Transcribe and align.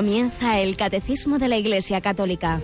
Comienza 0.00 0.58
el 0.58 0.78
Catecismo 0.78 1.38
de 1.38 1.46
la 1.46 1.58
Iglesia 1.58 2.00
Católica. 2.00 2.62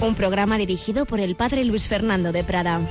Un 0.00 0.14
programa 0.14 0.58
dirigido 0.58 1.06
por 1.06 1.18
el 1.18 1.34
Padre 1.34 1.64
Luis 1.64 1.88
Fernando 1.88 2.30
de 2.30 2.44
Prada. 2.44 2.82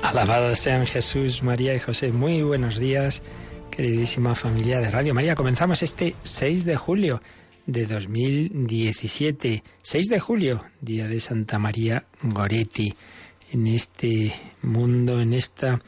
Alabados 0.00 0.58
sean 0.58 0.86
Jesús, 0.86 1.42
María 1.42 1.74
y 1.74 1.80
José. 1.80 2.10
Muy 2.10 2.40
buenos 2.40 2.78
días, 2.78 3.22
queridísima 3.70 4.34
familia 4.34 4.80
de 4.80 4.88
Radio 4.88 5.12
María. 5.12 5.34
Comenzamos 5.34 5.82
este 5.82 6.14
6 6.22 6.64
de 6.64 6.76
julio 6.76 7.20
de 7.66 7.84
2017. 7.84 9.62
6 9.82 10.08
de 10.08 10.18
julio, 10.18 10.64
día 10.80 11.06
de 11.08 11.20
Santa 11.20 11.58
María 11.58 12.06
Goretti. 12.22 12.94
En 13.52 13.66
este 13.66 14.32
mundo, 14.62 15.20
en 15.20 15.32
esta, 15.32 15.80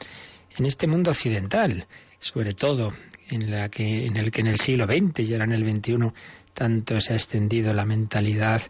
en 0.57 0.65
este 0.65 0.87
mundo 0.87 1.11
occidental, 1.11 1.87
sobre 2.19 2.53
todo 2.53 2.91
en 3.29 3.51
la 3.51 3.69
que, 3.69 4.05
en 4.05 4.17
el 4.17 4.31
que 4.31 4.41
en 4.41 4.47
el 4.47 4.59
siglo 4.59 4.85
XX 4.85 5.19
y 5.21 5.33
ahora 5.33 5.45
en 5.45 5.53
el 5.53 5.69
XXI 5.69 6.11
tanto 6.53 6.99
se 6.99 7.13
ha 7.13 7.15
extendido 7.15 7.73
la 7.73 7.85
mentalidad 7.85 8.61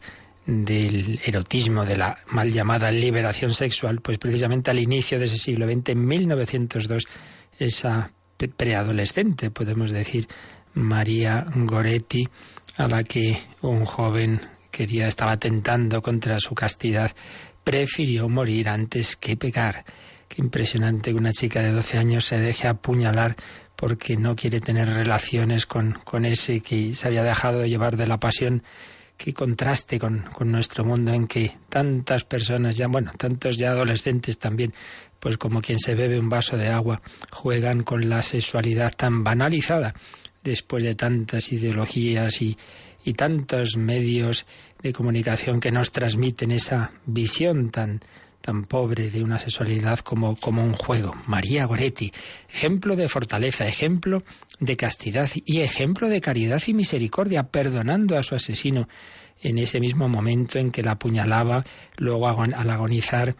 del 0.46 1.20
erotismo, 1.26 1.86
de 1.86 1.98
la 1.98 2.18
mal 2.28 2.52
llamada 2.52 2.92
liberación 2.92 3.54
sexual, 3.54 4.02
pues 4.02 4.18
precisamente 4.18 4.72
al 4.72 4.80
inicio 4.80 5.20
de 5.20 5.26
ese 5.26 5.38
siglo 5.38 5.68
XX, 5.68 5.90
en 5.90 6.06
1902, 6.06 7.08
esa 7.60 8.12
preadolescente, 8.48 9.52
podemos 9.52 9.92
decir, 9.92 10.28
María 10.74 11.46
Goretti, 11.54 12.28
a 12.78 12.88
la 12.88 13.04
que 13.04 13.38
un 13.62 13.86
joven 13.86 14.40
quería, 14.72 15.08
estaba 15.08 15.38
tentando 15.38 16.02
contra 16.02 16.40
su 16.40 16.56
castidad, 16.56 17.12
prefirió 17.64 18.30
morir 18.30 18.70
antes 18.70 19.16
que 19.16 19.38
pecar. 19.38 19.86
Qué 20.28 20.42
impresionante 20.42 21.12
que 21.12 21.18
una 21.18 21.32
chica 21.32 21.62
de 21.62 21.72
12 21.72 21.98
años 21.98 22.26
se 22.26 22.38
deje 22.38 22.68
apuñalar 22.68 23.36
porque 23.76 24.16
no 24.16 24.36
quiere 24.36 24.62
tener 24.62 24.88
relaciones 24.88 25.66
con, 25.66 25.94
con 25.94 26.26
ese 26.26 26.62
que 26.62 26.94
se 26.94 27.08
había 27.08 27.24
dejado 27.24 27.60
de 27.60 27.70
llevar 27.70 27.98
de 27.98 28.08
la 28.08 28.20
pasión. 28.20 28.64
Qué 29.18 29.34
contraste 29.34 30.00
con, 30.00 30.22
con 30.34 30.52
nuestro 30.52 30.86
mundo 30.86 31.14
en 31.14 31.28
que 31.28 31.58
tantas 31.70 32.24
personas 32.24 32.78
ya, 32.78 32.88
bueno, 32.88 33.12
tantos 33.18 33.58
ya 33.58 33.72
adolescentes 33.72 34.40
también, 34.40 34.74
pues 35.20 35.38
como 35.38 35.62
quien 35.62 35.80
se 35.80 35.96
bebe 35.96 36.20
un 36.20 36.30
vaso 36.30 36.58
de 36.58 36.70
agua, 36.70 37.02
juegan 37.32 37.84
con 37.84 38.10
la 38.10 38.22
sexualidad 38.22 38.94
tan 38.96 39.24
banalizada 39.24 39.94
después 40.44 40.84
de 40.84 40.96
tantas 40.96 41.52
ideologías 41.52 42.42
y, 42.42 42.58
y 43.04 43.14
tantos 43.14 43.78
medios 43.78 44.46
de 44.82 44.94
comunicación 44.94 45.60
que 45.60 45.72
nos 45.72 45.92
transmiten 45.92 46.52
esa 46.52 46.92
visión 47.06 47.70
tan, 47.70 48.02
tan 48.42 48.66
pobre 48.66 49.10
de 49.10 49.24
una 49.24 49.40
sexualidad 49.40 50.00
como, 50.00 50.36
como 50.36 50.64
un 50.64 50.74
juego. 50.74 51.14
María 51.28 51.66
Goretti, 51.66 52.12
ejemplo 52.50 52.96
de 52.96 53.08
fortaleza, 53.08 53.68
ejemplo 53.68 54.24
de 54.60 54.76
castidad 54.78 55.30
y 55.46 55.62
ejemplo 55.62 56.10
de 56.10 56.22
caridad 56.22 56.62
y 56.66 56.74
misericordia, 56.74 57.44
perdonando 57.44 58.18
a 58.18 58.24
su 58.24 58.36
asesino 58.36 58.88
en 59.42 59.58
ese 59.58 59.80
mismo 59.80 60.08
momento 60.08 60.60
en 60.60 60.72
que 60.72 60.84
la 60.84 60.92
apuñalaba, 60.92 61.64
luego 61.98 62.28
al 62.28 62.70
agonizar 62.70 63.36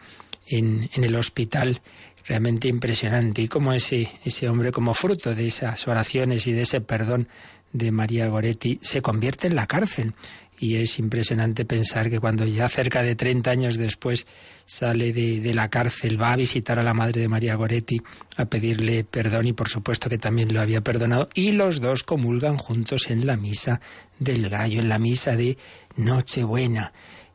en, 0.48 0.90
en 0.94 1.04
el 1.04 1.14
hospital 1.14 1.80
realmente 2.26 2.68
impresionante 2.68 3.42
y 3.42 3.48
como 3.48 3.72
ese, 3.72 4.08
ese 4.24 4.48
hombre, 4.48 4.72
como 4.72 4.94
fruto 4.94 5.34
de 5.34 5.46
esas 5.46 5.86
oraciones 5.88 6.46
y 6.46 6.52
de 6.52 6.62
ese 6.62 6.80
perdón 6.80 7.28
de 7.72 7.90
María 7.90 8.28
Goretti, 8.28 8.78
se 8.82 9.02
convierte 9.02 9.46
en 9.46 9.56
la 9.56 9.66
cárcel. 9.66 10.14
Y 10.58 10.76
es 10.76 11.00
impresionante 11.00 11.64
pensar 11.64 12.08
que 12.08 12.20
cuando 12.20 12.44
ya 12.44 12.68
cerca 12.68 13.02
de 13.02 13.16
30 13.16 13.50
años 13.50 13.76
después 13.76 14.26
sale 14.64 15.12
de, 15.12 15.40
de, 15.40 15.54
la 15.54 15.68
cárcel, 15.68 16.20
va 16.20 16.32
a 16.32 16.36
visitar 16.36 16.78
a 16.78 16.84
la 16.84 16.94
madre 16.94 17.20
de 17.20 17.28
María 17.28 17.56
Goretti 17.56 18.00
a 18.36 18.44
pedirle 18.44 19.02
perdón 19.02 19.48
y 19.48 19.52
por 19.54 19.68
supuesto 19.68 20.08
que 20.08 20.18
también 20.18 20.54
lo 20.54 20.60
había 20.60 20.80
perdonado 20.80 21.28
y 21.34 21.50
los 21.50 21.80
dos 21.80 22.04
comulgan 22.04 22.58
juntos 22.58 23.10
en 23.10 23.26
la 23.26 23.36
misa 23.36 23.80
del 24.20 24.48
gallo, 24.48 24.78
en 24.78 24.88
la 24.88 25.00
misa 25.00 25.34
de 25.34 25.58
Nochebuena 25.96 26.92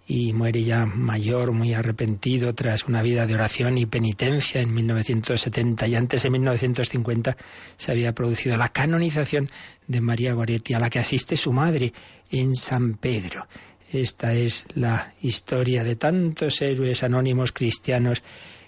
y 0.09 0.31
muere 0.31 0.63
ya 0.63 0.85
mayor, 0.85 1.51
muy 1.51 1.73
arrepentido, 1.73 2.55
tras 2.55 2.85
una 2.85 3.01
vida 3.01 3.27
de 3.27 3.35
oración 3.35 3.77
y 3.77 3.85
penitencia 3.85 4.61
en 4.61 4.73
1970 4.73 5.85
y 5.85 5.95
antes 5.95 6.23
en 6.23 6.31
1950 6.31 7.35
se 7.75 7.91
había 7.91 8.13
producido 8.13 8.55
la 8.55 8.69
canonización 8.69 9.49
de 9.85 9.99
María 9.99 10.33
Goretti, 10.33 10.73
a 10.73 10.79
la 10.79 10.89
que 10.89 10.99
asiste 10.99 11.35
su 11.35 11.51
madre 11.51 11.91
en 12.31 12.55
San 12.55 12.93
Pedro. 12.93 13.47
Esta 13.91 14.33
es 14.33 14.65
la 14.75 15.13
historia 15.21 15.83
de 15.83 15.97
tantos 15.97 16.61
héroes 16.61 17.03
anónimos 17.03 17.51
cristianos. 17.51 18.23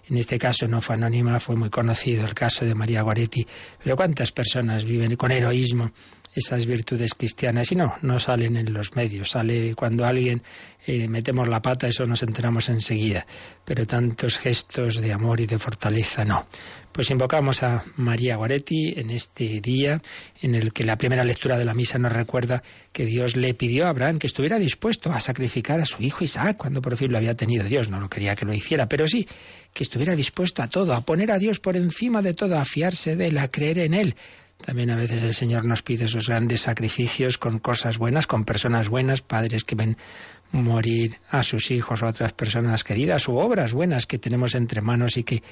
En 0.09 0.17
este 0.17 0.37
caso 0.37 0.67
no 0.67 0.81
fue 0.81 0.95
anónima, 0.95 1.39
fue 1.39 1.55
muy 1.55 1.69
conocido 1.69 2.25
el 2.25 2.33
caso 2.33 2.65
de 2.65 2.75
María 2.75 3.01
Goretti, 3.01 3.45
pero 3.81 3.95
cuántas 3.95 4.33
personas 4.33 4.83
viven 4.83 5.15
con 5.15 5.31
heroísmo 5.31 5.91
esas 6.33 6.65
virtudes 6.65 7.13
cristianas 7.13 7.71
y 7.71 7.75
no, 7.75 7.95
no 8.01 8.19
salen 8.19 8.55
en 8.55 8.73
los 8.73 8.95
medios, 8.95 9.31
sale 9.31 9.75
cuando 9.75 10.05
alguien 10.05 10.43
eh, 10.85 11.07
metemos 11.07 11.47
la 11.47 11.61
pata, 11.61 11.87
eso 11.87 12.05
nos 12.05 12.23
enteramos 12.23 12.69
enseguida, 12.69 13.25
pero 13.65 13.85
tantos 13.87 14.37
gestos 14.37 15.01
de 15.01 15.11
amor 15.11 15.41
y 15.41 15.47
de 15.47 15.59
fortaleza 15.59 16.23
no. 16.23 16.47
Pues 16.91 17.11
invocamos 17.11 17.61
a 17.61 17.83
María 17.97 18.35
Goretti 18.35 18.93
en 18.97 19.11
este 19.11 19.61
día 19.61 20.01
en 20.41 20.55
el 20.55 20.73
que 20.73 20.83
la 20.83 20.97
primera 20.97 21.23
lectura 21.23 21.57
de 21.57 21.63
la 21.63 21.75
misa 21.75 21.99
nos 21.99 22.11
recuerda 22.11 22.63
que 22.91 23.05
Dios 23.05 23.35
le 23.35 23.53
pidió 23.53 23.85
a 23.85 23.89
Abraham 23.89 24.17
que 24.17 24.25
estuviera 24.25 24.57
dispuesto 24.57 25.11
a 25.11 25.19
sacrificar 25.19 25.79
a 25.79 25.85
su 25.85 26.01
hijo 26.01 26.23
Isaac 26.23 26.57
cuando 26.57 26.81
por 26.81 26.97
fin 26.97 27.11
lo 27.11 27.17
había 27.17 27.35
tenido 27.35 27.63
Dios. 27.63 27.89
No 27.89 27.99
lo 27.99 28.09
quería 28.09 28.35
que 28.35 28.45
lo 28.45 28.53
hiciera, 28.53 28.87
pero 28.87 29.07
sí 29.07 29.27
que 29.71 29.83
estuviera 29.83 30.15
dispuesto 30.15 30.63
a 30.63 30.67
todo, 30.67 30.93
a 30.93 31.01
poner 31.01 31.31
a 31.31 31.37
Dios 31.37 31.59
por 31.59 31.75
encima 31.75 32.23
de 32.23 32.33
todo, 32.33 32.57
a 32.57 32.65
fiarse 32.65 33.15
de 33.15 33.27
él, 33.27 33.37
a 33.37 33.49
creer 33.49 33.79
en 33.79 33.93
él. 33.93 34.15
También 34.65 34.91
a 34.91 34.95
veces 34.95 35.23
el 35.23 35.33
Señor 35.33 35.65
nos 35.65 35.81
pide 35.81 36.05
esos 36.05 36.27
grandes 36.27 36.61
sacrificios 36.61 37.37
con 37.37 37.59
cosas 37.59 37.97
buenas, 37.97 38.27
con 38.27 38.43
personas 38.43 38.89
buenas, 38.89 39.21
padres 39.21 39.63
que 39.63 39.75
ven 39.75 39.97
morir 40.51 41.17
a 41.29 41.43
sus 41.43 41.69
hijos 41.71 42.01
o 42.01 42.07
a 42.07 42.09
otras 42.09 42.33
personas 42.33 42.83
queridas, 42.83 43.27
u 43.27 43.37
obras 43.37 43.73
buenas 43.73 44.05
que 44.05 44.17
tenemos 44.17 44.55
entre 44.55 44.81
manos 44.81 45.15
y 45.17 45.23
que, 45.23 45.43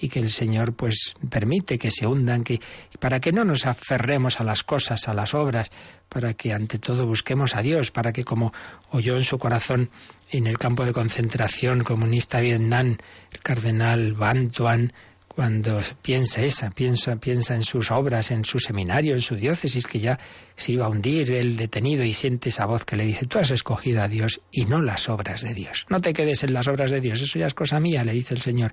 y 0.00 0.08
que 0.08 0.18
el 0.18 0.30
Señor 0.30 0.72
pues 0.74 1.14
permite 1.28 1.78
que 1.78 1.90
se 1.90 2.06
hundan, 2.06 2.42
que, 2.42 2.60
para 2.98 3.20
que 3.20 3.32
no 3.32 3.44
nos 3.44 3.66
aferremos 3.66 4.40
a 4.40 4.44
las 4.44 4.64
cosas, 4.64 5.08
a 5.08 5.14
las 5.14 5.34
obras, 5.34 5.70
para 6.08 6.34
que 6.34 6.52
ante 6.52 6.78
todo 6.78 7.06
busquemos 7.06 7.54
a 7.54 7.62
Dios, 7.62 7.90
para 7.90 8.12
que 8.12 8.24
como 8.24 8.52
oyó 8.90 9.16
en 9.16 9.24
su 9.24 9.38
corazón 9.38 9.90
en 10.30 10.46
el 10.46 10.58
campo 10.58 10.84
de 10.84 10.92
concentración 10.92 11.84
comunista 11.84 12.40
Vietnam, 12.40 12.96
el 13.32 13.40
cardenal 13.40 14.14
Van 14.14 14.50
Tuan, 14.50 14.92
cuando 15.36 15.82
piensa 16.00 16.40
esa, 16.42 16.70
piensa, 16.70 17.16
piensa 17.16 17.54
en 17.54 17.62
sus 17.62 17.90
obras, 17.90 18.30
en 18.30 18.46
su 18.46 18.58
seminario, 18.58 19.12
en 19.12 19.20
su 19.20 19.36
diócesis, 19.36 19.86
que 19.86 20.00
ya 20.00 20.18
se 20.56 20.72
iba 20.72 20.86
a 20.86 20.88
hundir 20.88 21.30
el 21.30 21.58
detenido 21.58 22.04
y 22.04 22.14
siente 22.14 22.48
esa 22.48 22.64
voz 22.64 22.86
que 22.86 22.96
le 22.96 23.04
dice, 23.04 23.26
tú 23.26 23.38
has 23.38 23.50
escogido 23.50 24.02
a 24.02 24.08
Dios 24.08 24.40
y 24.50 24.64
no 24.64 24.80
las 24.80 25.10
obras 25.10 25.42
de 25.42 25.52
Dios. 25.52 25.84
No 25.90 26.00
te 26.00 26.14
quedes 26.14 26.42
en 26.42 26.54
las 26.54 26.68
obras 26.68 26.90
de 26.90 27.02
Dios, 27.02 27.20
eso 27.20 27.38
ya 27.38 27.46
es 27.46 27.52
cosa 27.52 27.78
mía, 27.78 28.02
le 28.02 28.12
dice 28.12 28.32
el 28.32 28.40
Señor. 28.40 28.72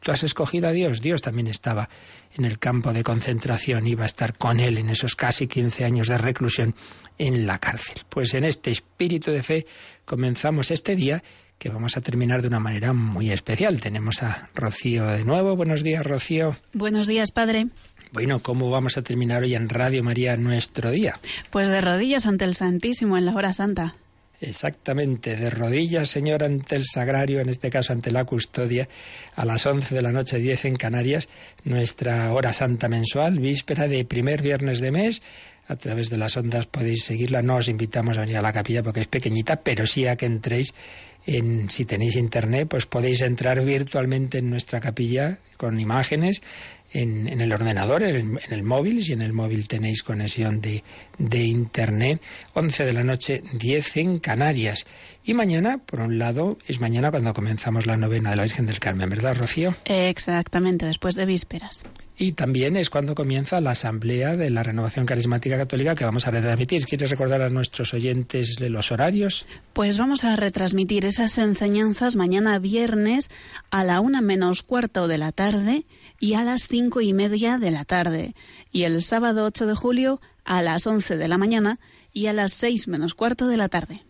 Tú 0.00 0.10
has 0.10 0.24
escogido 0.24 0.66
a 0.66 0.72
Dios. 0.72 1.00
Dios 1.00 1.22
también 1.22 1.46
estaba 1.46 1.88
en 2.34 2.44
el 2.44 2.58
campo 2.58 2.92
de 2.92 3.04
concentración, 3.04 3.86
iba 3.86 4.02
a 4.02 4.06
estar 4.06 4.36
con 4.36 4.58
él 4.58 4.78
en 4.78 4.90
esos 4.90 5.14
casi 5.14 5.46
15 5.46 5.84
años 5.84 6.08
de 6.08 6.18
reclusión 6.18 6.74
en 7.18 7.46
la 7.46 7.60
cárcel. 7.60 8.02
Pues 8.08 8.34
en 8.34 8.42
este 8.42 8.72
espíritu 8.72 9.30
de 9.30 9.44
fe 9.44 9.66
comenzamos 10.06 10.72
este 10.72 10.96
día 10.96 11.22
que 11.60 11.68
vamos 11.68 11.96
a 11.98 12.00
terminar 12.00 12.40
de 12.40 12.48
una 12.48 12.58
manera 12.58 12.94
muy 12.94 13.30
especial. 13.30 13.80
Tenemos 13.80 14.22
a 14.22 14.48
Rocío 14.54 15.06
de 15.06 15.24
nuevo. 15.24 15.54
Buenos 15.56 15.82
días, 15.82 16.04
Rocío. 16.04 16.56
Buenos 16.72 17.06
días, 17.06 17.32
padre. 17.32 17.66
Bueno, 18.12 18.40
¿cómo 18.40 18.70
vamos 18.70 18.96
a 18.96 19.02
terminar 19.02 19.42
hoy 19.42 19.54
en 19.54 19.68
Radio 19.68 20.02
María 20.02 20.36
nuestro 20.38 20.90
día? 20.90 21.20
Pues 21.50 21.68
de 21.68 21.82
rodillas 21.82 22.26
ante 22.26 22.46
el 22.46 22.54
Santísimo 22.54 23.18
en 23.18 23.26
la 23.26 23.34
hora 23.34 23.52
santa. 23.52 23.94
Exactamente, 24.40 25.36
de 25.36 25.50
rodillas, 25.50 26.08
Señor, 26.08 26.44
ante 26.44 26.76
el 26.76 26.86
sagrario, 26.86 27.40
en 27.40 27.50
este 27.50 27.70
caso 27.70 27.92
ante 27.92 28.10
la 28.10 28.24
custodia, 28.24 28.88
a 29.36 29.44
las 29.44 29.66
11 29.66 29.94
de 29.94 30.00
la 30.00 30.12
noche 30.12 30.38
10 30.38 30.64
en 30.64 30.76
Canarias, 30.76 31.28
nuestra 31.64 32.32
hora 32.32 32.54
santa 32.54 32.88
mensual, 32.88 33.38
víspera 33.38 33.86
de 33.86 34.06
primer 34.06 34.40
viernes 34.40 34.80
de 34.80 34.92
mes. 34.92 35.22
A 35.68 35.76
través 35.76 36.10
de 36.10 36.16
las 36.16 36.36
ondas 36.36 36.66
podéis 36.66 37.04
seguirla. 37.04 37.42
No 37.42 37.54
os 37.54 37.68
invitamos 37.68 38.18
a 38.18 38.22
venir 38.22 38.38
a 38.38 38.42
la 38.42 38.52
capilla 38.52 38.82
porque 38.82 39.02
es 39.02 39.06
pequeñita, 39.06 39.60
pero 39.62 39.86
sí 39.86 40.04
a 40.04 40.16
que 40.16 40.26
entréis 40.26 40.74
si 41.24 41.84
tenéis 41.84 42.16
internet, 42.16 42.68
pues 42.68 42.86
podéis 42.86 43.20
entrar 43.22 43.62
virtualmente 43.64 44.38
en 44.38 44.50
nuestra 44.50 44.80
capilla 44.80 45.38
con 45.56 45.78
imágenes 45.78 46.42
en, 46.92 47.40
el 47.40 47.52
ordenador, 47.52 48.02
en 48.02 48.38
el, 48.50 48.62
móvil, 48.62 49.02
si 49.02 49.12
en 49.12 49.22
el 49.22 49.32
móvil 49.32 49.68
tenéis 49.68 50.02
conexión 50.02 50.60
de, 50.60 50.82
de 51.18 51.44
internet. 51.44 52.20
11 52.54 52.84
de 52.84 52.92
la 52.92 53.02
noche, 53.02 53.42
10 53.52 53.96
en 53.96 54.18
Canarias. 54.18 54.84
Y 55.24 55.34
mañana, 55.34 55.78
por 55.78 56.00
un 56.00 56.18
lado, 56.18 56.58
es 56.66 56.80
mañana 56.80 57.10
cuando 57.10 57.34
comenzamos 57.34 57.86
la 57.86 57.96
novena 57.96 58.30
de 58.30 58.36
la 58.36 58.42
Virgen 58.42 58.66
del 58.66 58.80
Carmen, 58.80 59.10
¿verdad, 59.10 59.36
Rocío? 59.36 59.74
Exactamente, 59.84 60.86
después 60.86 61.14
de 61.14 61.26
vísperas. 61.26 61.82
Y 62.22 62.32
también 62.32 62.76
es 62.76 62.90
cuando 62.90 63.14
comienza 63.14 63.62
la 63.62 63.70
asamblea 63.70 64.36
de 64.36 64.50
la 64.50 64.62
Renovación 64.62 65.06
Carismática 65.06 65.56
Católica 65.56 65.94
que 65.94 66.04
vamos 66.04 66.26
a 66.26 66.30
retransmitir. 66.30 66.84
¿Quieres 66.84 67.08
recordar 67.08 67.40
a 67.40 67.48
nuestros 67.48 67.94
oyentes 67.94 68.60
los 68.60 68.92
horarios? 68.92 69.46
Pues 69.72 69.96
vamos 69.96 70.24
a 70.24 70.36
retransmitir 70.36 71.06
esas 71.06 71.38
enseñanzas 71.38 72.16
mañana 72.16 72.58
viernes 72.58 73.30
a 73.70 73.84
la 73.84 74.00
una 74.00 74.20
menos 74.20 74.62
cuarto 74.62 75.08
de 75.08 75.16
la 75.16 75.32
tarde 75.32 75.86
y 76.20 76.34
a 76.34 76.44
las 76.44 76.68
cinco 76.68 77.00
y 77.00 77.12
media 77.14 77.58
de 77.58 77.70
la 77.72 77.84
tarde. 77.84 78.34
Y 78.70 78.84
el 78.84 79.02
sábado 79.02 79.46
8 79.46 79.66
de 79.66 79.74
julio 79.74 80.20
a 80.44 80.62
las 80.62 80.86
once 80.86 81.16
de 81.16 81.26
la 81.26 81.38
mañana 81.38 81.80
y 82.12 82.26
a 82.26 82.32
las 82.32 82.52
seis 82.52 82.86
menos 82.86 83.14
cuarto 83.14 83.48
de 83.48 83.56
la 83.56 83.68
tarde. 83.68 84.02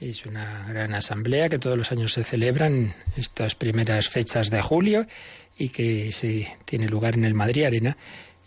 Es 0.00 0.26
una 0.26 0.66
gran 0.68 0.92
asamblea 0.92 1.48
que 1.48 1.60
todos 1.60 1.78
los 1.78 1.92
años 1.92 2.12
se 2.12 2.24
celebran 2.24 2.92
estas 3.16 3.54
primeras 3.54 4.08
fechas 4.08 4.50
de 4.50 4.60
julio 4.60 5.06
y 5.56 5.68
que 5.68 6.10
se 6.10 6.48
tiene 6.64 6.88
lugar 6.88 7.14
en 7.14 7.24
el 7.24 7.34
Madrid 7.34 7.64
Arena. 7.64 7.96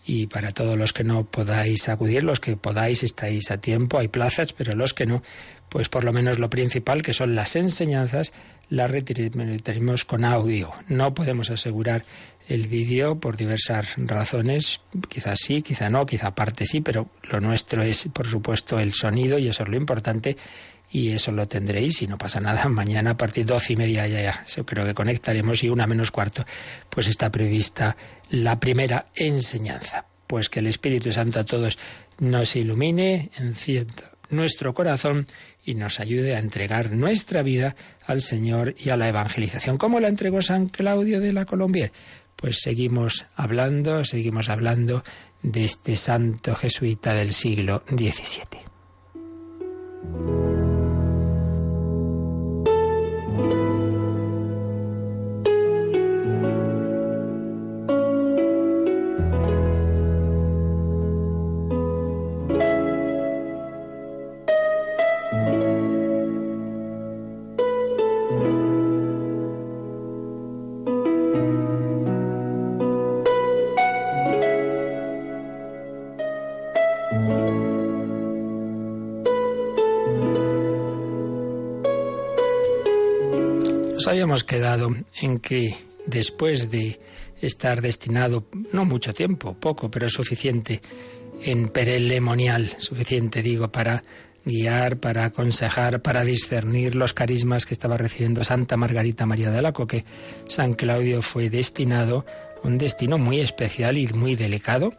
Y 0.06 0.26
para 0.26 0.52
todos 0.52 0.78
los 0.78 0.92
que 0.92 1.04
no 1.04 1.24
podáis 1.24 1.88
acudir, 1.88 2.22
los 2.22 2.40
que 2.40 2.56
podáis 2.56 3.02
estáis 3.02 3.50
a 3.50 3.58
tiempo, 3.58 3.98
hay 3.98 4.08
plazas, 4.08 4.52
pero 4.52 4.74
los 4.74 4.94
que 4.94 5.06
no, 5.06 5.22
pues 5.68 5.88
por 5.88 6.04
lo 6.04 6.12
menos 6.12 6.38
lo 6.38 6.48
principal, 6.48 7.02
que 7.02 7.12
son 7.12 7.34
las 7.34 7.56
enseñanzas, 7.56 8.32
las 8.70 8.90
retiraremos 8.90 10.04
con 10.04 10.24
audio. 10.24 10.72
No 10.88 11.14
podemos 11.14 11.50
asegurar 11.50 12.04
el 12.48 12.66
vídeo 12.66 13.20
por 13.20 13.36
diversas 13.36 13.94
razones, 13.98 14.80
quizás 15.08 15.38
sí, 15.40 15.60
quizá 15.60 15.90
no, 15.90 16.06
quizá 16.06 16.34
parte 16.34 16.64
sí, 16.64 16.80
pero 16.80 17.10
lo 17.22 17.40
nuestro 17.40 17.82
es, 17.82 18.08
por 18.12 18.26
supuesto, 18.26 18.78
el 18.78 18.94
sonido 18.94 19.38
y 19.38 19.48
eso 19.48 19.64
es 19.64 19.68
lo 19.68 19.76
importante 19.76 20.36
y 20.90 21.10
eso 21.10 21.30
lo 21.30 21.46
tendréis 21.46 22.00
y 22.00 22.06
no 22.06 22.16
pasa 22.16 22.40
nada. 22.40 22.66
Mañana 22.68 23.10
a 23.10 23.16
partir 23.16 23.44
de 23.44 23.52
doce 23.52 23.74
y 23.74 23.76
media 23.76 24.06
ya, 24.06 24.22
ya 24.22 24.62
creo 24.64 24.86
que 24.86 24.94
conectaremos 24.94 25.62
y 25.62 25.68
una 25.68 25.86
menos 25.86 26.10
cuarto 26.10 26.44
pues 26.88 27.06
está 27.06 27.30
prevista 27.30 27.96
la 28.30 28.58
primera 28.58 29.08
enseñanza. 29.14 30.06
Pues 30.26 30.48
que 30.48 30.60
el 30.60 30.66
Espíritu 30.66 31.12
Santo 31.12 31.40
a 31.40 31.44
todos 31.44 31.78
nos 32.18 32.56
ilumine, 32.56 33.30
encienda 33.36 34.12
nuestro 34.30 34.74
corazón 34.74 35.26
y 35.64 35.74
nos 35.74 36.00
ayude 36.00 36.34
a 36.34 36.38
entregar 36.38 36.92
nuestra 36.92 37.42
vida 37.42 37.76
al 38.06 38.20
Señor 38.20 38.74
y 38.78 38.90
a 38.90 38.96
la 38.96 39.08
evangelización. 39.08 39.76
¿Cómo 39.76 40.00
la 40.00 40.08
entregó 40.08 40.42
San 40.42 40.66
Claudio 40.68 41.20
de 41.20 41.32
la 41.32 41.44
Colombier? 41.44 41.92
Pues 42.40 42.60
seguimos 42.60 43.26
hablando, 43.34 44.04
seguimos 44.04 44.48
hablando 44.48 45.02
de 45.42 45.64
este 45.64 45.96
santo 45.96 46.54
jesuita 46.54 47.12
del 47.14 47.32
siglo 47.32 47.82
XVII. 47.88 48.60
Habíamos 84.38 84.44
quedado 84.44 84.90
en 85.20 85.38
que 85.38 85.74
después 86.06 86.70
de 86.70 87.00
estar 87.40 87.80
destinado, 87.80 88.46
no 88.72 88.84
mucho 88.84 89.12
tiempo, 89.12 89.54
poco, 89.54 89.90
pero 89.90 90.08
suficiente, 90.08 90.80
en 91.42 91.68
perelemonial, 91.68 92.74
suficiente 92.78 93.42
digo, 93.42 93.68
para 93.68 94.02
guiar, 94.44 94.98
para 94.98 95.26
aconsejar, 95.26 96.02
para 96.02 96.24
discernir 96.24 96.94
los 96.94 97.14
carismas 97.14 97.64
que 97.66 97.74
estaba 97.74 97.96
recibiendo 97.96 98.44
Santa 98.44 98.76
Margarita 98.76 99.26
María 99.26 99.50
de 99.50 99.58
Alacoque, 99.58 100.04
San 100.48 100.74
Claudio 100.74 101.22
fue 101.22 101.48
destinado 101.48 102.24
a 102.62 102.66
un 102.66 102.78
destino 102.78 103.18
muy 103.18 103.40
especial 103.40 103.96
y 103.96 104.06
muy 104.08 104.36
delicado. 104.36 104.92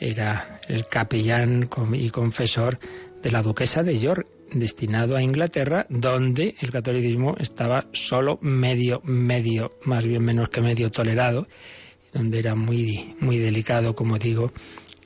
Era 0.00 0.60
el 0.68 0.86
capellán 0.86 1.68
y 1.92 2.10
confesor 2.10 2.78
de 3.22 3.30
la 3.30 3.42
duquesa 3.42 3.82
de 3.82 3.98
York, 3.98 4.26
destinado 4.54 5.16
a 5.16 5.22
Inglaterra, 5.22 5.86
donde 5.88 6.54
el 6.60 6.70
catolicismo 6.70 7.36
estaba 7.38 7.86
solo 7.92 8.38
medio, 8.42 9.00
medio, 9.04 9.72
más 9.84 10.04
bien 10.04 10.24
menos 10.24 10.48
que 10.48 10.60
medio 10.60 10.90
tolerado, 10.90 11.48
donde 12.12 12.38
era 12.38 12.54
muy, 12.54 13.14
muy 13.20 13.38
delicado, 13.38 13.94
como 13.94 14.18
digo, 14.18 14.52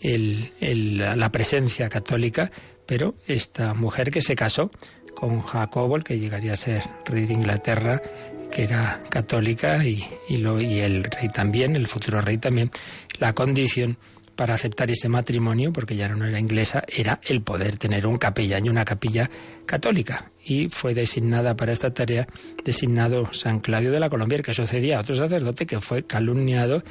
el, 0.00 0.50
la 0.98 1.30
presencia 1.30 1.88
católica, 1.88 2.50
pero 2.86 3.14
esta 3.26 3.74
mujer 3.74 4.10
que 4.10 4.20
se 4.20 4.34
casó 4.34 4.70
con 5.14 5.40
Jacobo, 5.40 5.98
que 6.00 6.18
llegaría 6.18 6.52
a 6.52 6.56
ser 6.56 6.82
rey 7.04 7.26
de 7.26 7.34
Inglaterra, 7.34 8.02
que 8.50 8.64
era 8.64 9.00
católica, 9.08 9.84
y, 9.84 10.04
lo, 10.36 10.60
y 10.60 10.80
el 10.80 11.04
rey 11.04 11.28
también, 11.28 11.74
el 11.74 11.88
futuro 11.88 12.20
rey 12.20 12.38
también, 12.38 12.70
la 13.18 13.32
condición 13.32 13.96
para 14.36 14.54
aceptar 14.54 14.90
ese 14.90 15.08
matrimonio, 15.08 15.72
porque 15.72 15.96
ya 15.96 16.08
no 16.08 16.26
era 16.26 16.38
inglesa, 16.38 16.84
era 16.86 17.20
el 17.24 17.42
poder 17.42 17.78
tener 17.78 18.06
un 18.06 18.18
capellán 18.18 18.66
y 18.66 18.68
una 18.68 18.84
capilla 18.84 19.28
católica. 19.64 20.30
Y 20.44 20.68
fue 20.68 20.94
designada 20.94 21.56
para 21.56 21.72
esta 21.72 21.92
tarea, 21.92 22.28
designado 22.64 23.32
San 23.32 23.60
Claudio 23.60 23.90
de 23.90 23.98
la 23.98 24.10
Colombier, 24.10 24.42
que 24.42 24.54
sucedía 24.54 24.98
a 24.98 25.00
otro 25.00 25.16
sacerdote 25.16 25.66
que 25.66 25.80
fue 25.80 26.04
calumniado, 26.04 26.84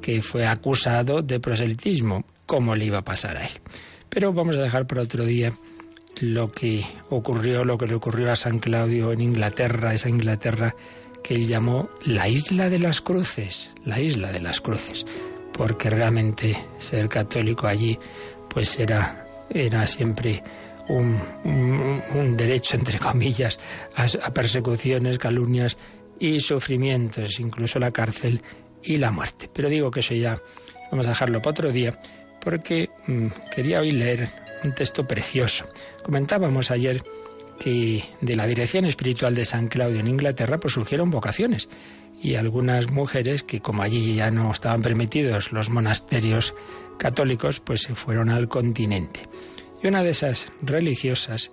que 0.00 0.22
fue 0.22 0.46
acusado 0.46 1.22
de 1.22 1.40
proselitismo. 1.40 2.24
¿Cómo 2.46 2.74
le 2.74 2.84
iba 2.84 2.98
a 2.98 3.04
pasar 3.04 3.38
a 3.38 3.46
él? 3.46 3.52
Pero 4.08 4.32
vamos 4.32 4.56
a 4.56 4.62
dejar 4.62 4.86
para 4.86 5.02
otro 5.02 5.24
día 5.24 5.52
lo 6.20 6.52
que 6.52 6.84
ocurrió, 7.08 7.64
lo 7.64 7.78
que 7.78 7.86
le 7.86 7.94
ocurrió 7.94 8.30
a 8.30 8.36
San 8.36 8.58
Claudio 8.58 9.12
en 9.12 9.20
Inglaterra, 9.20 9.94
esa 9.94 10.08
Inglaterra 10.08 10.74
que 11.22 11.34
él 11.34 11.46
llamó 11.46 11.88
la 12.04 12.28
isla 12.28 12.68
de 12.68 12.78
las 12.78 13.00
cruces, 13.00 13.72
la 13.84 14.00
isla 14.00 14.32
de 14.32 14.40
las 14.40 14.60
cruces 14.60 15.04
porque 15.60 15.90
realmente 15.90 16.56
ser 16.78 17.06
católico 17.06 17.66
allí 17.66 17.98
pues 18.48 18.78
era, 18.78 19.26
era 19.50 19.86
siempre 19.86 20.42
un, 20.88 21.20
un, 21.44 22.34
derecho, 22.34 22.78
entre 22.78 22.98
comillas, 22.98 23.58
a, 23.94 24.30
persecuciones, 24.32 25.18
calumnias 25.18 25.76
y 26.18 26.40
sufrimientos, 26.40 27.38
incluso 27.40 27.78
la 27.78 27.90
cárcel 27.90 28.40
y 28.82 28.96
la 28.96 29.10
muerte. 29.10 29.50
Pero 29.52 29.68
digo 29.68 29.90
que 29.90 30.00
eso 30.00 30.14
ya 30.14 30.40
vamos 30.90 31.04
a 31.04 31.10
dejarlo 31.10 31.42
para 31.42 31.50
otro 31.50 31.70
día, 31.70 32.00
porque 32.40 32.88
mm, 33.06 33.26
quería 33.54 33.80
hoy 33.80 33.90
leer 33.90 34.30
un 34.64 34.74
texto 34.74 35.06
precioso. 35.06 35.66
Comentábamos 36.02 36.70
ayer 36.70 37.02
que 37.58 38.02
de 38.22 38.34
la 38.34 38.46
dirección 38.46 38.86
espiritual 38.86 39.34
de 39.34 39.44
San 39.44 39.68
Claudio 39.68 40.00
en 40.00 40.08
Inglaterra 40.08 40.58
pues 40.58 40.72
surgieron 40.72 41.10
vocaciones 41.10 41.68
y 42.22 42.34
algunas 42.34 42.90
mujeres 42.90 43.42
que 43.42 43.60
como 43.60 43.82
allí 43.82 44.14
ya 44.14 44.30
no 44.30 44.50
estaban 44.50 44.82
permitidos 44.82 45.52
los 45.52 45.70
monasterios 45.70 46.54
católicos, 46.98 47.60
pues 47.60 47.82
se 47.82 47.94
fueron 47.94 48.28
al 48.28 48.48
continente. 48.48 49.28
Y 49.82 49.86
una 49.86 50.02
de 50.02 50.10
esas 50.10 50.48
religiosas, 50.60 51.50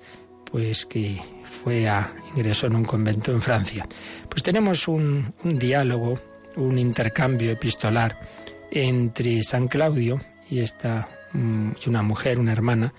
pues 0.52 0.86
que 0.86 1.18
fue 1.44 1.88
a 1.88 2.12
ingresó 2.36 2.68
en 2.68 2.76
un 2.76 2.86
convento 2.86 3.32
en 3.32 3.42
Francia. 3.42 3.86
Pues 4.30 4.44
tenemos 4.44 4.88
un, 4.88 5.34
un 5.44 5.58
diálogo, 5.58 6.20
un 6.58 6.78
intercambio 6.78 7.52
epistolar 7.52 8.20
entre 8.70 9.44
San 9.44 9.68
Claudio 9.68 10.20
y 10.50 10.60
esta 10.60 11.08
mm, 11.34 11.72
y 11.86 11.90
una 11.90 12.04
mujer, 12.04 12.40
una 12.40 12.52
hermana, 12.52 12.94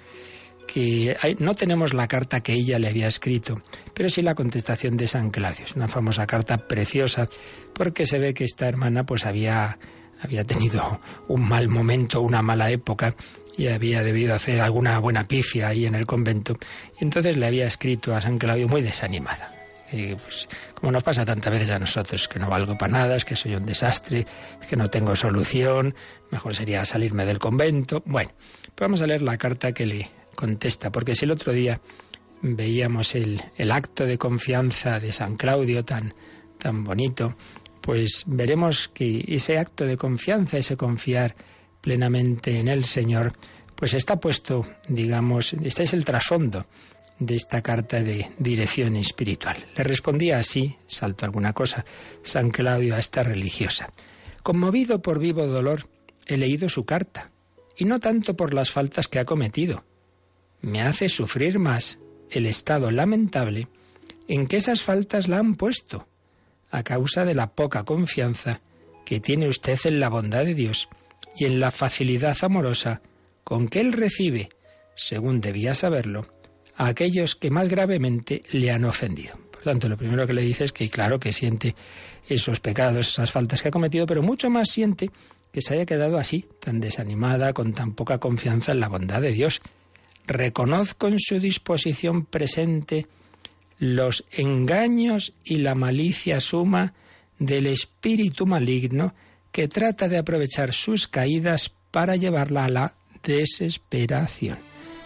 que 0.67 1.17
no 1.39 1.55
tenemos 1.55 1.95
la 1.95 2.07
carta 2.07 2.41
que 2.41 2.53
ella 2.53 2.79
le 2.79 2.89
había 2.89 3.07
escrito, 3.07 3.61
pero 3.99 4.11
sí 4.11 4.23
la 4.23 4.37
contestación 4.37 4.97
de 4.97 5.09
San 5.09 5.31
Claudio. 5.31 5.64
Es 5.64 5.75
una 5.75 5.88
famosa 5.88 6.25
carta 6.25 6.57
preciosa 6.57 7.28
porque 7.73 8.07
se 8.07 8.21
ve 8.21 8.33
que 8.33 8.45
esta 8.45 8.69
hermana 8.69 9.05
pues 9.05 9.26
había, 9.26 9.76
había 10.23 10.45
tenido 10.45 11.00
un 11.26 11.49
mal 11.49 11.69
momento, 11.69 12.21
una 12.21 12.40
mala 12.40 12.71
época 12.71 13.17
y 13.57 13.67
había 13.67 14.05
debido 14.05 14.37
hacer 14.37 14.61
alguna 14.61 15.00
buena 15.00 15.25
pifia 15.25 15.67
ahí 15.67 15.85
en 15.85 15.97
el 15.97 16.07
convento. 16.07 16.55
Y 17.00 17.02
entonces 17.02 17.37
le 17.37 17.45
había 17.45 17.67
escrito 17.67 18.14
a 18.14 18.21
San 18.21 18.38
Claudio 18.38 18.69
muy 18.69 18.83
desanimada. 18.83 19.52
pues, 19.90 20.47
como 20.75 20.93
nos 20.93 21.02
pasa 21.02 21.25
tantas 21.25 21.52
veces 21.52 21.73
a 21.73 21.81
nosotros, 21.81 22.28
que 22.28 22.38
no 22.38 22.49
valgo 22.49 22.78
para 22.78 22.93
nada, 22.93 23.17
es 23.17 23.25
que 23.25 23.35
soy 23.35 23.57
un 23.57 23.67
desastre, 23.67 24.25
es 24.62 24.69
que 24.69 24.76
no 24.76 24.88
tengo 24.88 25.17
solución, 25.17 25.93
mejor 26.31 26.55
sería 26.55 26.85
salirme 26.85 27.26
del 27.26 27.40
convento. 27.40 28.05
Bueno, 28.07 28.31
pues 28.62 28.78
vamos 28.78 29.02
a 29.02 29.09
leer 29.09 29.23
la 29.23 29.37
carta 29.38 29.73
que 29.73 29.87
le 29.87 30.09
contesta, 30.37 30.93
porque 30.93 31.17
si 31.17 31.25
el 31.25 31.33
otro 31.33 31.52
día 31.52 31.81
veíamos 32.42 33.14
el, 33.14 33.42
el 33.57 33.71
acto 33.71 34.04
de 34.07 34.18
confianza 34.18 35.00
de 35.00 35.12
San 35.12 35.37
Claudio 35.37 35.85
tan, 35.85 36.14
tan 36.59 36.85
bonito, 36.85 37.37
pues 37.80 38.25
veremos 38.26 38.88
que 38.88 39.25
ese 39.28 39.59
acto 39.59 39.85
de 39.87 39.97
confianza, 39.97 40.59
ese 40.59 40.76
confiar 40.76 41.35
plenamente 41.80 42.59
en 42.59 42.68
el 42.68 42.85
Señor, 42.85 43.33
pues 43.75 43.95
está 43.95 44.18
puesto, 44.18 44.66
digamos, 44.88 45.52
este 45.54 45.85
es 45.85 45.95
el 45.95 46.04
trasfondo 46.04 46.66
de 47.18 47.37
esta 47.37 47.62
carta 47.62 48.02
de 48.02 48.30
dirección 48.38 48.97
espiritual. 48.97 49.64
Le 49.76 49.85
respondía 49.85 50.38
así, 50.38 50.76
salto 50.87 51.25
alguna 51.25 51.52
cosa, 51.52 51.85
San 52.23 52.50
Claudio 52.50 52.95
a 52.95 52.99
esta 52.99 53.23
religiosa. 53.23 53.90
Conmovido 54.42 55.00
por 55.02 55.18
vivo 55.18 55.47
dolor, 55.47 55.88
he 56.26 56.37
leído 56.37 56.68
su 56.68 56.85
carta, 56.85 57.30
y 57.76 57.85
no 57.85 58.00
tanto 58.00 58.37
por 58.37 58.54
las 58.54 58.71
faltas 58.71 59.09
que 59.09 59.18
ha 59.18 59.25
cometido. 59.25 59.85
Me 60.61 60.83
hace 60.83 61.09
sufrir 61.09 61.59
más 61.59 62.00
el 62.31 62.47
estado 62.47 62.91
lamentable 62.91 63.69
en 64.29 64.47
que 64.47 64.57
esas 64.57 64.83
faltas 64.83 65.29
la 65.29 65.39
han 65.39 65.55
puesto, 65.55 66.07
a 66.71 66.83
causa 66.83 67.25
de 67.25 67.35
la 67.35 67.53
poca 67.53 67.85
confianza 67.85 68.61
que 69.05 69.21
tiene 69.21 69.49
usted 69.49 69.79
en 69.85 70.01
la 70.01 70.11
bondad 70.11 70.45
de 70.45 70.55
Dios 70.55 70.89
y 71.37 71.47
en 71.47 71.61
la 71.61 71.71
facilidad 71.71 72.37
amorosa 72.43 73.01
con 73.43 73.69
que 73.69 73.81
Él 73.81 73.93
recibe, 73.93 74.51
según 74.95 75.41
debía 75.41 75.75
saberlo, 75.75 76.29
a 76.77 76.89
aquellos 76.89 77.35
que 77.35 77.51
más 77.51 77.69
gravemente 77.69 78.43
le 78.51 78.71
han 78.71 78.85
ofendido. 78.85 79.37
Por 79.51 79.63
tanto, 79.63 79.89
lo 79.89 79.97
primero 79.97 80.27
que 80.27 80.35
le 80.35 80.43
dice 80.43 80.65
es 80.65 80.73
que, 80.73 80.89
claro, 80.89 81.19
que 81.19 81.33
siente 81.33 81.75
esos 82.29 82.61
pecados, 82.61 83.09
esas 83.09 83.31
faltas 83.31 83.63
que 83.63 83.69
ha 83.69 83.73
cometido, 83.73 84.07
pero 84.07 84.23
mucho 84.23 84.51
más 84.51 84.71
siente 84.71 85.11
que 85.53 85.63
se 85.63 85.75
haya 85.75 85.87
quedado 85.87 86.19
así, 86.19 86.45
tan 86.61 86.79
desanimada, 86.79 87.53
con 87.53 87.73
tan 87.73 87.95
poca 87.95 88.19
confianza 88.19 88.73
en 88.73 88.81
la 88.81 88.89
bondad 88.89 89.23
de 89.23 89.33
Dios. 89.33 89.61
Reconozco 90.29 91.09
en 91.09 91.19
su 91.19 91.41
disposición 91.41 92.27
presente 92.27 93.07
los 93.79 94.27
engaños 94.31 95.33
y 95.43 95.57
la 95.57 95.75
malicia 95.75 96.39
suma 96.41 96.93
del 97.39 97.67
espíritu 97.67 98.45
maligno 98.45 99.15
que 99.51 99.69
trata 99.69 100.07
de 100.07 100.19
aprovechar 100.19 100.75
sus 100.75 101.09
caídas 101.09 101.73
para 101.91 102.15
llevarla 102.17 102.67
a 102.67 102.69
la 102.69 102.95
desesperación. 103.23 104.59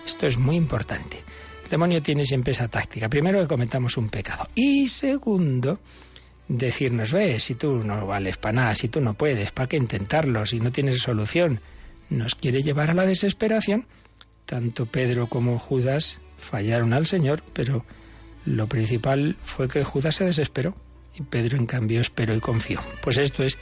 Esto 0.05 0.27
es 0.27 0.37
muy 0.39 0.57
importante. 0.57 1.19
El 1.65 1.71
demonio 1.71 2.03
tiene 2.03 2.25
siempre 2.25 2.51
esa 2.51 2.67
táctica. 2.67 3.09
Primero 3.09 3.41
que 3.41 3.47
cometamos 3.47 3.97
un 3.97 4.09
pecado. 4.09 4.49
Y 4.57 4.89
segundo, 4.89 5.79
decirnos, 6.49 7.13
ve, 7.13 7.39
si 7.39 7.55
tú 7.55 7.85
no 7.85 8.09
vales 8.09 8.39
para 8.39 8.55
nada, 8.55 8.75
si 8.75 8.89
tú 8.89 9.01
no 9.01 9.15
puedes, 9.15 9.53
¿para 9.53 9.69
qué 9.69 9.77
intentarlo? 9.77 10.45
Si 10.47 10.59
no 10.59 10.73
tienes 10.73 10.99
solución. 10.99 11.61
Nos 12.11 12.35
quiere 12.35 12.61
llevar 12.65 12.91
a 12.91 12.95
la 12.95 13.07
desesperación. 13.07 13.87
Tanto 14.47 14.87
Pedro 14.87 15.29
como 15.29 15.59
Judas 15.59 16.19
fallaron 16.39 16.93
al 16.93 17.07
Señor, 17.07 17.43
pero 17.53 17.85
lo 18.45 18.67
principal 18.67 19.37
fue 19.45 19.69
que 19.69 19.85
Judas 19.85 20.17
se 20.17 20.25
desesperó 20.25 20.75
y 21.15 21.23
Pedro 21.23 21.57
en 21.57 21.67
cambio 21.67 22.01
esperó 22.01 22.35
y 22.35 22.41
confió. 22.41 22.81
Pues 23.03 23.19
esto 23.19 23.45
es 23.45 23.59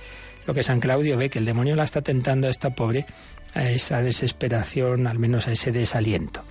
lo 0.46 0.54
que 0.54 0.62
San 0.62 0.80
Claudio 0.80 1.16
ve, 1.16 1.28
que 1.30 1.38
el 1.38 1.44
demonio 1.44 1.76
la 1.76 1.84
está 1.84 2.02
tentando 2.02 2.46
a 2.46 2.50
esta 2.50 2.70
pobre 2.70 3.06
a 3.54 3.70
esa 3.70 4.02
desesperación, 4.02 5.06
al 5.06 5.18
menos 5.18 5.48
a 5.48 5.52
ese 5.52 5.72
desaliento. 5.72 6.42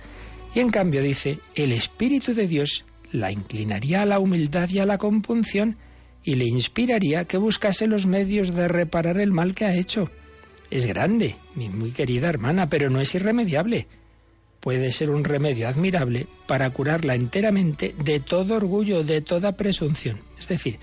Y 0.54 0.60
en 0.60 0.70
cambio 0.70 1.02
dice, 1.02 1.38
el 1.54 1.72
Espíritu 1.72 2.34
de 2.34 2.46
Dios 2.46 2.84
la 3.12 3.32
inclinaría 3.32 4.02
a 4.02 4.06
la 4.06 4.18
humildad 4.18 4.68
y 4.68 4.78
a 4.78 4.86
la 4.86 4.98
compunción 4.98 5.76
y 6.22 6.34
le 6.34 6.44
inspiraría 6.44 7.24
que 7.24 7.38
buscase 7.38 7.86
los 7.86 8.06
medios 8.06 8.54
de 8.54 8.68
reparar 8.68 9.18
el 9.18 9.32
mal 9.32 9.54
que 9.54 9.64
ha 9.64 9.74
hecho. 9.74 10.10
Es 10.70 10.86
grande, 10.86 11.36
mi 11.54 11.68
muy 11.68 11.92
querida 11.92 12.28
hermana, 12.28 12.68
pero 12.68 12.90
no 12.90 13.00
es 13.00 13.14
irremediable. 13.14 13.86
Puede 14.60 14.92
ser 14.92 15.10
un 15.10 15.24
remedio 15.24 15.68
admirable 15.68 16.26
para 16.46 16.68
curarla 16.70 17.14
enteramente 17.14 17.94
de 18.04 18.20
todo 18.20 18.54
orgullo, 18.56 19.02
de 19.02 19.22
toda 19.22 19.56
presunción. 19.56 20.20
Es 20.38 20.48
decir, 20.48 20.78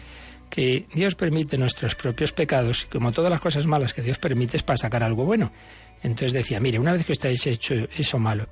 que 0.50 0.86
Dios 0.94 1.16
permite 1.16 1.58
nuestros 1.58 1.96
propios 1.96 2.32
pecados, 2.32 2.88
como 2.92 3.12
todas 3.12 3.32
las 3.32 3.42
cosas 3.42 3.66
malas 3.66 3.94
que 3.94 4.02
Dios 4.02 4.18
permite 4.18 4.58
es 4.58 4.64
para 4.64 4.78
sacar 4.78 5.04
algo 5.04 5.26
bueno. 5.26 5.52
Entonces 6.04 6.34
decía, 6.34 6.60
mire, 6.60 6.80
una 6.80 6.94
vez 6.94 7.06
que 7.06 7.14
haya 7.28 7.52
hecho 7.52 7.76
eso 7.96 8.20
malo, 8.20 8.48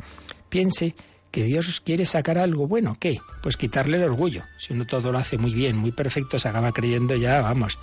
piense 0.49 0.95
que 1.31 1.43
Dios 1.43 1.81
quiere 1.81 2.05
sacar 2.05 2.37
algo 2.37 2.67
bueno. 2.67 2.95
¿Qué? 2.99 3.19
Pues 3.41 3.57
quitarle 3.57 3.97
el 3.97 4.03
orgullo. 4.03 4.43
Si 4.57 4.73
uno 4.73 4.85
todo 4.85 5.11
lo 5.11 5.17
hace 5.17 5.37
muy 5.37 5.53
bien, 5.53 5.77
muy 5.77 5.91
perfecto, 5.91 6.39
se 6.39 6.47
acaba 6.47 6.71
creyendo 6.71 7.15
ya, 7.15 7.41
vamos, 7.41 7.77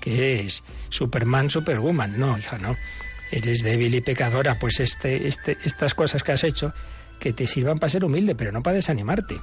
que 0.00 0.40
es 0.40 0.62
Superman, 0.88 1.48
Superwoman. 1.48 2.18
No, 2.18 2.36
hija, 2.36 2.58
no. 2.58 2.76
Eres 3.30 3.62
débil 3.62 3.94
y 3.94 4.00
pecadora, 4.00 4.58
pues 4.58 4.80
este, 4.80 5.26
este, 5.26 5.58
estas 5.64 5.94
cosas 5.94 6.22
que 6.22 6.32
has 6.32 6.44
hecho 6.44 6.72
que 7.18 7.32
te 7.32 7.46
sirvan 7.46 7.78
para 7.78 7.90
ser 7.90 8.04
humilde, 8.04 8.34
pero 8.34 8.52
no 8.52 8.62
para 8.62 8.76
desanimarte. 8.76 9.40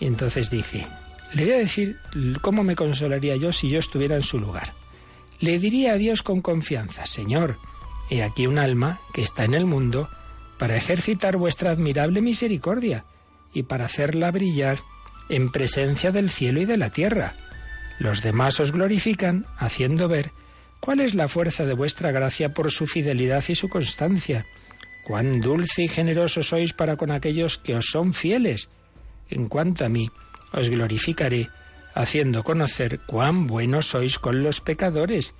Y 0.00 0.06
entonces 0.06 0.50
dice, 0.50 0.86
le 1.32 1.44
voy 1.44 1.52
a 1.54 1.58
decir 1.58 1.98
cómo 2.40 2.62
me 2.62 2.76
consolaría 2.76 3.36
yo 3.36 3.52
si 3.52 3.70
yo 3.70 3.78
estuviera 3.78 4.16
en 4.16 4.22
su 4.22 4.38
lugar. 4.38 4.72
Le 5.40 5.58
diría 5.58 5.92
a 5.92 5.96
Dios 5.96 6.22
con 6.22 6.40
confianza, 6.40 7.06
Señor, 7.06 7.58
he 8.10 8.22
aquí 8.22 8.46
un 8.46 8.58
alma 8.58 9.00
que 9.12 9.22
está 9.22 9.44
en 9.44 9.54
el 9.54 9.66
mundo 9.66 10.08
para 10.58 10.76
ejercitar 10.76 11.36
vuestra 11.36 11.70
admirable 11.70 12.22
misericordia 12.22 13.04
y 13.52 13.64
para 13.64 13.86
hacerla 13.86 14.30
brillar 14.30 14.78
en 15.28 15.50
presencia 15.50 16.10
del 16.10 16.30
cielo 16.30 16.60
y 16.60 16.64
de 16.64 16.76
la 16.76 16.90
tierra. 16.90 17.34
Los 17.98 18.22
demás 18.22 18.60
os 18.60 18.72
glorifican 18.72 19.46
haciendo 19.58 20.08
ver 20.08 20.30
cuál 20.86 21.00
es 21.00 21.16
la 21.16 21.26
fuerza 21.26 21.64
de 21.64 21.74
vuestra 21.74 22.12
gracia 22.12 22.54
por 22.54 22.70
su 22.70 22.86
fidelidad 22.86 23.42
y 23.48 23.56
su 23.56 23.68
constancia. 23.68 24.46
Cuán 25.04 25.40
dulce 25.40 25.82
y 25.82 25.88
generoso 25.88 26.44
sois 26.44 26.74
para 26.74 26.94
con 26.94 27.10
aquellos 27.10 27.58
que 27.58 27.74
os 27.74 27.86
son 27.86 28.14
fieles. 28.14 28.68
En 29.28 29.48
cuanto 29.48 29.84
a 29.84 29.88
mí, 29.88 30.08
os 30.52 30.70
glorificaré, 30.70 31.48
haciendo 31.92 32.44
conocer 32.44 33.00
cuán 33.00 33.48
buenos 33.48 33.86
sois 33.86 34.20
con 34.20 34.44
los 34.44 34.60
pecadores, 34.60 35.34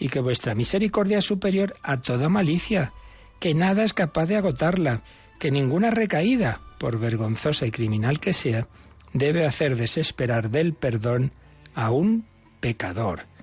y 0.00 0.08
que 0.08 0.18
vuestra 0.18 0.56
misericordia 0.56 1.18
es 1.18 1.26
superior 1.26 1.74
a 1.84 2.00
toda 2.00 2.28
malicia, 2.28 2.92
que 3.38 3.54
nada 3.54 3.84
es 3.84 3.94
capaz 3.94 4.26
de 4.26 4.34
agotarla, 4.34 5.04
que 5.38 5.52
ninguna 5.52 5.92
recaída, 5.92 6.60
por 6.80 6.98
vergonzosa 6.98 7.66
y 7.66 7.70
criminal 7.70 8.18
que 8.18 8.32
sea, 8.32 8.66
debe 9.12 9.46
hacer 9.46 9.76
desesperar 9.76 10.50
del 10.50 10.74
perdón 10.74 11.30
a 11.76 11.92
un 11.92 12.26
pecador. 12.58 13.37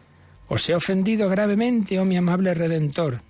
Os 0.48 0.70
he 0.70 0.76
ofendido 0.76 1.30
gravemente, 1.30 2.00
oh 2.00 2.06
mi 2.06 2.18
amable 2.18 2.54
Redentor, 2.54 3.22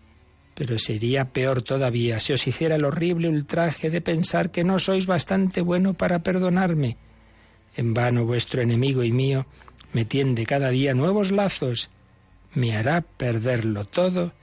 pero 0.54 0.78
sería 0.80 1.26
peor 1.26 1.62
todavía 1.62 2.20
si 2.20 2.34
os 2.34 2.48
hiciera 2.48 2.76
el 2.76 2.86
horrible 2.86 3.30
ultraje 3.30 3.90
de 3.90 4.02
pensar 4.02 4.52
que 4.52 4.64
no 4.64 4.80
sois 4.80 5.08
bastante 5.08 5.62
bueno 5.62 5.94
para 5.94 6.20
perdonarme. 6.20 6.98
En 7.76 7.94
vano 7.94 8.26
vuestro 8.26 8.62
enemigo 8.62 9.04
y 9.04 9.12
mío 9.12 9.46
me 9.94 10.06
tiende 10.06 10.46
cada 10.46 10.70
día 10.70 10.94
nuevos 10.94 11.32
lazos, 11.32 11.90
me 12.54 12.76
hará 12.76 13.02
perderlo 13.02 13.86
todo 13.86 14.34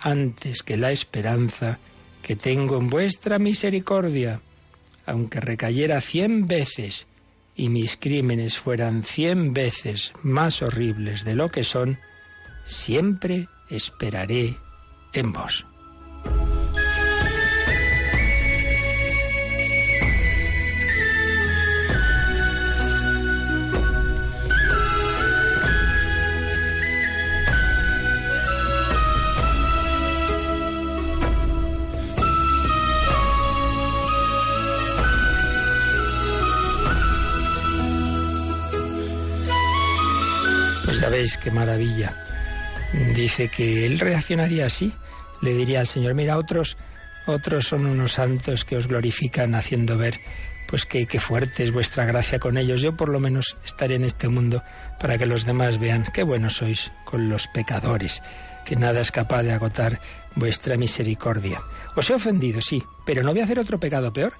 antes 0.00 0.62
que 0.62 0.76
la 0.76 0.90
esperanza 0.90 1.78
que 2.22 2.36
tengo 2.36 2.78
en 2.78 2.88
vuestra 2.90 3.38
misericordia. 3.38 4.40
Aunque 5.06 5.40
recayera 5.40 6.00
cien 6.00 6.46
veces 6.46 7.06
y 7.56 7.68
mis 7.68 7.96
crímenes 7.96 8.56
fueran 8.56 9.02
cien 9.02 9.52
veces 9.52 10.12
más 10.22 10.62
horribles 10.62 11.24
de 11.24 11.34
lo 11.34 11.48
que 11.48 11.64
son, 11.64 11.98
siempre 12.70 13.48
esperaré 13.68 14.56
en 15.12 15.32
vos. 15.32 15.66
veis 41.10 41.36
qué 41.36 41.50
maravilla. 41.50 42.29
Dice 42.92 43.48
que 43.48 43.86
él 43.86 43.98
reaccionaría 43.98 44.66
así. 44.66 44.92
Le 45.40 45.54
diría 45.54 45.80
al 45.80 45.86
Señor, 45.86 46.14
mira, 46.14 46.36
otros, 46.36 46.76
otros 47.26 47.66
son 47.66 47.86
unos 47.86 48.12
santos 48.12 48.64
que 48.64 48.76
os 48.76 48.88
glorifican 48.88 49.54
haciendo 49.54 49.96
ver 49.96 50.20
pues 50.68 50.86
qué 50.86 51.18
fuerte 51.18 51.64
es 51.64 51.72
vuestra 51.72 52.04
gracia 52.04 52.38
con 52.38 52.56
ellos. 52.56 52.80
Yo 52.80 52.96
por 52.96 53.08
lo 53.08 53.18
menos 53.18 53.56
estaré 53.64 53.96
en 53.96 54.04
este 54.04 54.28
mundo 54.28 54.62
para 55.00 55.18
que 55.18 55.26
los 55.26 55.44
demás 55.44 55.78
vean 55.78 56.06
qué 56.14 56.22
buenos 56.22 56.56
sois 56.56 56.92
con 57.04 57.28
los 57.28 57.48
pecadores, 57.48 58.22
que 58.64 58.76
nada 58.76 59.00
es 59.00 59.10
capaz 59.10 59.42
de 59.42 59.52
agotar 59.52 60.00
vuestra 60.36 60.76
misericordia. 60.76 61.60
Os 61.96 62.08
he 62.08 62.14
ofendido, 62.14 62.60
sí, 62.60 62.84
pero 63.04 63.24
no 63.24 63.32
voy 63.32 63.40
a 63.40 63.44
hacer 63.44 63.58
otro 63.58 63.80
pecado 63.80 64.12
peor, 64.12 64.34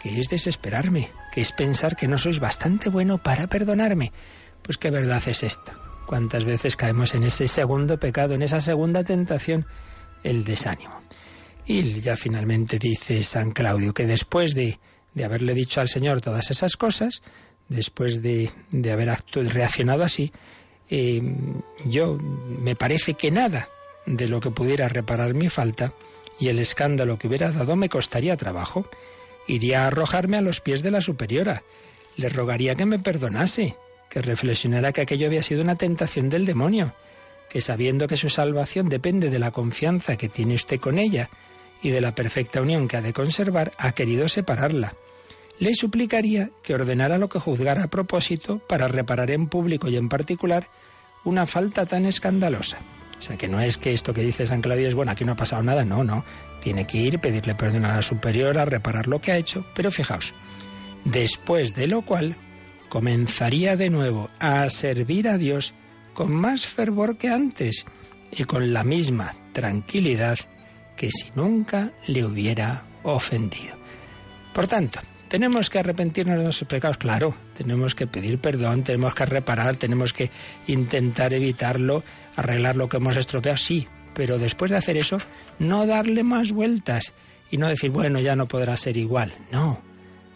que 0.00 0.20
es 0.20 0.28
desesperarme, 0.28 1.10
que 1.32 1.40
es 1.40 1.50
pensar 1.50 1.96
que 1.96 2.06
no 2.06 2.18
sois 2.18 2.38
bastante 2.38 2.88
bueno 2.88 3.18
para 3.18 3.48
perdonarme. 3.48 4.12
Pues 4.62 4.78
qué 4.78 4.90
verdad 4.90 5.22
es 5.26 5.42
esta 5.42 5.87
cuántas 6.08 6.46
veces 6.46 6.74
caemos 6.74 7.14
en 7.14 7.22
ese 7.22 7.46
segundo 7.46 7.98
pecado, 7.98 8.34
en 8.34 8.40
esa 8.40 8.60
segunda 8.60 9.04
tentación, 9.04 9.66
el 10.24 10.42
desánimo. 10.42 11.02
Y 11.66 12.00
ya 12.00 12.16
finalmente 12.16 12.78
dice 12.78 13.22
San 13.22 13.50
Claudio 13.50 13.92
que 13.92 14.06
después 14.06 14.54
de, 14.54 14.78
de 15.12 15.24
haberle 15.24 15.52
dicho 15.52 15.82
al 15.82 15.88
Señor 15.88 16.22
todas 16.22 16.50
esas 16.50 16.78
cosas, 16.78 17.22
después 17.68 18.22
de, 18.22 18.50
de 18.70 18.90
haber 18.90 19.14
reaccionado 19.34 20.02
así, 20.02 20.32
eh, 20.88 21.20
yo 21.84 22.16
me 22.16 22.74
parece 22.74 23.12
que 23.12 23.30
nada 23.30 23.68
de 24.06 24.28
lo 24.28 24.40
que 24.40 24.50
pudiera 24.50 24.88
reparar 24.88 25.34
mi 25.34 25.50
falta 25.50 25.92
y 26.40 26.48
el 26.48 26.58
escándalo 26.58 27.18
que 27.18 27.28
hubiera 27.28 27.52
dado 27.52 27.76
me 27.76 27.90
costaría 27.90 28.38
trabajo. 28.38 28.88
Iría 29.46 29.84
a 29.84 29.88
arrojarme 29.88 30.38
a 30.38 30.42
los 30.42 30.62
pies 30.62 30.82
de 30.82 30.90
la 30.90 31.02
superiora. 31.02 31.62
Le 32.16 32.30
rogaría 32.30 32.74
que 32.74 32.86
me 32.86 32.98
perdonase, 32.98 33.76
que 34.08 34.22
reflexionara 34.22 34.92
que 34.92 35.02
aquello 35.02 35.26
había 35.26 35.42
sido 35.42 35.62
una 35.62 35.76
tentación 35.76 36.28
del 36.28 36.46
demonio. 36.46 36.94
que 37.48 37.62
sabiendo 37.62 38.06
que 38.06 38.18
su 38.18 38.28
salvación 38.28 38.90
depende 38.90 39.30
de 39.30 39.38
la 39.38 39.52
confianza 39.52 40.16
que 40.16 40.28
tiene 40.28 40.54
usted 40.54 40.78
con 40.78 40.98
ella 40.98 41.30
y 41.82 41.88
de 41.88 42.02
la 42.02 42.14
perfecta 42.14 42.60
unión 42.60 42.88
que 42.88 42.98
ha 42.98 43.00
de 43.00 43.14
conservar, 43.14 43.72
ha 43.78 43.92
querido 43.92 44.28
separarla. 44.28 44.94
Le 45.58 45.72
suplicaría 45.72 46.50
que 46.62 46.74
ordenara 46.74 47.16
lo 47.16 47.30
que 47.30 47.38
juzgara 47.38 47.84
a 47.84 47.88
propósito 47.88 48.58
para 48.58 48.86
reparar 48.86 49.30
en 49.30 49.46
público 49.46 49.88
y 49.88 49.96
en 49.96 50.10
particular 50.10 50.68
una 51.24 51.46
falta 51.46 51.86
tan 51.86 52.04
escandalosa. 52.04 52.78
O 53.18 53.22
sea, 53.22 53.36
que 53.36 53.48
no 53.48 53.60
es 53.60 53.78
que 53.78 53.92
esto 53.92 54.14
que 54.14 54.22
dice 54.22 54.46
San 54.46 54.60
Claudio 54.60 54.86
es 54.86 54.94
bueno, 54.94 55.12
aquí 55.12 55.24
no 55.24 55.32
ha 55.32 55.36
pasado 55.36 55.62
nada, 55.62 55.84
no, 55.84 56.04
no. 56.04 56.24
Tiene 56.62 56.84
que 56.84 56.98
ir, 56.98 57.18
pedirle 57.18 57.54
perdón 57.54 57.84
a 57.84 57.96
la 57.96 58.02
superiora, 58.02 58.64
reparar 58.64 59.08
lo 59.08 59.20
que 59.20 59.32
ha 59.32 59.36
hecho, 59.36 59.64
pero 59.74 59.90
fijaos, 59.90 60.32
después 61.04 61.74
de 61.74 61.86
lo 61.88 62.02
cual 62.02 62.36
comenzaría 62.88 63.76
de 63.76 63.90
nuevo 63.90 64.30
a 64.38 64.68
servir 64.70 65.28
a 65.28 65.38
Dios 65.38 65.74
con 66.14 66.32
más 66.32 66.66
fervor 66.66 67.16
que 67.16 67.28
antes 67.28 67.84
y 68.32 68.44
con 68.44 68.72
la 68.72 68.84
misma 68.84 69.34
tranquilidad 69.52 70.38
que 70.96 71.10
si 71.10 71.30
nunca 71.34 71.92
le 72.06 72.24
hubiera 72.24 72.82
ofendido. 73.04 73.76
Por 74.52 74.66
tanto, 74.66 75.00
tenemos 75.28 75.70
que 75.70 75.78
arrepentirnos 75.78 76.38
de 76.38 76.44
nuestros 76.44 76.68
pecados, 76.68 76.96
claro, 76.96 77.34
tenemos 77.56 77.94
que 77.94 78.06
pedir 78.06 78.38
perdón, 78.38 78.82
tenemos 78.82 79.14
que 79.14 79.26
reparar, 79.26 79.76
tenemos 79.76 80.12
que 80.12 80.30
intentar 80.66 81.32
evitarlo, 81.32 82.02
arreglar 82.34 82.76
lo 82.76 82.88
que 82.88 82.96
hemos 82.96 83.16
estropeado, 83.16 83.56
sí, 83.56 83.86
pero 84.14 84.38
después 84.38 84.70
de 84.70 84.78
hacer 84.78 84.96
eso, 84.96 85.18
no 85.58 85.86
darle 85.86 86.24
más 86.24 86.50
vueltas 86.50 87.12
y 87.50 87.58
no 87.58 87.68
decir, 87.68 87.90
bueno, 87.90 88.20
ya 88.20 88.34
no 88.36 88.46
podrá 88.46 88.76
ser 88.76 88.96
igual, 88.96 89.32
no, 89.52 89.80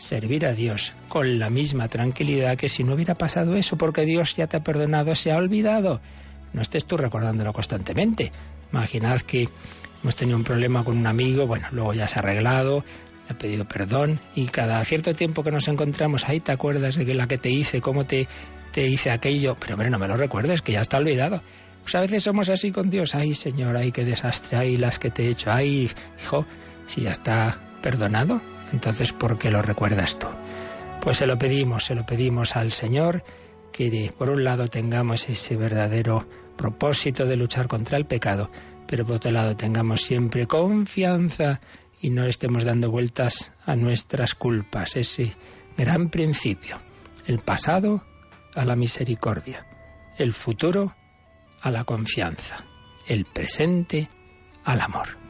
servir 0.02 0.44
a 0.46 0.52
Dios 0.52 0.92
con 1.08 1.38
la 1.38 1.48
misma 1.48 1.86
tranquilidad 1.86 2.56
que 2.56 2.68
si 2.68 2.82
no 2.82 2.94
hubiera 2.94 3.14
pasado 3.14 3.54
eso, 3.54 3.78
porque 3.78 4.04
Dios 4.04 4.34
ya 4.34 4.48
te 4.48 4.56
ha 4.56 4.64
perdonado, 4.64 5.14
se 5.14 5.30
ha 5.30 5.36
olvidado. 5.36 6.00
No 6.52 6.60
estés 6.60 6.86
tú 6.86 6.96
recordándolo 6.96 7.52
constantemente. 7.52 8.32
Imaginad 8.72 9.20
que 9.20 9.48
hemos 10.02 10.16
tenido 10.16 10.36
un 10.36 10.44
problema 10.44 10.82
con 10.82 10.98
un 10.98 11.06
amigo, 11.06 11.46
bueno, 11.46 11.68
luego 11.70 11.94
ya 11.94 12.08
se 12.08 12.18
ha 12.18 12.22
arreglado, 12.22 12.84
le 13.28 13.34
ha 13.34 13.38
pedido 13.38 13.64
perdón 13.66 14.18
y 14.34 14.46
cada 14.46 14.84
cierto 14.84 15.14
tiempo 15.14 15.44
que 15.44 15.52
nos 15.52 15.68
encontramos, 15.68 16.28
ahí 16.28 16.40
te 16.40 16.50
acuerdas 16.50 16.96
de 16.96 17.14
la 17.14 17.28
que 17.28 17.38
te 17.38 17.50
hice, 17.50 17.80
cómo 17.80 18.04
te, 18.04 18.26
te 18.72 18.88
hice 18.88 19.12
aquello, 19.12 19.54
pero 19.54 19.74
hombre, 19.74 19.88
no 19.88 20.00
me 20.00 20.08
lo 20.08 20.16
recuerdes, 20.16 20.62
que 20.62 20.72
ya 20.72 20.80
está 20.80 20.98
olvidado. 20.98 21.42
Pues 21.82 21.94
a 21.94 22.00
veces 22.00 22.24
somos 22.24 22.48
así 22.48 22.72
con 22.72 22.90
Dios, 22.90 23.14
ay 23.14 23.34
Señor, 23.34 23.76
ay 23.76 23.92
qué 23.92 24.04
desastre, 24.04 24.58
ay 24.58 24.76
las 24.76 24.98
que 24.98 25.10
te 25.10 25.26
he 25.26 25.28
hecho, 25.30 25.52
ay 25.52 25.88
hijo, 26.24 26.44
si 26.86 27.02
ya 27.02 27.10
está 27.10 27.60
perdonado, 27.80 28.40
entonces, 28.72 29.12
¿por 29.12 29.38
qué 29.38 29.50
lo 29.50 29.62
recuerdas 29.62 30.18
tú? 30.18 30.26
Pues 31.00 31.18
se 31.18 31.26
lo 31.26 31.38
pedimos, 31.38 31.84
se 31.84 31.94
lo 31.94 32.06
pedimos 32.06 32.56
al 32.56 32.72
Señor, 32.72 33.24
que 33.72 34.12
por 34.16 34.30
un 34.30 34.44
lado 34.44 34.68
tengamos 34.68 35.28
ese 35.28 35.56
verdadero 35.56 36.26
propósito 36.56 37.26
de 37.26 37.36
luchar 37.36 37.68
contra 37.68 37.96
el 37.96 38.06
pecado, 38.06 38.50
pero 38.86 39.04
por 39.04 39.16
otro 39.16 39.30
lado 39.30 39.56
tengamos 39.56 40.02
siempre 40.02 40.46
confianza 40.46 41.60
y 42.00 42.10
no 42.10 42.24
estemos 42.24 42.64
dando 42.64 42.90
vueltas 42.90 43.52
a 43.64 43.74
nuestras 43.74 44.34
culpas, 44.34 44.96
ese 44.96 45.34
gran 45.76 46.08
principio. 46.08 46.78
El 47.26 47.38
pasado 47.38 48.04
a 48.54 48.64
la 48.64 48.76
misericordia, 48.76 49.66
el 50.18 50.32
futuro 50.32 50.94
a 51.62 51.70
la 51.70 51.84
confianza, 51.84 52.64
el 53.06 53.24
presente 53.24 54.08
al 54.64 54.80
amor. 54.80 55.21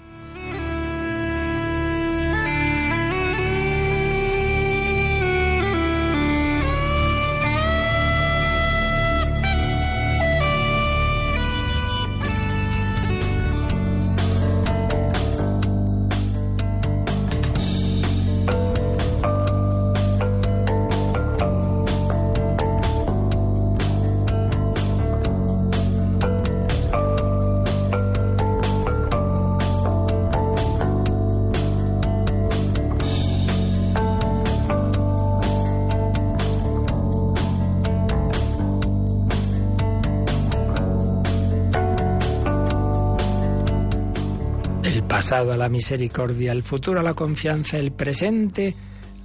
A 45.51 45.57
la 45.57 45.69
misericordia, 45.69 46.53
el 46.53 46.63
futuro 46.63 47.01
a 47.01 47.03
la 47.03 47.15
confianza, 47.15 47.79
el 47.79 47.91
presente 47.93 48.75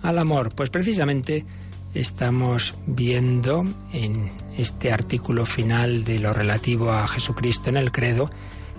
al 0.01 0.17
amor. 0.17 0.55
Pues 0.55 0.69
precisamente 0.69 1.45
estamos 1.93 2.73
viendo 2.85 3.63
en 3.91 4.31
este 4.57 4.91
artículo 4.91 5.45
final 5.45 6.03
de 6.03 6.19
lo 6.19 6.33
relativo 6.33 6.91
a 6.91 7.07
Jesucristo 7.07 7.69
en 7.69 7.77
el 7.77 7.91
credo 7.91 8.29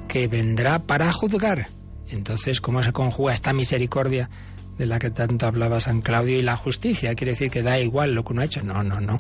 que 0.09 0.27
vendrá 0.27 0.81
para 0.81 1.13
juzgar. 1.13 1.69
Entonces, 2.09 2.61
¿cómo 2.61 2.83
se 2.83 2.93
conjuga 2.93 3.35
esta 3.35 3.53
misericordia 3.53 4.31
de 4.79 4.87
la 4.87 4.99
que 4.99 5.11
tanto 5.11 5.47
hablaba 5.47 5.81
San 5.81 6.01
Claudio 6.01 6.39
y 6.39 6.43
la 6.43 6.57
justicia? 6.57 7.15
¿Quiere 7.15 7.33
decir 7.33 7.51
que 7.51 7.63
da 7.63 7.79
igual 7.79 8.15
lo 8.15 8.25
que 8.25 8.33
uno 8.33 8.43
ha 8.43 8.47
hecho? 8.47 8.63
No, 8.63 8.83
no, 8.83 9.01
no. 9.01 9.19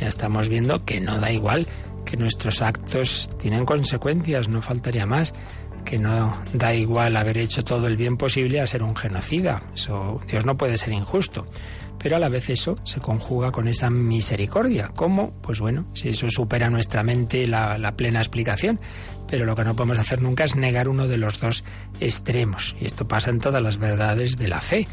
Ya 0.00 0.08
estamos 0.08 0.48
viendo 0.48 0.84
que 0.84 1.00
no 1.00 1.18
da 1.18 1.30
igual, 1.30 1.66
que 2.06 2.16
nuestros 2.16 2.62
actos 2.62 3.28
tienen 3.38 3.66
consecuencias, 3.66 4.48
no 4.48 4.62
faltaría 4.62 5.06
más 5.06 5.34
que 5.84 5.98
no 5.98 6.42
da 6.52 6.74
igual 6.74 7.16
haber 7.16 7.38
hecho 7.38 7.64
todo 7.64 7.86
el 7.86 7.96
bien 7.96 8.16
posible 8.16 8.60
a 8.60 8.66
ser 8.66 8.82
un 8.82 8.96
genocida. 8.96 9.62
Eso, 9.74 10.20
Dios 10.28 10.44
no 10.44 10.56
puede 10.56 10.76
ser 10.76 10.92
injusto. 10.92 11.46
Pero 11.98 12.16
a 12.16 12.18
la 12.18 12.28
vez 12.28 12.50
eso 12.50 12.74
se 12.82 12.98
conjuga 12.98 13.52
con 13.52 13.68
esa 13.68 13.88
misericordia. 13.88 14.90
¿Cómo? 14.94 15.32
Pues 15.40 15.60
bueno, 15.60 15.86
si 15.92 16.08
eso 16.08 16.28
supera 16.30 16.68
nuestra 16.68 17.04
mente 17.04 17.46
la, 17.46 17.78
la 17.78 17.96
plena 17.96 18.18
explicación. 18.18 18.80
Pero 19.28 19.46
lo 19.46 19.54
que 19.54 19.64
no 19.64 19.76
podemos 19.76 19.98
hacer 19.98 20.20
nunca 20.20 20.44
es 20.44 20.56
negar 20.56 20.88
uno 20.88 21.06
de 21.06 21.16
los 21.16 21.38
dos 21.38 21.64
extremos. 22.00 22.74
Y 22.80 22.86
esto 22.86 23.06
pasa 23.06 23.30
en 23.30 23.38
todas 23.38 23.62
las 23.62 23.78
verdades 23.78 24.36
de 24.36 24.48
la 24.48 24.60
fe. 24.60 24.88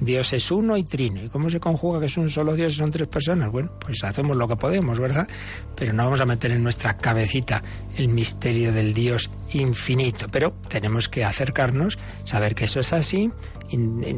Dios 0.00 0.32
es 0.32 0.50
uno 0.50 0.76
y 0.76 0.82
trino. 0.82 1.22
¿Y 1.22 1.28
cómo 1.28 1.50
se 1.50 1.60
conjuga 1.60 2.00
que 2.00 2.06
es 2.06 2.16
un 2.16 2.30
solo 2.30 2.54
Dios 2.54 2.74
y 2.74 2.76
son 2.76 2.90
tres 2.90 3.08
personas? 3.08 3.50
Bueno, 3.50 3.70
pues 3.78 4.02
hacemos 4.04 4.36
lo 4.36 4.48
que 4.48 4.56
podemos, 4.56 4.98
¿verdad? 4.98 5.28
Pero 5.76 5.92
no 5.92 6.04
vamos 6.04 6.20
a 6.20 6.26
meter 6.26 6.50
en 6.50 6.62
nuestra 6.62 6.96
cabecita 6.96 7.62
el 7.96 8.08
misterio 8.08 8.72
del 8.72 8.92
Dios 8.92 9.30
infinito. 9.52 10.26
Pero 10.30 10.54
tenemos 10.68 11.08
que 11.08 11.24
acercarnos, 11.24 11.98
saber 12.24 12.54
que 12.54 12.64
eso 12.64 12.80
es 12.80 12.92
así, 12.92 13.30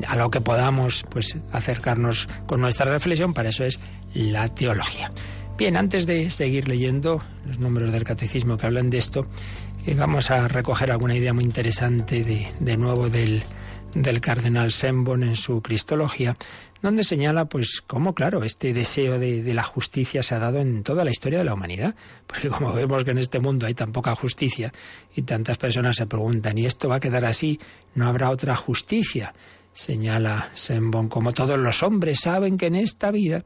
a 0.09 0.17
lo 0.17 0.31
que 0.31 0.41
podamos, 0.41 1.05
pues 1.11 1.37
acercarnos 1.53 2.29
con 2.47 2.61
nuestra 2.61 2.91
reflexión. 2.91 3.35
Para 3.35 3.51
eso 3.51 3.65
es 3.65 3.79
la 4.15 4.49
teología. 4.49 5.13
Bien, 5.59 5.77
antes 5.77 6.07
de 6.07 6.29
seguir 6.31 6.69
leyendo 6.69 7.23
los 7.47 7.59
números 7.59 7.91
del 7.91 8.05
catecismo 8.05 8.59
que 8.59 8.67
hablan 8.67 8.91
de 8.91 8.99
esto, 8.99 9.27
eh, 9.87 9.95
vamos 9.95 10.31
a 10.31 10.49
recoger 10.49 10.91
alguna 10.91 11.17
idea 11.17 11.33
muy 11.33 11.45
interesante 11.45 12.23
de, 12.23 12.47
de 12.61 12.77
nuevo 12.77 13.09
del 13.09 13.43
del 14.03 14.21
cardenal 14.21 14.71
Sembon 14.71 15.23
en 15.23 15.37
su 15.37 15.63
Cristología, 15.63 16.37
donde 16.83 17.03
señala, 17.03 17.47
pues, 17.47 17.83
cómo, 17.87 18.15
claro, 18.15 18.45
este 18.45 18.75
deseo 18.75 19.19
de, 19.19 19.43
la 19.55 19.63
justicia 19.63 20.23
se 20.23 20.35
ha 20.35 20.39
dado 20.39 20.61
en 20.61 20.83
toda 20.83 21.05
la 21.05 21.11
historia 21.11 21.39
de 21.39 21.45
la 21.45 21.55
humanidad. 21.55 21.95
Porque 22.27 22.49
como 22.49 22.73
vemos 22.75 23.05
que 23.05 23.13
en 23.13 23.19
este 23.19 23.41
mundo 23.41 23.67
hay 23.67 23.75
tan 23.75 23.93
poca 23.93 24.15
justicia 24.15 24.73
y 25.15 25.23
tantas 25.23 25.57
personas 25.57 25.97
se 25.97 26.07
preguntan, 26.07 26.59
¿y 26.59 26.67
esto 26.67 26.89
va 26.89 26.97
a 26.97 27.01
quedar 27.01 27.25
así? 27.25 27.59
¿No 27.95 28.07
habrá 28.07 28.31
otra 28.31 28.55
justicia? 28.55 29.35
Señala 29.73 30.49
Sembon, 30.53 31.09
como 31.09 31.33
todos 31.33 31.59
los 31.59 31.83
hombres 31.83 32.21
saben 32.21 32.57
que 32.57 32.67
en 32.67 32.77
esta 32.77 33.11
vida 33.11 33.45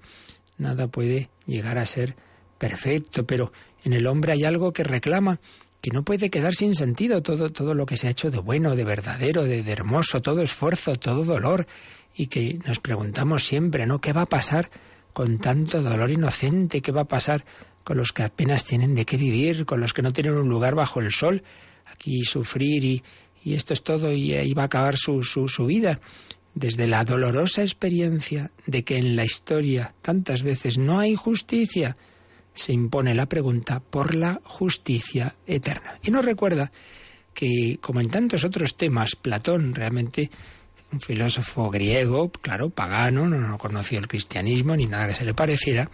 nada 0.59 0.89
puede 0.89 1.31
llegar 1.47 1.79
a 1.79 1.87
ser 1.87 2.17
perfecto, 2.59 3.25
pero 3.25 3.53
en 3.85 3.93
el 3.93 4.07
hombre 4.07 4.33
hay 4.33 4.45
algo 4.45 4.73
que 4.73 4.85
reclama 4.85 5.41
que 5.81 5.91
no 5.91 6.05
puede 6.05 6.31
quedar 6.31 6.55
sin 6.55 6.75
sentido 6.75 7.23
todo, 7.23 7.51
todo 7.51 7.75
lo 7.75 7.87
que 7.87 7.97
se 7.97 8.09
ha 8.09 8.11
hecho 8.11 8.31
de 8.31 8.39
bueno, 8.39 8.77
de 8.77 8.85
verdadero, 8.85 9.45
de, 9.45 9.61
hermoso, 9.71 10.21
todo 10.21 10.43
esfuerzo, 10.43 10.97
todo 10.97 11.25
dolor, 11.25 11.67
y 12.15 12.27
que 12.27 12.59
nos 12.67 12.81
preguntamos 12.81 13.45
siempre, 13.45 13.87
¿no? 13.87 14.01
¿Qué 14.01 14.13
va 14.13 14.23
a 14.23 14.27
pasar 14.27 14.71
con 15.13 15.39
tanto 15.39 15.83
dolor 15.83 16.11
inocente? 16.11 16.83
¿Qué 16.83 16.93
va 16.93 17.03
a 17.03 17.09
pasar 17.09 17.45
con 17.85 17.97
los 17.97 18.13
que 18.13 18.23
apenas 18.23 18.65
tienen 18.65 18.95
de 18.95 19.05
qué 19.05 19.17
vivir, 19.17 19.65
con 19.65 19.81
los 19.81 19.95
que 19.95 20.03
no 20.03 20.13
tienen 20.13 20.35
un 20.35 20.49
lugar 20.49 20.75
bajo 20.75 21.01
el 21.01 21.13
sol? 21.13 21.43
Aquí 21.87 22.25
sufrir 22.25 22.85
y, 22.85 23.03
y 23.43 23.55
esto 23.55 23.73
es 23.73 23.83
todo 23.83 24.13
y 24.13 24.35
ahí 24.35 24.53
va 24.53 24.63
a 24.63 24.67
acabar 24.67 24.97
su, 24.97 25.23
su, 25.23 25.49
su 25.49 25.67
vida. 25.67 26.01
Desde 26.55 26.89
la 26.89 27.05
dolorosa 27.05 27.63
experiencia 27.63 28.51
de 28.67 28.83
que 28.83 28.99
en 28.99 29.17
la 29.17 29.25
historia 29.25 29.95
tantas 30.03 30.43
veces 30.43 30.79
no 30.79 30.99
hay 30.99 31.15
justicia, 31.15 31.97
se 32.55 32.73
impone 32.73 33.15
la 33.15 33.27
pregunta 33.27 33.81
por 33.81 34.15
la 34.15 34.41
justicia 34.45 35.35
eterna. 35.47 35.99
Y 36.03 36.11
nos 36.11 36.25
recuerda 36.25 36.71
que, 37.35 37.79
como 37.81 38.01
en 38.01 38.09
tantos 38.09 38.45
otros 38.45 38.77
temas, 38.77 39.17
Platón 39.17 39.75
realmente, 39.75 40.31
un 40.93 41.01
filósofo 41.01 41.71
griego, 41.71 42.31
claro, 42.31 42.71
pagano, 42.71 43.29
no, 43.29 43.59
conoció 43.59 43.99
el 43.99 44.09
cristianismo 44.09 44.77
ni 44.77 44.87
nada 44.87 45.09
que 45.09 45.15
se 45.15 45.25
le 45.25 45.35
pareciera, 45.35 45.89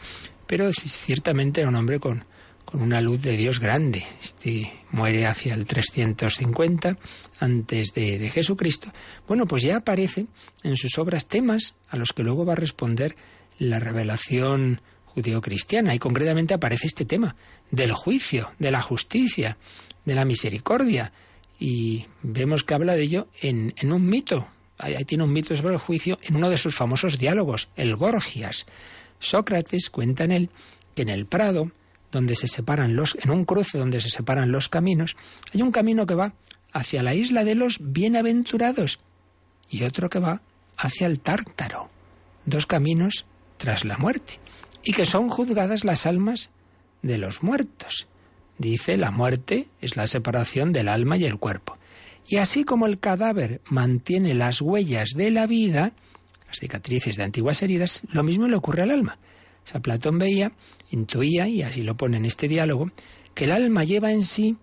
pero 0.47 0.73
ciertamente 0.73 1.61
era 1.61 1.69
un 1.69 1.77
hombre 1.77 2.01
con, 2.01 2.25
con 2.65 2.83
una 2.83 3.01
luz 3.01 3.23
de 3.23 3.37
Dios 3.37 3.61
grande. 3.61 4.05
Este 4.21 4.73
muere 4.91 5.27
hacia 5.27 5.55
el 5.55 5.67
350 5.67 6.97
antes 7.41 7.93
de, 7.95 8.19
de 8.19 8.31
Jesucristo. 8.31 8.93
Bueno, 9.29 9.47
pues 9.47 9.63
ya 9.63 9.77
aparece 9.77 10.27
en 10.63 10.77
sus 10.77 10.99
obras 10.99 11.29
temas 11.29 11.75
a 11.91 11.97
los 11.97 12.13
que 12.13 12.23
luego 12.23 12.47
va 12.47 12.55
a 12.55 12.57
responder 12.57 13.15
la 13.59 13.79
revelación 13.79 14.81
judío-cristiana 15.17 15.95
y 15.95 15.99
concretamente 15.99 16.55
aparece 16.55 16.87
este 16.87 17.07
tema 17.07 17.35
del 17.71 17.93
juicio, 17.93 18.53
de 18.59 18.71
la 18.71 18.83
justicia, 18.83 19.57
de 20.05 20.15
la 20.15 20.27
misericordia 20.27 21.13
y 21.59 22.07
vemos 22.23 22.65
que 22.65 22.75
habla 22.75 22.95
de 22.95 23.03
ello 23.03 23.29
en, 23.41 23.75
en 23.79 23.93
un 23.93 24.07
mito. 24.07 24.47
Ahí 24.79 25.03
tiene 25.07 25.25
un 25.25 25.33
mito 25.33 25.57
sobre 25.57 25.75
el 25.75 25.81
juicio 25.81 26.19
en 26.23 26.37
uno 26.37 26.51
de 26.51 26.59
sus 26.59 26.75
famosos 26.75 27.19
diálogos, 27.19 27.71
el 27.77 27.97
Gorgias. 27.97 28.67
Sócrates 29.19 29.89
cuenta 29.89 30.25
en 30.25 30.33
él 30.33 30.51
que 30.95 31.03
en 31.03 31.09
el 31.09 31.25
Prado, 31.25 31.73
donde 32.13 32.37
se 32.37 32.47
separan 32.47 32.95
los, 32.95 33.17
en 33.23 33.31
un 33.31 33.47
cruce 33.47 33.79
donde 33.79 34.03
se 34.03 34.11
separan 34.11 34.53
los 34.53 34.69
caminos, 34.69 35.17
hay 35.55 35.63
un 35.63 35.73
camino 35.73 36.07
que 36.07 36.15
va 36.15 36.35
hacia 36.73 37.03
la 37.03 37.15
isla 37.15 37.43
de 37.43 37.55
los 37.55 37.79
bienaventurados 37.81 38.99
y 39.71 39.83
otro 39.83 40.11
que 40.11 40.19
va 40.19 40.43
hacia 40.77 41.07
el 41.07 41.21
Tártaro. 41.21 41.89
Dos 42.45 42.67
caminos 42.67 43.25
tras 43.57 43.87
la 43.87 43.97
muerte, 43.97 44.39
y 44.87 44.93
que 44.93 45.05
son 45.05 45.29
juzgadas 45.29 45.85
las 45.85 46.07
almas 46.07 46.51
de 47.03 47.19
los 47.19 47.43
muertos. 47.43 48.07
Dice, 48.57 48.97
la 48.97 49.11
muerte 49.11 49.69
es 49.81 49.97
la 49.97 50.07
separación 50.07 50.73
del 50.73 50.89
alma 50.89 51.17
y 51.17 51.25
el 51.25 51.39
cuerpo. 51.39 51.77
Y 52.29 52.37
así 52.37 52.63
como 52.63 52.87
el 52.87 53.01
cadáver 53.01 53.61
mantiene 53.69 54.33
las 54.33 54.63
huellas 54.63 55.11
de 55.17 55.33
la 55.33 55.49
vida, 55.49 55.93
las 56.47 56.61
cicatrices 56.61 57.17
de 57.17 57.25
antiguas 57.25 57.63
heridas, 57.63 58.03
lo 58.13 58.23
mismo 58.23 58.47
le 58.47 58.55
ocurre 58.55 58.83
al 58.83 58.93
alma. 58.93 59.19
O 59.65 59.67
sea, 59.67 59.81
Platón 59.81 60.21
veía, 60.21 60.53
intuía, 60.91 61.49
y 61.49 61.63
así 61.63 61.83
lo 61.83 61.97
pone 61.97 62.19
en 62.19 62.25
este 62.25 62.47
diálogo, 62.47 62.93
que 63.35 63.45
el 63.45 63.53
alma 63.53 63.83
lleva 63.83 64.13
en 64.13 64.23
sí, 64.23 64.57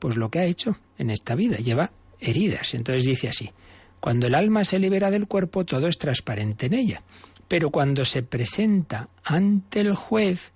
pues 0.00 0.16
lo 0.16 0.28
que 0.28 0.40
ha 0.40 0.44
hecho 0.44 0.76
en 0.98 1.10
esta 1.10 1.36
vida, 1.36 1.58
lleva 1.58 1.92
heridas. 2.18 2.74
Entonces 2.74 3.04
dice 3.04 3.28
así, 3.28 3.52
cuando 4.00 4.26
el 4.26 4.34
alma 4.34 4.64
se 4.64 4.80
libera 4.80 5.12
del 5.12 5.28
cuerpo, 5.28 5.64
todo 5.64 5.86
es 5.86 5.98
transparente 5.98 6.66
en 6.66 6.74
ella. 6.74 7.02
Pero 7.48 7.70
cuando 7.70 8.04
se 8.04 8.22
presenta 8.22 9.08
ante 9.24 9.80
el 9.80 9.94
juez, 9.94 10.52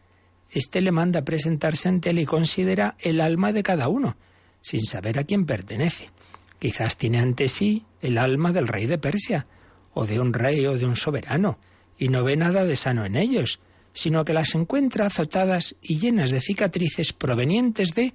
éste 0.50 0.82
le 0.82 0.92
manda 0.92 1.22
presentarse 1.22 1.88
ante 1.88 2.10
él 2.10 2.18
y 2.18 2.26
considera 2.26 2.96
el 3.00 3.20
alma 3.20 3.52
de 3.52 3.62
cada 3.62 3.88
uno, 3.88 4.16
sin 4.60 4.82
saber 4.82 5.18
a 5.18 5.24
quién 5.24 5.46
pertenece. 5.46 6.10
Quizás 6.58 6.96
tiene 6.96 7.18
ante 7.18 7.48
sí 7.48 7.84
el 8.02 8.18
alma 8.18 8.52
del 8.52 8.68
rey 8.68 8.86
de 8.86 8.98
Persia, 8.98 9.46
o 9.94 10.06
de 10.06 10.20
un 10.20 10.32
rey 10.32 10.64
o 10.66 10.78
de 10.78 10.86
un 10.86 10.96
soberano, 10.96 11.58
y 11.98 12.08
no 12.08 12.24
ve 12.24 12.36
nada 12.36 12.64
de 12.64 12.76
sano 12.76 13.04
en 13.04 13.16
ellos, 13.16 13.58
sino 13.94 14.24
que 14.24 14.32
las 14.32 14.54
encuentra 14.54 15.06
azotadas 15.06 15.76
y 15.82 15.98
llenas 15.98 16.30
de 16.30 16.40
cicatrices 16.40 17.12
provenientes 17.12 17.94
de 17.94 18.14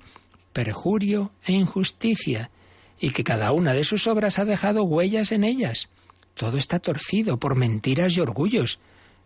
perjurio 0.54 1.32
e 1.44 1.54
injusticia, 1.54 2.52
y 3.00 3.12
que 3.12 3.24
cada 3.24 3.52
una 3.52 3.74
de 3.74 3.84
sus 3.84 4.08
obras 4.08 4.40
ha 4.40 4.46
dejado 4.46 4.84
huellas 4.84 5.32
en 5.32 5.44
ellas. 5.44 5.90
Todo 6.38 6.58
está 6.58 6.80
torcido 6.80 7.38
por 7.38 7.56
mentiras 7.56 8.16
y 8.16 8.20
orgullos, 8.20 8.80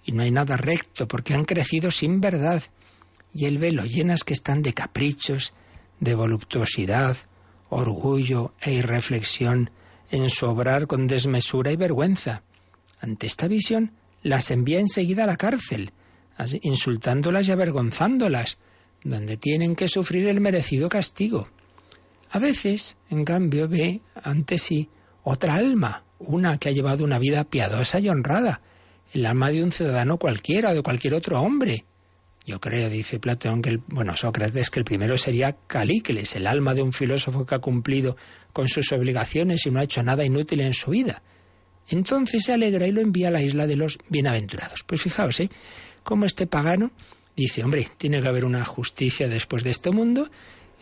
y 0.05 0.13
no 0.13 0.23
hay 0.23 0.31
nada 0.31 0.57
recto 0.57 1.07
porque 1.07 1.33
han 1.33 1.45
crecido 1.45 1.91
sin 1.91 2.21
verdad, 2.21 2.63
y 3.33 3.45
el 3.45 3.57
velo 3.57 3.85
llenas 3.85 4.23
que 4.23 4.33
están 4.33 4.61
de 4.61 4.73
caprichos, 4.73 5.53
de 5.99 6.15
voluptuosidad, 6.15 7.17
orgullo 7.69 8.53
e 8.61 8.73
irreflexión 8.73 9.71
en 10.09 10.29
su 10.29 10.45
obrar 10.45 10.87
con 10.87 11.07
desmesura 11.07 11.71
y 11.71 11.75
vergüenza. 11.75 12.43
Ante 12.99 13.27
esta 13.27 13.47
visión, 13.47 13.93
las 14.23 14.51
envía 14.51 14.79
enseguida 14.79 15.23
a 15.23 15.27
la 15.27 15.37
cárcel, 15.37 15.91
insultándolas 16.61 17.47
y 17.47 17.51
avergonzándolas, 17.51 18.57
donde 19.03 19.37
tienen 19.37 19.75
que 19.75 19.87
sufrir 19.87 20.27
el 20.27 20.41
merecido 20.41 20.89
castigo. 20.89 21.49
A 22.31 22.39
veces, 22.39 22.97
en 23.09 23.25
cambio, 23.25 23.67
ve 23.67 24.01
ante 24.23 24.57
sí 24.57 24.89
otra 25.23 25.55
alma, 25.55 26.03
una 26.27 26.57
que 26.57 26.69
ha 26.69 26.71
llevado 26.71 27.03
una 27.03 27.19
vida 27.19 27.43
piadosa 27.43 27.99
y 27.99 28.09
honrada, 28.09 28.61
el 29.13 29.25
alma 29.25 29.49
de 29.49 29.63
un 29.63 29.71
ciudadano 29.71 30.17
cualquiera 30.17 30.73
de 30.73 30.81
cualquier 30.81 31.13
otro 31.13 31.41
hombre. 31.41 31.85
Yo 32.45 32.59
creo, 32.59 32.89
dice 32.89 33.19
Platón, 33.19 33.61
que 33.61 33.69
el, 33.69 33.77
bueno, 33.87 34.15
Sócrates, 34.17 34.69
que 34.69 34.79
el 34.79 34.85
primero 34.85 35.17
sería 35.17 35.55
Calícles, 35.67 36.35
el 36.35 36.47
alma 36.47 36.73
de 36.73 36.81
un 36.81 36.91
filósofo 36.91 37.45
que 37.45 37.55
ha 37.55 37.59
cumplido 37.59 38.17
con 38.51 38.67
sus 38.67 38.91
obligaciones 38.91 39.65
y 39.65 39.71
no 39.71 39.79
ha 39.79 39.83
hecho 39.83 40.01
nada 40.01 40.25
inútil 40.25 40.61
en 40.61 40.73
su 40.73 40.91
vida. 40.91 41.21
Entonces 41.89 42.43
se 42.45 42.53
alegra 42.53 42.87
y 42.87 42.91
lo 42.91 43.01
envía 43.01 43.27
a 43.27 43.31
la 43.31 43.41
isla 43.41 43.67
de 43.67 43.75
los 43.75 43.99
bienaventurados. 44.09 44.83
Pues 44.85 45.01
fijaos, 45.01 45.39
¿eh? 45.39 45.49
Como 46.03 46.25
este 46.25 46.47
pagano 46.47 46.91
dice, 47.35 47.63
hombre, 47.63 47.87
tiene 47.97 48.21
que 48.21 48.27
haber 48.27 48.45
una 48.45 48.65
justicia 48.65 49.27
después 49.27 49.63
de 49.63 49.69
este 49.69 49.91
mundo, 49.91 50.29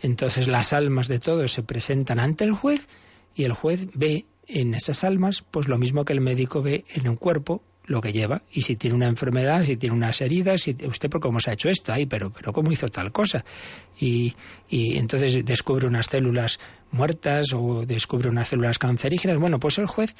entonces 0.02 0.48
las 0.48 0.72
almas 0.72 1.08
de 1.08 1.18
todos 1.18 1.52
se 1.52 1.62
presentan 1.62 2.20
ante 2.20 2.44
el 2.44 2.52
juez 2.52 2.88
y 3.34 3.44
el 3.44 3.52
juez 3.52 3.88
ve 3.94 4.26
en 4.52 4.74
esas 4.74 5.04
almas, 5.04 5.44
pues 5.50 5.68
lo 5.68 5.78
mismo 5.78 6.04
que 6.04 6.12
el 6.12 6.20
médico 6.20 6.62
ve 6.62 6.84
en 6.94 7.08
un 7.08 7.16
cuerpo 7.16 7.62
lo 7.84 8.00
que 8.00 8.12
lleva. 8.12 8.42
Y 8.52 8.62
si 8.62 8.76
tiene 8.76 8.94
una 8.94 9.08
enfermedad, 9.08 9.64
si 9.64 9.76
tiene 9.76 9.94
unas 9.94 10.20
heridas, 10.20 10.62
si 10.62 10.76
usted 10.86 11.10
por 11.10 11.20
cómo 11.20 11.40
se 11.40 11.50
ha 11.50 11.54
hecho 11.54 11.68
esto, 11.68 11.92
ahí, 11.92 12.06
pero 12.06 12.30
pero 12.30 12.52
cómo 12.52 12.70
hizo 12.70 12.88
tal 12.88 13.10
cosa 13.10 13.44
y, 13.98 14.34
y 14.68 14.96
entonces 14.96 15.44
descubre 15.44 15.86
unas 15.86 16.06
células 16.06 16.60
muertas 16.92 17.52
o 17.52 17.84
descubre 17.84 18.28
unas 18.28 18.48
células 18.48 18.78
cancerígenas, 18.78 19.38
bueno, 19.38 19.58
pues 19.58 19.78
el 19.78 19.86
juez 19.86 20.14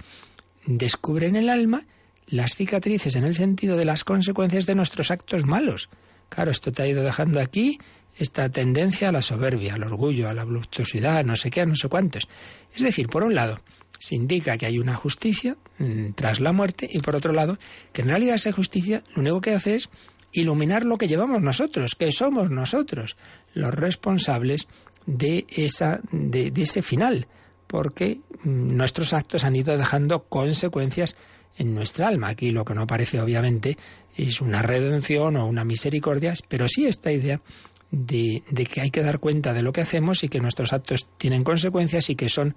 descubre 0.66 1.26
en 1.26 1.36
el 1.36 1.48
alma 1.48 1.86
las 2.26 2.54
cicatrices 2.54 3.16
en 3.16 3.24
el 3.24 3.34
sentido 3.34 3.76
de 3.76 3.84
las 3.84 4.04
consecuencias 4.04 4.66
de 4.66 4.74
nuestros 4.74 5.10
actos 5.10 5.44
malos. 5.46 5.88
Claro, 6.28 6.50
esto 6.50 6.70
te 6.70 6.82
ha 6.82 6.86
ido 6.86 7.02
dejando 7.02 7.40
aquí 7.40 7.78
esta 8.16 8.48
tendencia 8.50 9.08
a 9.08 9.12
la 9.12 9.22
soberbia, 9.22 9.74
al 9.74 9.84
orgullo, 9.84 10.28
a 10.28 10.34
la 10.34 10.44
voluptuosidad, 10.44 11.24
no 11.24 11.36
sé 11.36 11.50
qué, 11.50 11.64
no 11.66 11.74
sé 11.74 11.88
cuántos. 11.88 12.28
Es 12.74 12.82
decir, 12.82 13.08
por 13.08 13.24
un 13.24 13.34
lado, 13.34 13.60
se 14.00 14.16
indica 14.16 14.56
que 14.56 14.66
hay 14.66 14.78
una 14.78 14.94
justicia 14.94 15.56
mm, 15.78 16.12
tras 16.14 16.40
la 16.40 16.52
muerte 16.52 16.88
y 16.90 16.98
por 17.00 17.14
otro 17.14 17.32
lado, 17.32 17.58
que 17.92 18.02
en 18.02 18.08
realidad 18.08 18.34
esa 18.34 18.50
justicia 18.50 19.04
lo 19.14 19.20
único 19.20 19.40
que 19.42 19.54
hace 19.54 19.76
es 19.76 19.90
iluminar 20.32 20.84
lo 20.84 20.96
que 20.96 21.06
llevamos 21.06 21.42
nosotros, 21.42 21.94
que 21.94 22.10
somos 22.10 22.50
nosotros 22.50 23.16
los 23.52 23.74
responsables 23.74 24.66
de, 25.06 25.46
esa, 25.50 26.00
de, 26.12 26.50
de 26.50 26.62
ese 26.62 26.82
final, 26.82 27.28
porque 27.66 28.20
mm, 28.42 28.76
nuestros 28.76 29.12
actos 29.12 29.44
han 29.44 29.54
ido 29.54 29.76
dejando 29.76 30.24
consecuencias 30.24 31.14
en 31.58 31.74
nuestra 31.74 32.08
alma. 32.08 32.28
Aquí 32.28 32.52
lo 32.52 32.64
que 32.64 32.74
no 32.74 32.82
aparece 32.82 33.20
obviamente 33.20 33.76
es 34.16 34.40
una 34.40 34.62
redención 34.62 35.36
o 35.36 35.46
una 35.46 35.64
misericordia, 35.64 36.32
pero 36.48 36.68
sí 36.68 36.86
esta 36.86 37.12
idea 37.12 37.42
de, 37.90 38.42
de, 38.50 38.64
que 38.64 38.80
hay 38.80 38.90
que 38.90 39.02
dar 39.02 39.18
cuenta 39.18 39.52
de 39.52 39.62
lo 39.62 39.72
que 39.72 39.82
hacemos 39.82 40.24
y 40.24 40.28
que 40.28 40.38
nuestros 40.38 40.72
actos 40.72 41.06
tienen 41.18 41.44
consecuencias 41.44 42.08
y 42.08 42.14
que 42.14 42.28
son 42.28 42.54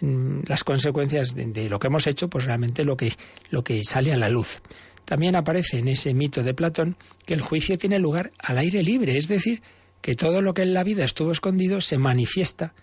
las 0.00 0.64
consecuencias 0.64 1.34
de, 1.34 1.68
lo 1.68 1.78
que 1.78 1.86
hemos 1.86 2.06
hecho, 2.06 2.28
pues 2.28 2.44
realmente 2.44 2.84
lo 2.84 2.96
que, 2.96 3.12
lo 3.50 3.64
que 3.64 3.82
sale 3.82 4.12
a 4.12 4.18
la 4.18 4.28
luz. 4.28 4.60
También 5.04 5.36
aparece 5.36 5.78
en 5.78 5.88
ese 5.88 6.14
mito 6.14 6.42
de 6.42 6.54
Platón 6.54 6.96
que 7.26 7.34
el 7.34 7.40
juicio 7.40 7.78
tiene 7.78 7.98
lugar 7.98 8.32
al 8.38 8.58
aire 8.58 8.82
libre, 8.82 9.16
es 9.16 9.28
decir, 9.28 9.62
que 10.00 10.14
todo 10.14 10.42
lo 10.42 10.54
que 10.54 10.62
en 10.62 10.74
la 10.74 10.84
vida 10.84 11.04
estuvo 11.04 11.32
escondido 11.32 11.80
se 11.80 11.98
manifiesta 11.98 12.74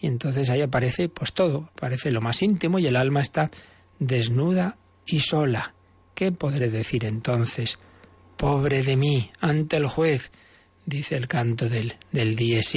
y 0.00 0.06
entonces 0.06 0.48
ahí 0.48 0.62
aparece 0.62 1.08
pues 1.08 1.32
todo, 1.32 1.70
aparece 1.76 2.10
lo 2.10 2.20
más 2.20 2.42
íntimo 2.42 2.78
y 2.78 2.86
el 2.86 2.96
alma 2.96 3.20
está 3.20 3.50
desnuda 3.98 4.78
y 5.06 5.20
sola. 5.20 5.74
¿Qué 6.14 6.32
podré 6.32 6.70
decir 6.70 7.04
entonces? 7.04 7.78
Pobre 8.36 8.82
de 8.82 8.96
mí, 8.96 9.30
ante 9.40 9.76
el 9.76 9.86
juez, 9.86 10.30
dice 10.86 11.16
el 11.16 11.28
canto 11.28 11.68
del, 11.68 11.96
del 12.12 12.34
Dies. 12.34 12.74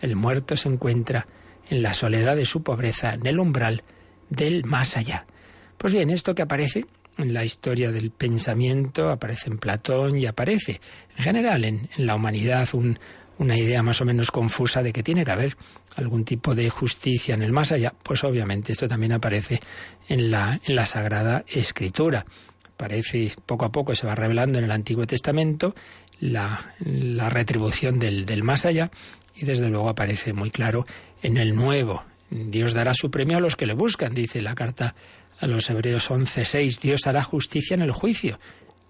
El 0.00 0.14
muerto 0.14 0.56
se 0.56 0.68
encuentra 0.68 1.26
en 1.68 1.82
la 1.82 1.94
soledad 1.94 2.36
de 2.36 2.46
su 2.46 2.62
pobreza, 2.62 3.14
en 3.14 3.26
el 3.26 3.38
umbral 3.38 3.82
del 4.30 4.64
más 4.64 4.96
allá. 4.96 5.26
Pues 5.78 5.92
bien, 5.92 6.10
esto 6.10 6.34
que 6.34 6.42
aparece 6.42 6.84
en 7.18 7.32
la 7.32 7.44
historia 7.44 7.90
del 7.90 8.10
pensamiento, 8.10 9.10
aparece 9.10 9.50
en 9.50 9.58
Platón 9.58 10.18
y 10.18 10.26
aparece 10.26 10.80
en 11.16 11.24
general 11.24 11.64
en, 11.64 11.88
la 11.96 12.14
humanidad 12.14 12.68
una 13.38 13.58
idea 13.58 13.82
más 13.82 14.00
o 14.00 14.04
menos 14.04 14.30
confusa 14.30 14.82
de 14.82 14.92
que 14.92 15.02
tiene 15.02 15.24
que 15.24 15.30
haber 15.30 15.56
algún 15.96 16.24
tipo 16.24 16.54
de 16.54 16.68
justicia 16.68 17.34
en 17.34 17.42
el 17.42 17.52
más 17.52 17.72
allá, 17.72 17.94
pues 18.02 18.22
obviamente 18.24 18.72
esto 18.72 18.88
también 18.88 19.12
aparece 19.12 19.60
en 20.08 20.30
la, 20.30 20.58
Sagrada 20.84 21.44
Escritura. 21.46 22.26
Aparece 22.74 23.32
poco 23.46 23.64
a 23.64 23.72
poco, 23.72 23.94
se 23.94 24.06
va 24.06 24.14
revelando 24.14 24.58
en 24.58 24.64
el 24.64 24.70
Antiguo 24.70 25.06
Testamento 25.06 25.74
la, 26.20 26.74
la 26.80 27.30
retribución 27.30 27.98
del 27.98 28.42
más 28.42 28.66
allá 28.66 28.90
y 29.36 29.44
desde 29.44 29.68
luego 29.68 29.88
aparece 29.88 30.32
muy 30.32 30.50
claro 30.50 30.86
en 31.22 31.36
el 31.36 31.54
nuevo. 31.54 32.04
Dios 32.30 32.74
dará 32.74 32.94
su 32.94 33.10
premio 33.10 33.36
a 33.36 33.40
los 33.40 33.56
que 33.56 33.66
le 33.66 33.74
buscan, 33.74 34.14
dice 34.14 34.42
la 34.42 34.54
carta 34.54 34.94
a 35.38 35.46
los 35.46 35.68
Hebreos 35.70 36.10
11:6. 36.10 36.80
Dios 36.80 37.06
hará 37.06 37.22
justicia 37.22 37.74
en 37.74 37.82
el 37.82 37.92
juicio. 37.92 38.38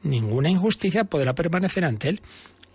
Ninguna 0.02 0.48
injusticia 0.48 1.04
podrá 1.04 1.34
permanecer 1.34 1.84
ante 1.84 2.08
él. 2.08 2.20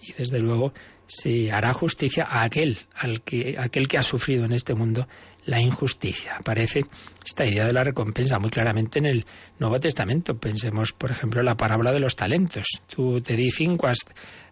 Y 0.02 0.14
desde 0.14 0.40
luego 0.40 0.74
se 1.06 1.52
hará 1.52 1.74
justicia 1.74 2.24
a 2.24 2.44
aquel, 2.44 2.80
al 2.96 3.22
que, 3.22 3.56
aquel 3.60 3.88
que 3.88 3.98
ha 3.98 4.02
sufrido 4.02 4.46
en 4.46 4.54
este 4.54 4.74
mundo 4.74 5.08
la 5.46 5.60
injusticia. 5.60 6.38
Aparece 6.38 6.86
esta 7.26 7.46
idea 7.46 7.66
de 7.66 7.74
la 7.74 7.84
recompensa 7.84 8.40
muy 8.40 8.50
claramente 8.50 9.00
en 9.00 9.06
el 9.06 9.26
Nuevo 9.60 9.80
Testamento. 9.80 10.38
Pensemos, 10.38 10.92
por 10.94 11.12
ejemplo, 11.12 11.40
en 11.40 11.48
la 11.48 11.58
parábola 11.58 11.92
de 11.92 12.00
los 12.00 12.16
talentos. 12.16 12.68
Tú 12.88 13.22
te 13.22 13.36
di 13.36 13.52
cinco, 13.52 13.88
has, 13.88 14.00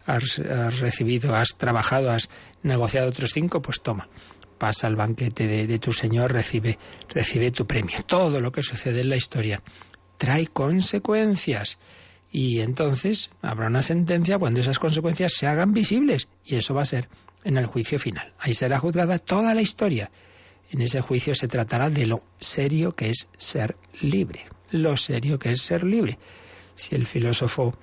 has, 0.05 0.39
recibido, 0.79 1.35
has 1.35 1.49
trabajado, 1.57 2.11
has 2.11 2.29
negociado 2.63 3.09
otros 3.09 3.31
cinco, 3.33 3.61
pues 3.61 3.81
toma. 3.81 4.07
Pasa 4.59 4.87
al 4.87 4.97
banquete 4.97 5.47
de, 5.47 5.79
tu 5.79 5.93
Señor, 5.93 6.33
recibe, 6.33 6.77
recibe 7.07 7.49
tu 7.49 7.65
premio. 7.65 7.97
Todo 8.05 8.41
lo 8.41 8.51
que 8.51 8.61
sucede 8.61 9.01
en 9.01 9.09
la 9.09 9.15
historia 9.15 9.63
trae 10.17 10.47
consecuencias. 10.47 11.79
Y 12.31 12.59
entonces 12.59 13.31
habrá 13.41 13.67
una 13.67 13.81
sentencia 13.81 14.37
cuando 14.37 14.59
esas 14.59 14.77
consecuencias 14.77 15.33
se 15.33 15.47
hagan 15.47 15.71
visibles. 15.71 16.27
Y 16.43 16.57
eso 16.57 16.73
va 16.73 16.81
a 16.81 16.85
ser 16.85 17.07
en 17.45 17.57
el 17.57 17.65
juicio 17.67 17.97
final. 17.97 18.33
Ahí 18.37 18.53
será 18.53 18.79
juzgada 18.79 19.17
toda 19.17 19.55
la 19.55 19.61
historia. 19.61 20.11
En 20.71 20.81
ese 20.81 21.01
juicio 21.01 21.33
se 21.33 21.47
tratará 21.47 21.89
de 21.89 22.05
lo 22.05 22.21
serio 22.39 22.91
que 22.91 23.09
es 23.09 23.29
ser 23.37 23.77
libre. 24.01 24.45
Lo 24.71 24.97
serio 24.97 25.39
que 25.39 25.51
es 25.51 25.61
ser 25.61 25.83
libre. 25.83 26.19
Si 26.75 26.95
el 26.95 27.07
filósofo 27.07 27.73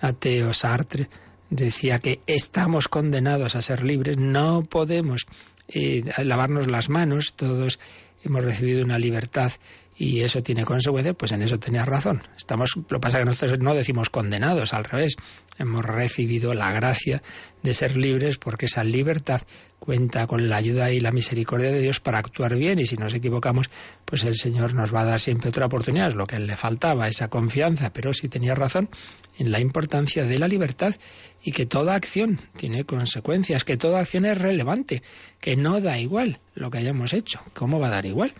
ateo 0.00 0.52
Sartre 0.52 1.08
decía 1.50 1.98
que 1.98 2.20
estamos 2.26 2.88
condenados 2.88 3.56
a 3.56 3.62
ser 3.62 3.82
libres, 3.82 4.18
no 4.18 4.62
podemos 4.62 5.26
eh, 5.68 6.04
lavarnos 6.24 6.68
las 6.68 6.88
manos, 6.88 7.34
todos 7.34 7.78
hemos 8.22 8.44
recibido 8.44 8.84
una 8.84 8.98
libertad 8.98 9.52
y 9.98 10.20
eso 10.20 10.42
tiene 10.42 10.64
consecuencias, 10.64 11.16
pues 11.18 11.32
en 11.32 11.42
eso 11.42 11.58
tenía 11.58 11.84
razón. 11.84 12.20
Estamos, 12.36 12.76
lo 12.76 12.82
que 12.84 13.00
pasa 13.00 13.18
es 13.18 13.22
que 13.22 13.26
nosotros 13.26 13.58
no 13.60 13.74
decimos 13.74 14.10
condenados, 14.10 14.74
al 14.74 14.84
revés. 14.84 15.16
Hemos 15.58 15.84
recibido 15.84 16.52
la 16.52 16.70
gracia 16.72 17.22
de 17.62 17.72
ser 17.72 17.96
libres 17.96 18.36
porque 18.36 18.66
esa 18.66 18.84
libertad 18.84 19.40
cuenta 19.78 20.26
con 20.26 20.48
la 20.50 20.56
ayuda 20.56 20.92
y 20.92 21.00
la 21.00 21.12
misericordia 21.12 21.70
de 21.70 21.80
Dios 21.80 22.00
para 22.00 22.18
actuar 22.18 22.56
bien 22.56 22.78
y 22.78 22.86
si 22.86 22.96
nos 22.96 23.14
equivocamos, 23.14 23.70
pues 24.04 24.24
el 24.24 24.34
Señor 24.34 24.74
nos 24.74 24.94
va 24.94 25.00
a 25.00 25.06
dar 25.06 25.20
siempre 25.20 25.48
otra 25.48 25.66
oportunidad. 25.66 26.08
Es 26.08 26.14
lo 26.14 26.26
que 26.26 26.38
le 26.38 26.56
faltaba, 26.56 27.08
esa 27.08 27.28
confianza, 27.28 27.90
pero 27.90 28.12
sí 28.12 28.28
tenía 28.28 28.54
razón 28.54 28.90
en 29.38 29.50
la 29.50 29.60
importancia 29.60 30.24
de 30.24 30.38
la 30.38 30.48
libertad 30.48 30.94
y 31.42 31.52
que 31.52 31.66
toda 31.66 31.94
acción 31.94 32.38
tiene 32.56 32.84
consecuencias, 32.84 33.64
que 33.64 33.76
toda 33.76 34.00
acción 34.00 34.24
es 34.24 34.38
relevante, 34.38 35.02
que 35.40 35.56
no 35.56 35.80
da 35.80 35.98
igual 35.98 36.40
lo 36.54 36.70
que 36.70 36.78
hayamos 36.78 37.12
hecho. 37.12 37.40
¿Cómo 37.54 37.78
va 37.78 37.88
a 37.88 37.90
dar 37.90 38.06
igual? 38.06 38.34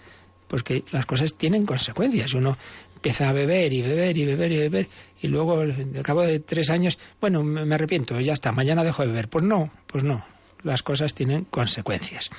pues 0.49 0.63
que 0.63 0.85
las 0.93 1.07
cosas 1.07 1.35
tienen 1.37 1.67
consecuencias. 1.67 2.35
Uno 2.35 2.57
empieza 2.95 3.29
a 3.29 3.33
beber 3.33 3.73
y 3.73 3.83
beber 3.83 4.17
y 4.17 4.25
beber 4.25 4.53
y 4.53 4.57
beber 4.57 4.89
y 5.21 5.29
luego 5.29 5.61
al 5.61 6.03
cabo 6.03 6.23
de 6.23 6.41
tres 6.41 6.71
años, 6.71 6.99
bueno, 7.21 7.43
me 7.43 7.75
arrepiento, 7.75 8.19
ya 8.21 8.33
está, 8.33 8.53
mañana 8.53 8.85
dejo 8.85 9.03
de 9.03 9.09
beber. 9.09 9.29
Pues 9.29 9.45
no, 9.45 9.71
pues 9.87 10.05
no, 10.05 10.25
las 10.63 10.83
cosas 10.83 11.15
tienen 11.15 11.45
consecuencias. 11.45 12.31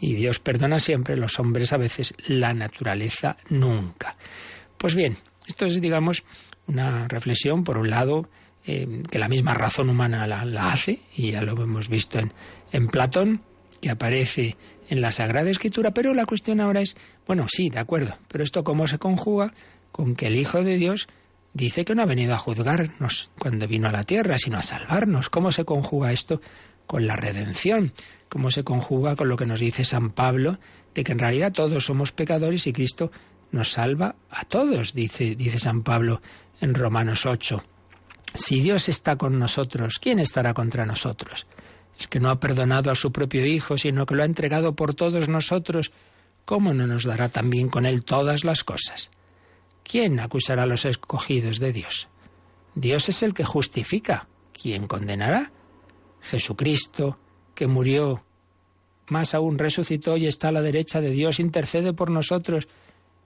Y 0.00 0.14
Dios 0.14 0.40
perdona 0.40 0.78
siempre, 0.80 1.16
los 1.16 1.38
hombres 1.38 1.72
a 1.72 1.76
veces, 1.76 2.14
la 2.26 2.52
naturaleza 2.52 3.36
nunca. 3.48 4.16
Pues 4.76 4.94
bien, 4.94 5.16
esto 5.46 5.64
es, 5.66 5.80
digamos, 5.80 6.24
una 6.66 7.08
reflexión, 7.08 7.64
por 7.64 7.78
un 7.78 7.90
lado, 7.90 8.28
eh, 8.66 9.02
que 9.10 9.18
la 9.18 9.28
misma 9.28 9.54
razón 9.54 9.90
humana 9.90 10.26
la, 10.26 10.44
la, 10.44 10.72
hace, 10.72 11.00
y 11.16 11.32
ya 11.32 11.42
lo 11.42 11.60
hemos 11.62 11.88
visto 11.88 12.18
en, 12.18 12.32
en 12.72 12.88
Platón, 12.88 13.42
que 13.80 13.90
aparece 13.90 14.56
en 14.88 15.00
la 15.00 15.12
Sagrada 15.12 15.50
Escritura, 15.50 15.92
pero 15.92 16.14
la 16.14 16.24
cuestión 16.24 16.60
ahora 16.60 16.80
es, 16.80 16.96
bueno, 17.26 17.46
sí, 17.48 17.70
de 17.70 17.78
acuerdo, 17.78 18.18
pero 18.28 18.44
esto 18.44 18.64
cómo 18.64 18.86
se 18.86 18.98
conjuga 18.98 19.52
con 19.92 20.14
que 20.14 20.26
el 20.26 20.36
Hijo 20.36 20.62
de 20.62 20.76
Dios 20.76 21.08
dice 21.52 21.84
que 21.84 21.94
no 21.94 22.02
ha 22.02 22.06
venido 22.06 22.34
a 22.34 22.38
juzgarnos 22.38 23.30
cuando 23.38 23.68
vino 23.68 23.88
a 23.88 23.92
la 23.92 24.02
tierra, 24.02 24.38
sino 24.38 24.58
a 24.58 24.62
salvarnos. 24.62 25.30
¿Cómo 25.30 25.52
se 25.52 25.64
conjuga 25.64 26.12
esto 26.12 26.40
con 26.86 27.06
la 27.06 27.16
redención? 27.16 27.92
¿Cómo 28.28 28.50
se 28.50 28.64
conjuga 28.64 29.16
con 29.16 29.28
lo 29.28 29.36
que 29.36 29.46
nos 29.46 29.60
dice 29.60 29.84
San 29.84 30.10
Pablo 30.10 30.58
de 30.94 31.04
que 31.04 31.12
en 31.12 31.18
realidad 31.18 31.52
todos 31.52 31.84
somos 31.84 32.12
pecadores 32.12 32.66
y 32.66 32.72
Cristo 32.72 33.10
nos 33.52 33.70
salva 33.70 34.16
a 34.30 34.44
todos, 34.44 34.94
dice, 34.94 35.36
dice 35.36 35.58
San 35.58 35.82
Pablo 35.82 36.20
en 36.60 36.74
Romanos 36.74 37.26
8. 37.26 37.62
Si 38.34 38.60
Dios 38.60 38.88
está 38.88 39.16
con 39.16 39.38
nosotros, 39.38 39.98
¿quién 40.00 40.18
estará 40.18 40.54
contra 40.54 40.84
nosotros? 40.84 41.46
el 42.00 42.08
que 42.08 42.20
no 42.20 42.30
ha 42.30 42.40
perdonado 42.40 42.90
a 42.90 42.94
su 42.94 43.12
propio 43.12 43.46
Hijo, 43.46 43.78
sino 43.78 44.06
que 44.06 44.14
lo 44.14 44.22
ha 44.22 44.26
entregado 44.26 44.74
por 44.74 44.94
todos 44.94 45.28
nosotros, 45.28 45.92
¿cómo 46.44 46.74
no 46.74 46.86
nos 46.86 47.04
dará 47.04 47.28
también 47.28 47.68
con 47.68 47.86
él 47.86 48.04
todas 48.04 48.44
las 48.44 48.64
cosas? 48.64 49.10
¿Quién 49.82 50.18
acusará 50.20 50.64
a 50.64 50.66
los 50.66 50.84
escogidos 50.84 51.58
de 51.58 51.72
Dios? 51.72 52.08
Dios 52.74 53.08
es 53.08 53.22
el 53.22 53.34
que 53.34 53.44
justifica. 53.44 54.26
¿Quién 54.52 54.86
condenará? 54.86 55.52
Jesucristo, 56.20 57.18
que 57.54 57.66
murió, 57.66 58.24
más 59.08 59.34
aún 59.34 59.58
resucitó 59.58 60.16
y 60.16 60.26
está 60.26 60.48
a 60.48 60.52
la 60.52 60.62
derecha 60.62 61.00
de 61.00 61.10
Dios, 61.10 61.38
intercede 61.38 61.92
por 61.92 62.10
nosotros. 62.10 62.66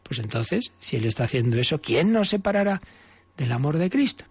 Pues 0.03 0.19
entonces, 0.19 0.73
si 0.81 0.97
Él 0.97 1.05
está 1.05 1.25
haciendo 1.25 1.59
eso, 1.59 1.81
¿quién 1.81 2.13
nos 2.13 2.31
separará 2.31 2.83
del 3.39 3.53
amor 3.53 3.79
de 3.79 3.89
Cristo? 3.89 4.27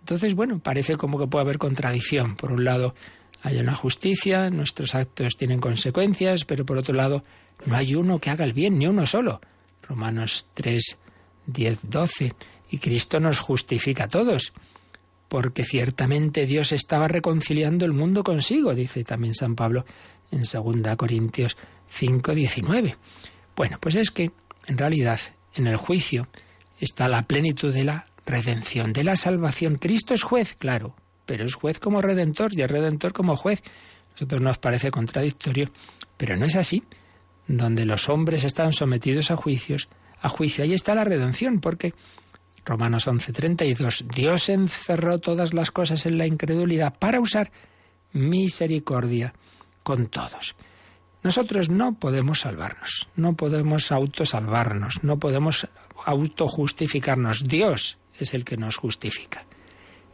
Entonces, 0.00 0.34
bueno, 0.34 0.58
parece 0.58 0.96
como 0.96 1.18
que 1.18 1.26
puede 1.26 1.42
haber 1.42 1.58
contradicción. 1.58 2.36
Por 2.36 2.52
un 2.52 2.64
lado, 2.64 2.94
hay 3.42 3.58
una 3.58 3.74
justicia, 3.74 4.48
nuestros 4.50 4.94
actos 4.94 5.36
tienen 5.36 5.60
consecuencias, 5.60 6.44
pero 6.44 6.64
por 6.64 6.78
otro 6.78 6.94
lado, 6.94 7.24
no 7.66 7.76
hay 7.76 7.94
uno 7.94 8.18
que 8.18 8.30
haga 8.30 8.44
el 8.44 8.52
bien, 8.52 8.78
ni 8.78 8.86
uno 8.86 9.06
solo. 9.06 9.40
Romanos 9.82 10.46
3, 10.54 10.98
10, 11.46 11.78
12. 11.82 12.34
Y 12.70 12.78
Cristo 12.78 13.20
nos 13.20 13.38
justifica 13.38 14.04
a 14.04 14.08
todos, 14.08 14.52
porque 15.28 15.64
ciertamente 15.64 16.46
Dios 16.46 16.72
estaba 16.72 17.08
reconciliando 17.08 17.84
el 17.84 17.92
mundo 17.92 18.24
consigo, 18.24 18.74
dice 18.74 19.04
también 19.04 19.34
San 19.34 19.54
Pablo 19.54 19.84
en 20.30 20.42
2 20.42 20.96
Corintios 20.96 21.56
5, 21.88 22.34
19. 22.34 22.96
Bueno, 23.56 23.78
pues 23.80 23.94
es 23.94 24.10
que, 24.10 24.32
en 24.66 24.78
realidad, 24.78 25.20
en 25.54 25.66
el 25.66 25.76
juicio 25.76 26.28
está 26.80 27.08
la 27.08 27.22
plenitud 27.22 27.72
de 27.72 27.84
la 27.84 28.06
redención, 28.26 28.92
de 28.92 29.04
la 29.04 29.16
salvación. 29.16 29.76
Cristo 29.76 30.14
es 30.14 30.22
juez, 30.22 30.54
claro, 30.54 30.96
pero 31.26 31.44
es 31.44 31.54
juez 31.54 31.78
como 31.78 32.02
redentor 32.02 32.52
y 32.54 32.62
es 32.62 32.70
redentor 32.70 33.12
como 33.12 33.36
juez. 33.36 33.62
Nosotros 34.12 34.40
nos 34.40 34.58
parece 34.58 34.90
contradictorio, 34.90 35.70
pero 36.16 36.36
no 36.36 36.46
es 36.46 36.56
así. 36.56 36.84
Donde 37.46 37.84
los 37.84 38.08
hombres 38.08 38.44
están 38.44 38.72
sometidos 38.72 39.30
a 39.30 39.36
juicios, 39.36 39.88
a 40.20 40.28
juicio, 40.28 40.64
ahí 40.64 40.72
está 40.72 40.94
la 40.94 41.04
redención, 41.04 41.60
porque 41.60 41.92
Romanos 42.64 43.06
11:32, 43.06 44.06
Dios 44.14 44.48
encerró 44.48 45.18
todas 45.18 45.52
las 45.52 45.70
cosas 45.70 46.06
en 46.06 46.16
la 46.16 46.26
incredulidad 46.26 46.94
para 46.98 47.20
usar 47.20 47.50
misericordia 48.12 49.34
con 49.82 50.06
todos. 50.06 50.56
Nosotros 51.22 51.68
no 51.68 51.98
podemos 51.98 52.40
salvarnos, 52.40 53.08
no 53.16 53.34
podemos 53.34 53.92
autosalvarnos, 53.92 55.02
no 55.02 55.18
podemos 55.18 55.68
autojustificarnos. 56.04 57.44
Dios 57.44 57.98
es 58.18 58.34
el 58.34 58.44
que 58.44 58.56
nos 58.56 58.76
justifica. 58.76 59.46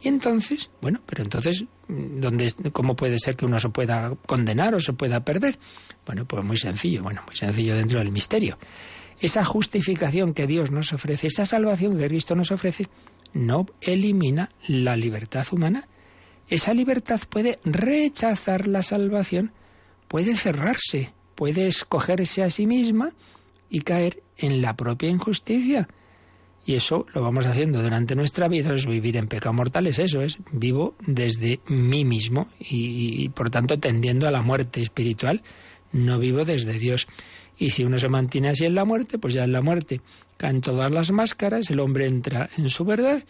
Y 0.01 0.07
entonces, 0.07 0.69
bueno, 0.81 0.99
pero 1.05 1.23
entonces, 1.23 1.65
¿dónde, 1.87 2.51
¿cómo 2.71 2.95
puede 2.95 3.19
ser 3.19 3.35
que 3.35 3.45
uno 3.45 3.59
se 3.59 3.69
pueda 3.69 4.15
condenar 4.25 4.73
o 4.73 4.79
se 4.79 4.93
pueda 4.93 5.23
perder? 5.23 5.59
Bueno, 6.05 6.25
pues 6.25 6.43
muy 6.43 6.57
sencillo, 6.57 7.03
bueno, 7.03 7.21
muy 7.27 7.35
sencillo 7.35 7.75
dentro 7.75 7.99
del 7.99 8.11
misterio. 8.11 8.57
Esa 9.19 9.45
justificación 9.45 10.33
que 10.33 10.47
Dios 10.47 10.71
nos 10.71 10.91
ofrece, 10.93 11.27
esa 11.27 11.45
salvación 11.45 11.97
que 11.97 12.07
Cristo 12.07 12.33
nos 12.33 12.51
ofrece, 12.51 12.87
no 13.33 13.67
elimina 13.79 14.49
la 14.67 14.95
libertad 14.95 15.45
humana. 15.51 15.87
Esa 16.47 16.73
libertad 16.73 17.21
puede 17.29 17.59
rechazar 17.63 18.67
la 18.67 18.81
salvación, 18.81 19.53
puede 20.07 20.35
cerrarse, 20.35 21.13
puede 21.35 21.67
escogerse 21.67 22.41
a 22.41 22.49
sí 22.49 22.65
misma 22.65 23.13
y 23.69 23.81
caer 23.81 24.23
en 24.37 24.63
la 24.63 24.75
propia 24.75 25.09
injusticia. 25.09 25.87
Y 26.65 26.75
eso 26.75 27.07
lo 27.13 27.23
vamos 27.23 27.45
haciendo 27.45 27.81
durante 27.81 28.15
nuestra 28.15 28.47
vida, 28.47 28.73
es 28.75 28.85
vivir 28.85 29.17
en 29.17 29.27
pecado 29.27 29.53
mortal, 29.53 29.87
es 29.87 29.97
eso, 29.97 30.21
es 30.21 30.37
vivo 30.51 30.95
desde 31.05 31.59
mí 31.67 32.05
mismo 32.05 32.49
y, 32.59 33.29
por 33.29 33.49
tanto 33.49 33.79
tendiendo 33.79 34.27
a 34.27 34.31
la 34.31 34.41
muerte 34.41 34.81
espiritual, 34.81 35.41
no 35.91 36.19
vivo 36.19 36.45
desde 36.45 36.73
Dios. 36.73 37.07
Y 37.57 37.71
si 37.71 37.83
uno 37.83 37.97
se 37.97 38.09
mantiene 38.09 38.49
así 38.49 38.65
en 38.65 38.75
la 38.75 38.85
muerte, 38.85 39.17
pues 39.17 39.33
ya 39.33 39.43
en 39.43 39.51
la 39.51 39.61
muerte 39.61 40.01
caen 40.37 40.61
todas 40.61 40.91
las 40.91 41.11
máscaras, 41.11 41.69
el 41.71 41.79
hombre 41.79 42.07
entra 42.07 42.49
en 42.57 42.69
su 42.69 42.85
verdad 42.85 43.23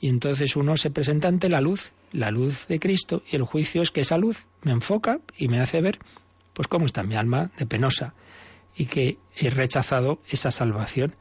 y 0.00 0.08
entonces 0.08 0.56
uno 0.56 0.76
se 0.76 0.90
presenta 0.90 1.28
ante 1.28 1.48
la 1.48 1.60
luz, 1.60 1.92
la 2.12 2.30
luz 2.30 2.66
de 2.66 2.80
Cristo, 2.80 3.22
y 3.30 3.36
el 3.36 3.42
juicio 3.42 3.82
es 3.82 3.90
que 3.90 4.00
esa 4.00 4.16
luz 4.16 4.46
me 4.62 4.72
enfoca 4.72 5.20
y 5.36 5.48
me 5.48 5.60
hace 5.60 5.80
ver 5.82 5.98
pues 6.54 6.66
cómo 6.68 6.86
está 6.86 7.02
mi 7.02 7.14
alma 7.14 7.50
de 7.58 7.66
penosa 7.66 8.14
y 8.76 8.86
que 8.86 9.18
he 9.36 9.50
rechazado 9.50 10.20
esa 10.28 10.50
salvación 10.50 11.14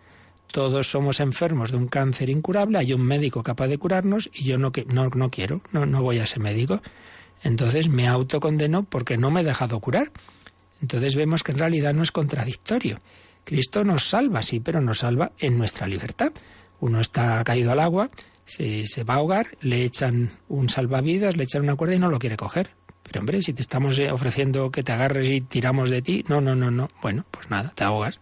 todos 0.51 0.89
somos 0.89 1.19
enfermos 1.19 1.71
de 1.71 1.77
un 1.77 1.87
cáncer 1.87 2.29
incurable, 2.29 2.77
hay 2.77 2.93
un 2.93 3.01
médico 3.01 3.43
capaz 3.43 3.67
de 3.67 3.77
curarnos 3.77 4.29
y 4.33 4.45
yo 4.45 4.57
no, 4.57 4.71
no, 5.13 5.29
quiero, 5.29 5.61
no, 5.71 6.01
voy 6.01 6.19
a 6.19 6.23
ese 6.23 6.39
médico. 6.39 6.81
Entonces 7.43 7.89
me 7.89 8.07
autocondeno 8.07 8.83
porque 8.83 9.17
no 9.17 9.31
me 9.31 9.41
he 9.41 9.43
dejado 9.43 9.79
curar. 9.79 10.11
Entonces 10.81 11.15
vemos 11.15 11.43
que 11.43 11.51
en 11.51 11.59
realidad 11.59 11.93
no 11.93 12.03
es 12.03 12.11
contradictorio. 12.11 12.99
Cristo 13.43 13.83
nos 13.83 14.09
salva, 14.09 14.41
sí, 14.41 14.59
pero 14.59 14.81
nos 14.81 14.99
salva 14.99 15.31
en 15.39 15.57
nuestra 15.57 15.87
libertad. 15.87 16.31
Uno 16.79 16.99
está 16.99 17.43
caído 17.43 17.71
al 17.71 17.79
agua, 17.79 18.09
se, 18.45 18.85
se 18.87 19.03
va 19.03 19.15
a 19.15 19.17
ahogar, 19.17 19.57
le 19.61 19.83
echan 19.83 20.29
un 20.47 20.69
salvavidas, 20.69 21.37
le 21.37 21.43
echan 21.43 21.63
una 21.63 21.75
cuerda 21.75 21.95
y 21.95 21.99
no 21.99 22.09
lo 22.09 22.19
quiere 22.19 22.37
coger. 22.37 22.71
Pero 23.03 23.21
hombre, 23.21 23.41
si 23.41 23.53
te 23.53 23.61
estamos 23.61 23.97
eh, 23.97 24.11
ofreciendo 24.11 24.69
que 24.71 24.83
te 24.83 24.91
agarres 24.91 25.29
y 25.29 25.41
tiramos 25.41 25.89
de 25.89 26.01
ti, 26.01 26.23
no, 26.27 26.41
no, 26.41 26.55
no, 26.55 26.69
no. 26.69 26.89
Bueno, 27.01 27.25
pues 27.31 27.49
nada, 27.49 27.71
te 27.75 27.83
ahogas. 27.83 28.19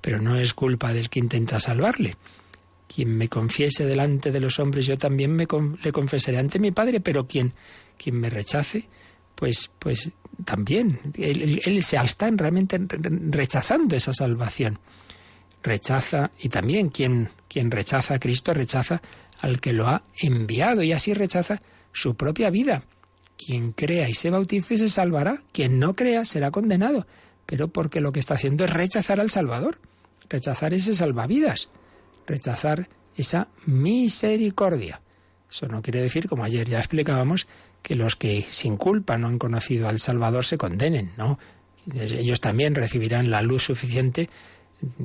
Pero 0.00 0.20
no 0.20 0.36
es 0.36 0.54
culpa 0.54 0.92
del 0.92 1.10
que 1.10 1.20
intenta 1.20 1.60
salvarle. 1.60 2.16
Quien 2.92 3.16
me 3.16 3.28
confiese 3.28 3.84
delante 3.84 4.32
de 4.32 4.40
los 4.40 4.58
hombres, 4.58 4.86
yo 4.86 4.98
también 4.98 5.32
me 5.32 5.46
le 5.82 5.92
confesaré 5.92 6.38
ante 6.38 6.58
mi 6.58 6.72
Padre, 6.72 7.00
pero 7.00 7.26
quien, 7.26 7.52
me 8.12 8.30
rechace, 8.30 8.88
pues, 9.34 9.70
pues 9.78 10.10
también. 10.44 10.98
Él, 11.16 11.60
él 11.64 11.82
se 11.82 11.96
está 11.96 12.30
realmente 12.30 12.80
rechazando 13.30 13.94
esa 13.94 14.12
salvación. 14.12 14.78
Rechaza, 15.62 16.30
y 16.40 16.48
también 16.48 16.88
quien, 16.88 17.28
quien 17.48 17.70
rechaza 17.70 18.14
a 18.14 18.18
Cristo 18.18 18.54
rechaza 18.54 19.02
al 19.40 19.60
que 19.60 19.72
lo 19.72 19.86
ha 19.86 20.02
enviado 20.20 20.82
y 20.82 20.92
así 20.92 21.14
rechaza 21.14 21.62
su 21.92 22.14
propia 22.14 22.50
vida. 22.50 22.82
Quien 23.36 23.72
crea 23.72 24.08
y 24.08 24.14
se 24.14 24.30
bautice 24.30 24.76
se 24.76 24.88
salvará, 24.88 25.42
quien 25.52 25.78
no 25.78 25.96
crea 25.96 26.24
será 26.24 26.50
condenado, 26.50 27.06
pero 27.46 27.68
porque 27.68 28.00
lo 28.00 28.12
que 28.12 28.20
está 28.20 28.34
haciendo 28.34 28.64
es 28.64 28.70
rechazar 28.70 29.20
al 29.20 29.30
Salvador, 29.30 29.78
rechazar 30.30 30.72
ese 30.72 30.94
salvavidas, 30.94 31.68
rechazar 32.26 32.88
esa 33.16 33.48
misericordia. 33.66 35.02
Eso 35.50 35.66
no 35.66 35.82
quiere 35.82 36.00
decir, 36.00 36.28
como 36.28 36.44
ayer 36.44 36.68
ya 36.68 36.78
explicábamos, 36.78 37.46
que 37.82 37.96
los 37.96 38.16
que 38.16 38.46
sin 38.50 38.76
culpa 38.76 39.18
no 39.18 39.28
han 39.28 39.38
conocido 39.38 39.88
al 39.88 39.98
Salvador 39.98 40.44
se 40.44 40.56
condenen, 40.56 41.12
¿no? 41.16 41.38
Ellos 41.94 42.40
también 42.40 42.74
recibirán 42.74 43.30
la 43.30 43.42
luz 43.42 43.64
suficiente 43.64 44.28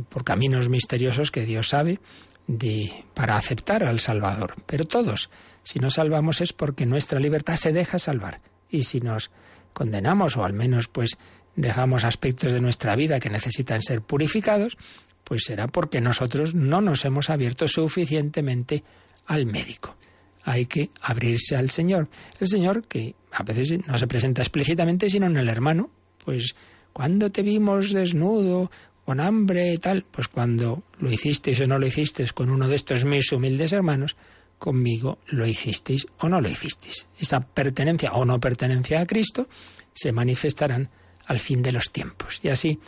por 0.09 0.23
caminos 0.23 0.69
misteriosos 0.69 1.31
que 1.31 1.45
Dios 1.45 1.69
sabe 1.69 1.99
de, 2.47 3.05
para 3.13 3.37
aceptar 3.37 3.83
al 3.83 3.99
Salvador. 3.99 4.55
Pero 4.65 4.85
todos, 4.85 5.29
si 5.63 5.79
no 5.79 5.89
salvamos 5.89 6.41
es 6.41 6.53
porque 6.53 6.85
nuestra 6.85 7.19
libertad 7.19 7.55
se 7.55 7.73
deja 7.73 7.97
salvar. 7.97 8.41
Y 8.69 8.83
si 8.83 8.99
nos 8.99 9.31
condenamos 9.73 10.37
o 10.37 10.43
al 10.43 10.53
menos 10.53 10.87
pues 10.87 11.17
dejamos 11.55 12.03
aspectos 12.03 12.51
de 12.51 12.59
nuestra 12.59 12.95
vida 12.95 13.19
que 13.19 13.29
necesitan 13.29 13.81
ser 13.81 14.01
purificados, 14.01 14.77
pues 15.25 15.43
será 15.43 15.67
porque 15.67 15.99
nosotros 15.99 16.55
no 16.55 16.79
nos 16.79 17.03
hemos 17.03 17.29
abierto 17.29 17.67
suficientemente 17.67 18.83
al 19.25 19.45
médico. 19.45 19.97
Hay 20.43 20.67
que 20.67 20.91
abrirse 21.01 21.57
al 21.57 21.69
Señor. 21.69 22.07
El 22.39 22.47
Señor, 22.47 22.83
que 22.87 23.15
a 23.31 23.43
veces 23.43 23.79
no 23.85 23.97
se 23.97 24.07
presenta 24.07 24.43
explícitamente, 24.43 25.09
sino 25.09 25.25
en 25.25 25.35
el 25.35 25.49
hermano, 25.49 25.89
pues 26.23 26.55
cuando 26.93 27.31
te 27.31 27.41
vimos 27.41 27.91
desnudo, 27.91 28.71
con 29.03 29.19
hambre, 29.19 29.77
tal, 29.77 30.05
pues 30.09 30.27
cuando 30.27 30.83
lo 30.99 31.11
hicisteis 31.11 31.59
o 31.61 31.67
no 31.67 31.77
lo 31.77 31.85
hicisteis 31.85 32.33
con 32.33 32.49
uno 32.49 32.67
de 32.67 32.75
estos 32.75 33.05
mis 33.05 33.31
humildes 33.31 33.73
hermanos, 33.73 34.15
conmigo 34.57 35.19
lo 35.27 35.45
hicisteis 35.45 36.07
o 36.19 36.29
no 36.29 36.41
lo 36.41 36.49
hicisteis. 36.49 37.07
Esa 37.19 37.39
pertenencia 37.39 38.13
o 38.13 38.25
no 38.25 38.39
pertenencia 38.39 39.01
a 39.01 39.05
Cristo 39.05 39.47
se 39.93 40.11
manifestarán 40.11 40.89
al 41.25 41.39
fin 41.39 41.61
de 41.61 41.71
los 41.71 41.91
tiempos. 41.91 42.39
Y 42.43 42.49
así, 42.49 42.79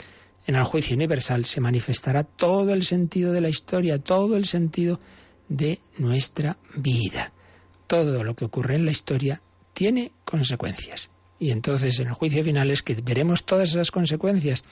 en 0.48 0.56
el 0.56 0.64
juicio 0.64 0.96
universal 0.96 1.46
se 1.46 1.62
manifestará 1.62 2.24
todo 2.24 2.74
el 2.74 2.84
sentido 2.84 3.34
de 3.34 3.42
la 3.42 3.50
historia, 3.50 4.00
todo 4.00 4.38
el 4.38 4.46
sentido 4.46 5.00
de 5.50 5.82
nuestra 5.98 6.58
vida. 6.76 7.34
Todo 7.86 8.24
lo 8.24 8.36
que 8.36 8.46
ocurre 8.46 8.76
en 8.76 8.86
la 8.86 8.92
historia 8.92 9.42
tiene 9.74 10.14
consecuencias. 10.24 11.10
Y 11.38 11.52
entonces 11.52 12.00
en 12.00 12.08
el 12.08 12.14
juicio 12.14 12.44
final 12.44 12.72
es 12.72 12.82
que 12.82 12.96
veremos 12.96 13.46
todas 13.46 13.70
esas 13.70 13.92
consecuencias 13.92 14.64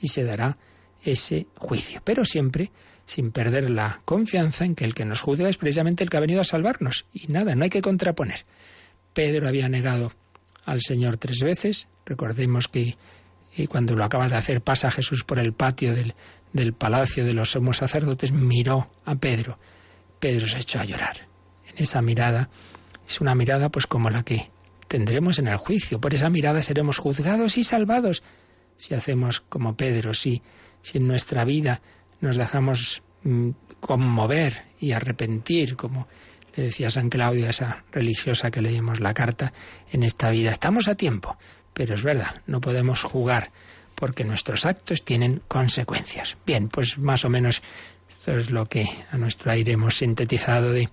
y 0.00 0.08
se 0.08 0.22
dará 0.22 0.58
ese 1.02 1.46
juicio. 1.56 2.02
Pero 2.04 2.24
siempre 2.24 2.70
sin 3.06 3.32
perder 3.32 3.70
la 3.70 4.02
confianza 4.04 4.64
en 4.64 4.74
que 4.74 4.84
el 4.84 4.94
que 4.94 5.04
nos 5.04 5.20
juzga 5.20 5.48
es 5.48 5.56
precisamente 5.56 6.04
el 6.04 6.10
que 6.10 6.18
ha 6.18 6.20
venido 6.20 6.42
a 6.42 6.44
salvarnos. 6.44 7.06
Y 7.12 7.26
nada, 7.28 7.54
no 7.54 7.64
hay 7.64 7.70
que 7.70 7.82
contraponer. 7.82 8.44
Pedro 9.12 9.48
había 9.48 9.68
negado 9.68 10.12
al 10.66 10.80
Señor 10.80 11.16
tres 11.16 11.40
veces. 11.42 11.88
Recordemos 12.06 12.68
que 12.68 12.96
eh, 13.56 13.66
cuando 13.66 13.94
lo 13.94 14.04
acaba 14.04 14.28
de 14.28 14.36
hacer 14.36 14.62
pasa 14.62 14.90
Jesús 14.90 15.24
por 15.24 15.38
el 15.38 15.52
patio 15.52 15.94
del, 15.94 16.14
del 16.52 16.72
palacio 16.72 17.24
de 17.24 17.34
los 17.34 17.50
sumos 17.52 17.78
sacerdotes, 17.78 18.32
miró 18.32 18.90
a 19.04 19.14
Pedro. 19.16 19.58
Pedro 20.20 20.46
se 20.46 20.58
echó 20.58 20.80
a 20.80 20.84
llorar. 20.84 21.28
En 21.68 21.82
esa 21.82 22.02
mirada 22.02 22.48
es 23.06 23.20
una 23.20 23.34
mirada 23.34 23.70
pues 23.70 23.86
como 23.86 24.10
la 24.10 24.22
que 24.22 24.50
tendremos 24.88 25.38
en 25.38 25.48
el 25.48 25.56
juicio. 25.56 26.00
Por 26.00 26.14
esa 26.14 26.30
mirada 26.30 26.62
seremos 26.62 26.98
juzgados 26.98 27.56
y 27.56 27.64
salvados 27.64 28.22
si 28.76 28.94
hacemos 28.94 29.40
como 29.40 29.76
Pedro, 29.76 30.14
si, 30.14 30.42
si 30.82 30.98
en 30.98 31.06
nuestra 31.06 31.44
vida 31.44 31.82
nos 32.20 32.36
dejamos 32.36 33.02
mm, 33.22 33.50
conmover 33.80 34.62
y 34.80 34.92
arrepentir, 34.92 35.76
como 35.76 36.08
le 36.54 36.64
decía 36.64 36.90
San 36.90 37.08
Claudio 37.08 37.46
a 37.46 37.50
esa 37.50 37.84
religiosa 37.92 38.50
que 38.50 38.60
leímos 38.60 39.00
la 39.00 39.14
carta, 39.14 39.52
en 39.90 40.02
esta 40.02 40.30
vida 40.30 40.50
estamos 40.50 40.88
a 40.88 40.94
tiempo, 40.94 41.36
pero 41.72 41.94
es 41.94 42.02
verdad, 42.02 42.42
no 42.46 42.60
podemos 42.60 43.02
jugar 43.02 43.50
porque 43.94 44.24
nuestros 44.24 44.66
actos 44.66 45.04
tienen 45.04 45.42
consecuencias. 45.48 46.36
Bien, 46.44 46.68
pues 46.68 46.98
más 46.98 47.24
o 47.24 47.28
menos 47.28 47.62
esto 48.08 48.36
es 48.36 48.50
lo 48.50 48.66
que 48.66 48.88
a 49.10 49.18
nuestro 49.18 49.52
aire 49.52 49.72
hemos 49.72 49.98
sintetizado 49.98 50.72
de, 50.72 50.88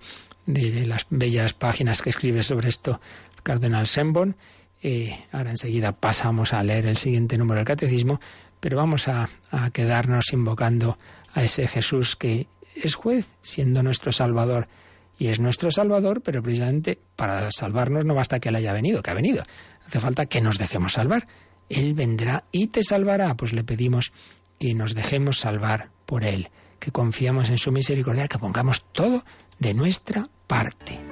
las 0.46 1.06
bellas 1.10 1.52
páginas 1.52 2.02
que 2.02 2.10
escribe 2.10 2.42
sobre 2.42 2.68
esto 2.68 3.00
el 3.36 3.42
cardenal 3.42 3.86
Sembon. 3.86 4.36
Eh, 4.82 5.16
ahora 5.32 5.50
enseguida 5.50 5.92
pasamos 5.92 6.52
a 6.52 6.62
leer 6.62 6.86
el 6.86 6.96
siguiente 6.96 7.36
número 7.36 7.58
del 7.58 7.66
catecismo, 7.66 8.20
pero 8.60 8.76
vamos 8.76 9.08
a 9.08 9.28
quedarnos 9.72 10.32
invocando 10.32 10.98
a 11.34 11.42
ese 11.42 11.66
Jesús 11.68 12.16
que 12.16 12.46
es 12.74 12.94
juez, 12.94 13.32
siendo 13.42 13.82
nuestro 13.82 14.12
Salvador. 14.12 14.68
Y 15.18 15.28
es 15.28 15.38
nuestro 15.38 15.70
Salvador, 15.70 16.22
pero 16.22 16.42
precisamente 16.42 16.98
para 17.14 17.50
salvarnos 17.50 18.06
no 18.06 18.14
basta 18.14 18.40
que 18.40 18.48
Él 18.48 18.56
haya 18.56 18.72
venido, 18.72 19.02
que 19.02 19.10
ha 19.10 19.14
venido. 19.14 19.42
Hace 19.90 19.98
falta 19.98 20.26
que 20.26 20.40
nos 20.40 20.56
dejemos 20.56 20.92
salvar. 20.92 21.26
Él 21.68 21.94
vendrá 21.94 22.44
y 22.52 22.68
te 22.68 22.84
salvará. 22.84 23.36
Pues 23.36 23.52
le 23.52 23.64
pedimos 23.64 24.12
que 24.56 24.72
nos 24.72 24.94
dejemos 24.94 25.40
salvar 25.40 25.90
por 26.06 26.22
Él, 26.22 26.48
que 26.78 26.92
confiamos 26.92 27.50
en 27.50 27.58
su 27.58 27.72
misericordia, 27.72 28.28
que 28.28 28.38
pongamos 28.38 28.84
todo 28.92 29.24
de 29.58 29.74
nuestra 29.74 30.28
parte. 30.46 31.09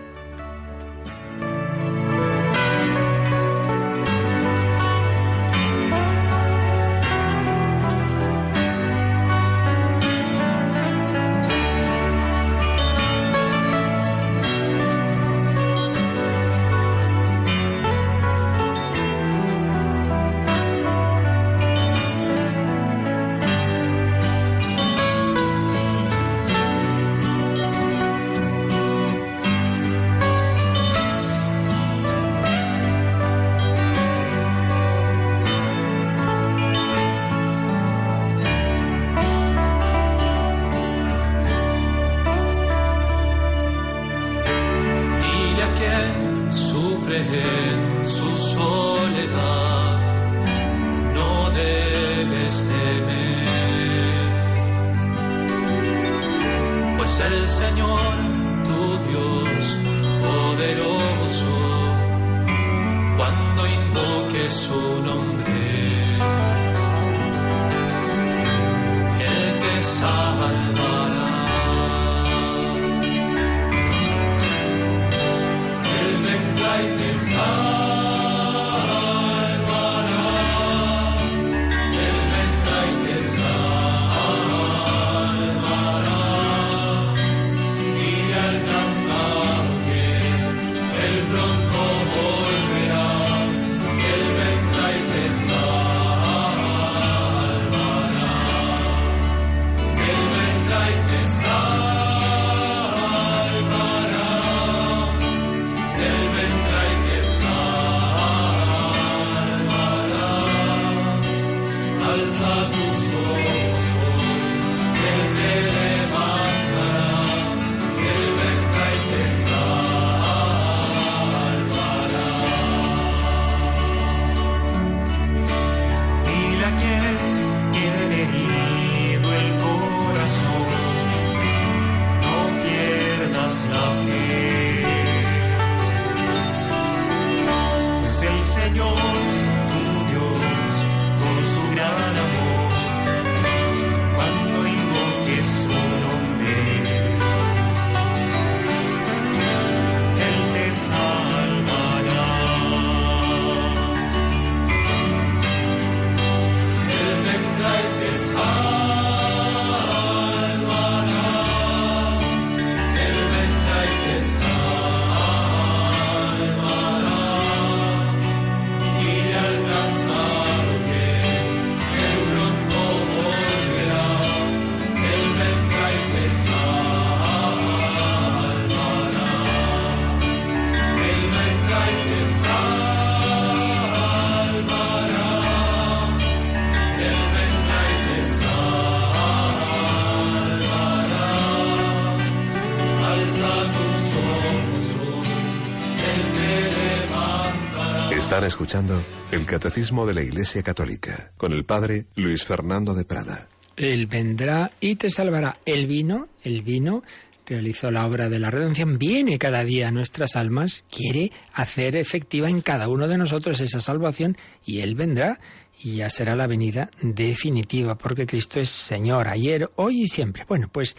El 199.32 199.46
Catecismo 199.46 200.04
de 200.04 200.12
la 200.12 200.20
Iglesia 200.20 200.62
Católica 200.62 201.32
con 201.38 201.54
el 201.54 201.64
Padre 201.64 202.04
Luis 202.16 202.44
Fernando 202.44 202.92
de 202.92 203.06
Prada. 203.06 203.48
Él 203.76 204.06
vendrá 204.06 204.72
y 204.78 204.96
te 204.96 205.08
salvará. 205.08 205.56
El 205.64 205.86
vino, 205.86 206.28
el 206.44 206.60
vino 206.60 207.02
realizó 207.46 207.90
la 207.90 208.04
obra 208.04 208.28
de 208.28 208.38
la 208.38 208.50
redención, 208.50 208.98
viene 208.98 209.38
cada 209.38 209.64
día 209.64 209.88
a 209.88 209.90
nuestras 209.90 210.36
almas, 210.36 210.84
quiere 210.90 211.32
hacer 211.54 211.96
efectiva 211.96 212.50
en 212.50 212.60
cada 212.60 212.90
uno 212.90 213.08
de 213.08 213.16
nosotros 213.16 213.58
esa 213.62 213.80
salvación 213.80 214.36
y 214.66 214.80
Él 214.80 214.96
vendrá 214.96 215.40
y 215.82 215.94
ya 215.94 216.10
será 216.10 216.36
la 216.36 216.46
venida 216.46 216.90
definitiva, 217.00 217.96
porque 217.96 218.26
Cristo 218.26 218.60
es 218.60 218.68
Señor 218.68 219.28
ayer, 219.28 219.70
hoy 219.76 220.02
y 220.02 220.08
siempre. 220.08 220.44
Bueno, 220.46 220.68
pues 220.70 220.94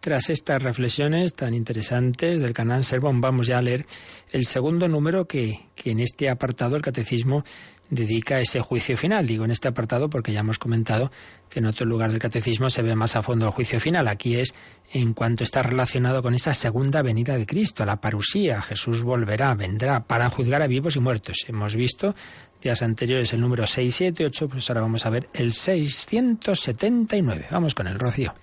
tras 0.00 0.30
estas 0.30 0.62
reflexiones 0.62 1.34
tan 1.34 1.54
interesantes 1.54 2.40
del 2.40 2.52
canal 2.52 2.84
Sermón, 2.84 3.20
vamos 3.20 3.46
ya 3.46 3.58
a 3.58 3.62
leer 3.62 3.86
el 4.32 4.46
segundo 4.46 4.88
número 4.88 5.26
que, 5.26 5.66
que 5.74 5.90
en 5.90 6.00
este 6.00 6.30
apartado 6.30 6.76
el 6.76 6.82
catecismo 6.82 7.44
dedica 7.90 8.36
a 8.36 8.40
ese 8.40 8.60
juicio 8.60 8.96
final. 8.96 9.26
Digo 9.26 9.44
en 9.44 9.50
este 9.50 9.68
apartado 9.68 10.10
porque 10.10 10.32
ya 10.32 10.40
hemos 10.40 10.58
comentado 10.58 11.10
que 11.48 11.60
en 11.60 11.66
otro 11.66 11.86
lugar 11.86 12.10
del 12.10 12.20
catecismo 12.20 12.70
se 12.70 12.82
ve 12.82 12.94
más 12.94 13.16
a 13.16 13.22
fondo 13.22 13.46
el 13.46 13.52
juicio 13.52 13.80
final. 13.80 14.08
Aquí 14.08 14.36
es 14.36 14.54
en 14.92 15.14
cuanto 15.14 15.44
está 15.44 15.62
relacionado 15.62 16.22
con 16.22 16.34
esa 16.34 16.54
segunda 16.54 17.02
venida 17.02 17.36
de 17.36 17.46
Cristo, 17.46 17.84
la 17.84 18.00
parusía. 18.00 18.60
Jesús 18.62 19.02
volverá, 19.02 19.54
vendrá 19.54 20.04
para 20.04 20.28
juzgar 20.30 20.62
a 20.62 20.66
vivos 20.66 20.96
y 20.96 21.00
muertos. 21.00 21.44
Hemos 21.48 21.74
visto 21.74 22.14
días 22.62 22.82
anteriores 22.82 23.32
el 23.32 23.40
número 23.40 23.66
6, 23.66 23.94
7, 23.94 24.26
8, 24.26 24.48
pues 24.48 24.68
ahora 24.68 24.82
vamos 24.82 25.06
a 25.06 25.10
ver 25.10 25.28
el 25.32 25.52
679. 25.52 27.46
Vamos 27.50 27.74
con 27.74 27.86
el 27.86 27.98
rocío. 27.98 28.34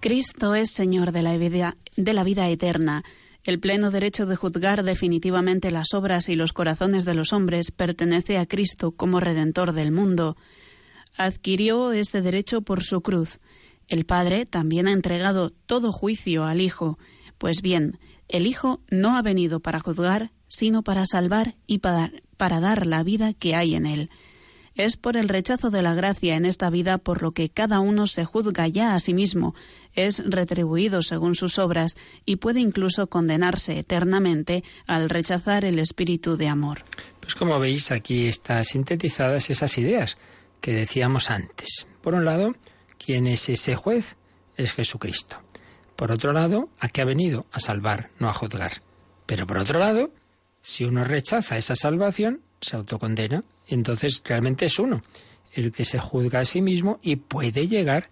Cristo 0.00 0.54
es 0.54 0.70
Señor 0.70 1.12
de 1.12 1.20
la, 1.20 1.36
vida, 1.36 2.48
eterna. 2.48 3.04
El 3.44 3.60
pleno 3.60 3.90
derecho 3.90 4.24
de 4.24 4.34
juzgar 4.34 4.82
definitivamente 4.82 5.70
las 5.70 5.92
obras 5.92 6.30
y 6.30 6.36
los 6.36 6.54
corazones 6.54 7.04
de 7.04 7.12
los 7.12 7.34
hombres 7.34 7.70
pertenece 7.70 8.38
a 8.38 8.46
Cristo 8.46 8.92
como 8.92 9.20
Redentor 9.20 9.72
del 9.74 9.92
mundo. 9.92 10.38
Adquirió 11.18 11.92
este 11.92 12.22
derecho 12.22 12.62
por 12.62 12.82
su 12.82 13.02
cruz. 13.02 13.40
El 13.88 14.06
Padre 14.06 14.46
también 14.46 14.88
ha 14.88 14.92
entregado 14.92 15.50
todo 15.50 15.92
juicio 15.92 16.44
al 16.44 16.62
Hijo. 16.62 16.98
Pues 17.36 17.60
bien, 17.60 17.98
el 18.28 18.46
Hijo 18.46 18.80
no 18.90 19.18
ha 19.18 19.22
venido 19.22 19.60
para 19.60 19.80
juzgar, 19.80 20.32
sino 20.48 20.82
para 20.82 21.04
salvar 21.04 21.56
y 21.66 21.80
para 21.80 22.10
dar 22.38 22.86
la 22.86 23.02
vida 23.02 23.34
que 23.34 23.54
hay 23.54 23.74
en 23.74 23.84
él. 23.84 24.08
Es 24.74 24.96
por 24.96 25.16
el 25.16 25.28
rechazo 25.28 25.70
de 25.70 25.82
la 25.82 25.94
gracia 25.94 26.36
en 26.36 26.46
esta 26.46 26.70
vida 26.70 26.96
por 26.96 27.22
lo 27.22 27.32
que 27.32 27.50
cada 27.50 27.80
uno 27.80 28.06
se 28.06 28.24
juzga 28.24 28.66
ya 28.68 28.94
a 28.94 29.00
sí 29.00 29.12
mismo, 29.12 29.54
es 29.94 30.22
retribuido 30.24 31.02
según 31.02 31.34
sus 31.34 31.58
obras 31.58 31.96
y 32.24 32.36
puede 32.36 32.60
incluso 32.60 33.08
condenarse 33.08 33.78
eternamente 33.78 34.64
al 34.86 35.10
rechazar 35.10 35.64
el 35.64 35.78
espíritu 35.78 36.36
de 36.36 36.48
amor. 36.48 36.84
Pues 37.20 37.34
como 37.34 37.58
veis, 37.58 37.90
aquí 37.90 38.26
están 38.26 38.64
sintetizadas 38.64 39.50
esas 39.50 39.76
ideas 39.78 40.16
que 40.60 40.74
decíamos 40.74 41.30
antes. 41.30 41.86
Por 42.02 42.14
un 42.14 42.24
lado, 42.24 42.54
¿quién 42.98 43.26
es 43.26 43.48
ese 43.48 43.76
juez? 43.76 44.16
Es 44.56 44.72
Jesucristo. 44.72 45.36
Por 45.96 46.12
otro 46.12 46.32
lado, 46.32 46.68
¿a 46.78 46.88
qué 46.88 47.02
ha 47.02 47.06
venido? 47.06 47.46
A 47.52 47.60
salvar, 47.60 48.10
no 48.18 48.28
a 48.28 48.32
juzgar. 48.32 48.82
Pero 49.26 49.46
por 49.46 49.58
otro 49.58 49.78
lado, 49.78 50.10
si 50.62 50.84
uno 50.84 51.04
rechaza 51.04 51.56
esa 51.56 51.76
salvación, 51.76 52.40
se 52.60 52.76
autocondena 52.76 53.44
entonces 53.70 54.22
realmente 54.24 54.66
es 54.66 54.78
uno 54.78 55.02
el 55.52 55.72
que 55.72 55.84
se 55.84 55.98
juzga 55.98 56.40
a 56.40 56.44
sí 56.44 56.60
mismo 56.60 56.98
y 57.02 57.16
puede 57.16 57.66
llegar 57.66 58.10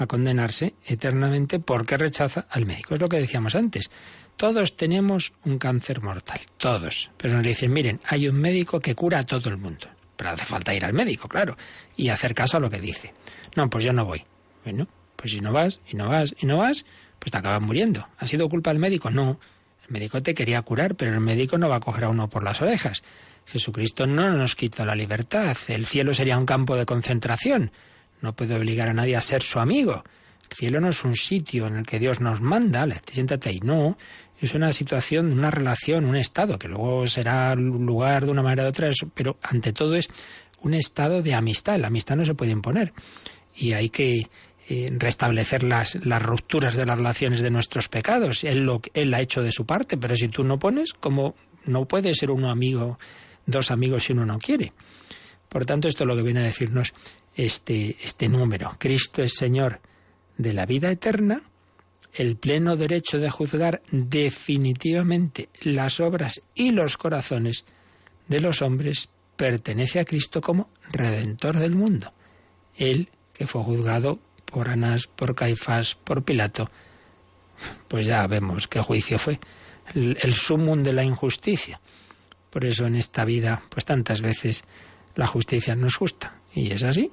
a 0.00 0.06
condenarse 0.06 0.74
eternamente 0.86 1.60
porque 1.60 1.98
rechaza 1.98 2.46
al 2.48 2.66
médico. 2.66 2.94
Es 2.94 3.00
lo 3.00 3.08
que 3.08 3.18
decíamos 3.18 3.54
antes. 3.54 3.90
Todos 4.36 4.76
tenemos 4.76 5.34
un 5.44 5.58
cáncer 5.58 6.00
mortal, 6.00 6.40
todos. 6.56 7.10
Pero 7.18 7.34
nos 7.34 7.42
dicen, 7.42 7.72
miren, 7.72 8.00
hay 8.06 8.26
un 8.26 8.36
médico 8.36 8.80
que 8.80 8.94
cura 8.94 9.18
a 9.18 9.24
todo 9.24 9.50
el 9.50 9.58
mundo. 9.58 9.88
Pero 10.16 10.30
hace 10.30 10.46
falta 10.46 10.74
ir 10.74 10.84
al 10.84 10.94
médico, 10.94 11.28
claro, 11.28 11.56
y 11.96 12.08
hacer 12.08 12.34
caso 12.34 12.56
a 12.56 12.60
lo 12.60 12.70
que 12.70 12.80
dice. 12.80 13.12
No, 13.56 13.68
pues 13.68 13.84
yo 13.84 13.92
no 13.92 14.06
voy. 14.06 14.24
Bueno, 14.64 14.88
pues 15.16 15.32
si 15.32 15.40
no 15.40 15.52
vas, 15.52 15.80
y 15.86 15.96
no 15.96 16.08
vas, 16.08 16.34
y 16.40 16.46
no 16.46 16.56
vas, 16.56 16.86
pues 17.18 17.30
te 17.30 17.36
acabas 17.38 17.60
muriendo. 17.60 18.08
¿Ha 18.18 18.26
sido 18.26 18.48
culpa 18.48 18.70
del 18.70 18.78
médico? 18.78 19.10
No. 19.10 19.38
El 19.86 19.92
médico 19.92 20.22
te 20.22 20.32
quería 20.32 20.62
curar, 20.62 20.94
pero 20.94 21.12
el 21.12 21.20
médico 21.20 21.58
no 21.58 21.68
va 21.68 21.76
a 21.76 21.80
coger 21.80 22.04
a 22.04 22.08
uno 22.08 22.28
por 22.30 22.42
las 22.42 22.62
orejas. 22.62 23.02
Jesucristo 23.44 24.06
no 24.06 24.30
nos 24.30 24.56
quita 24.56 24.86
la 24.86 24.94
libertad. 24.94 25.56
El 25.68 25.84
cielo 25.84 26.14
sería 26.14 26.38
un 26.38 26.46
campo 26.46 26.76
de 26.76 26.86
concentración. 26.86 27.72
No 28.20 28.34
puede 28.34 28.54
obligar 28.54 28.88
a 28.88 28.94
nadie 28.94 29.16
a 29.16 29.20
ser 29.20 29.42
su 29.42 29.58
amigo. 29.58 30.04
El 30.50 30.56
cielo 30.56 30.80
no 30.80 30.88
es 30.88 31.04
un 31.04 31.16
sitio 31.16 31.66
en 31.66 31.76
el 31.76 31.86
que 31.86 31.98
Dios 31.98 32.20
nos 32.20 32.40
manda, 32.40 32.86
siéntate 33.10 33.50
ahí. 33.50 33.60
No, 33.62 33.96
es 34.40 34.54
una 34.54 34.72
situación, 34.72 35.32
una 35.32 35.50
relación, 35.50 36.04
un 36.04 36.16
estado, 36.16 36.58
que 36.58 36.68
luego 36.68 37.06
será 37.06 37.54
lugar 37.54 38.24
de 38.24 38.32
una 38.32 38.42
manera 38.42 38.64
u 38.64 38.68
otra, 38.68 38.90
pero 39.14 39.38
ante 39.42 39.72
todo 39.72 39.94
es 39.94 40.08
un 40.62 40.74
estado 40.74 41.22
de 41.22 41.34
amistad. 41.34 41.78
La 41.78 41.88
amistad 41.88 42.16
no 42.16 42.24
se 42.24 42.34
puede 42.34 42.52
imponer. 42.52 42.92
Y 43.54 43.72
hay 43.72 43.90
que 43.90 44.28
eh, 44.68 44.88
restablecer 44.92 45.62
las, 45.62 45.96
las 46.04 46.22
rupturas 46.22 46.76
de 46.76 46.86
las 46.86 46.96
relaciones 46.96 47.40
de 47.42 47.50
nuestros 47.50 47.88
pecados. 47.88 48.44
Él, 48.44 48.64
lo, 48.64 48.80
él 48.94 49.12
ha 49.14 49.20
hecho 49.20 49.42
de 49.42 49.52
su 49.52 49.66
parte, 49.66 49.96
pero 49.96 50.16
si 50.16 50.28
tú 50.28 50.44
no 50.44 50.58
pones, 50.58 50.92
como 50.92 51.34
no 51.66 51.86
puede 51.86 52.14
ser 52.14 52.30
uno 52.30 52.50
amigo 52.50 52.98
dos 53.46 53.70
amigos 53.70 54.04
si 54.04 54.12
uno 54.12 54.24
no 54.24 54.38
quiere. 54.38 54.72
Por 55.48 55.66
tanto, 55.66 55.88
esto 55.88 56.04
es 56.04 56.08
lo 56.08 56.16
que 56.16 56.22
viene 56.22 56.40
a 56.40 56.44
decirnos 56.44 56.92
este, 57.44 57.96
este 58.02 58.28
número. 58.28 58.76
Cristo 58.78 59.22
es 59.22 59.34
Señor 59.34 59.80
de 60.36 60.52
la 60.52 60.66
vida 60.66 60.90
eterna, 60.90 61.42
el 62.12 62.36
pleno 62.36 62.76
derecho 62.76 63.18
de 63.18 63.30
juzgar 63.30 63.82
definitivamente 63.90 65.48
las 65.62 66.00
obras 66.00 66.42
y 66.54 66.72
los 66.72 66.96
corazones 66.96 67.64
de 68.28 68.40
los 68.40 68.62
hombres 68.62 69.08
pertenece 69.36 70.00
a 70.00 70.04
Cristo 70.04 70.40
como 70.40 70.68
Redentor 70.92 71.56
del 71.56 71.74
mundo. 71.74 72.12
Él, 72.76 73.08
que 73.32 73.46
fue 73.46 73.62
juzgado 73.62 74.18
por 74.44 74.68
Anás, 74.68 75.06
por 75.06 75.34
Caifás, 75.34 75.94
por 75.94 76.22
Pilato, 76.22 76.70
pues 77.88 78.06
ya 78.06 78.26
vemos 78.26 78.68
qué 78.68 78.80
juicio 78.80 79.18
fue, 79.18 79.38
el, 79.94 80.18
el 80.20 80.34
sumum 80.34 80.82
de 80.82 80.92
la 80.92 81.04
injusticia. 81.04 81.80
Por 82.50 82.64
eso 82.64 82.86
en 82.86 82.96
esta 82.96 83.24
vida, 83.24 83.62
pues 83.70 83.84
tantas 83.84 84.20
veces 84.20 84.64
la 85.14 85.26
justicia 85.26 85.76
no 85.76 85.86
es 85.86 85.94
justa. 85.94 86.39
Y 86.54 86.72
es 86.72 86.82
así, 86.82 87.12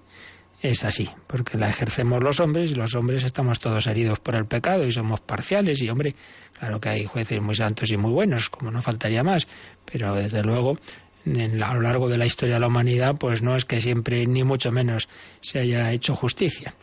es 0.62 0.84
así, 0.84 1.10
porque 1.28 1.58
la 1.58 1.70
ejercemos 1.70 2.24
los 2.24 2.40
hombres 2.40 2.72
y 2.72 2.76
los 2.76 2.96
hombres 2.96 3.24
estamos 3.24 3.60
todos 3.60 3.88
heridos 3.88 4.20
por 4.20 4.36
el 4.36 4.46
pecado 4.46 4.86
y 4.86 4.92
somos 4.92 5.20
parciales. 5.22 5.82
Y 5.82 5.90
hombre, 5.90 6.16
claro 6.58 6.80
que 6.80 6.90
hay 6.90 7.06
jueces 7.06 7.42
muy 7.42 7.56
santos 7.56 7.92
y 7.92 7.98
muy 7.98 8.12
buenos, 8.12 8.50
como 8.50 8.72
no 8.72 8.82
faltaría 8.82 9.24
más, 9.24 9.48
pero 9.86 10.16
desde 10.16 10.42
luego 10.44 10.78
en 11.26 11.62
a 11.62 11.74
lo 11.74 11.82
largo 11.82 12.08
de 12.10 12.18
la 12.18 12.26
historia 12.26 12.56
de 12.56 12.62
la 12.62 12.68
humanidad, 12.68 13.16
pues 13.18 13.42
no 13.42 13.56
es 13.56 13.66
que 13.66 13.82
siempre, 13.82 14.26
ni 14.26 14.44
mucho 14.44 14.72
menos, 14.72 15.10
se 15.42 15.60
haya 15.60 15.92
hecho 15.92 16.16
justicia. 16.16 16.74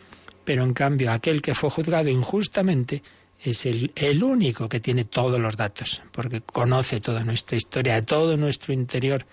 Pero 0.45 0.65
en 0.65 0.75
cambio, 0.75 1.11
aquel 1.11 1.41
que 1.41 1.55
fue 1.55 1.71
juzgado 1.71 2.11
injustamente, 2.11 3.03
es 3.41 3.67
el, 3.67 3.93
el, 3.95 4.23
único 4.23 4.69
que 4.69 4.81
tiene 4.81 5.05
todos 5.05 5.39
los 5.41 5.57
datos, 5.57 6.03
porque 6.13 6.41
conoce 6.41 7.01
toda 7.01 7.25
nuestra 7.25 7.57
historia, 7.57 8.01
todo 8.01 8.37
nuestro 8.37 8.73
interior, 8.73 9.27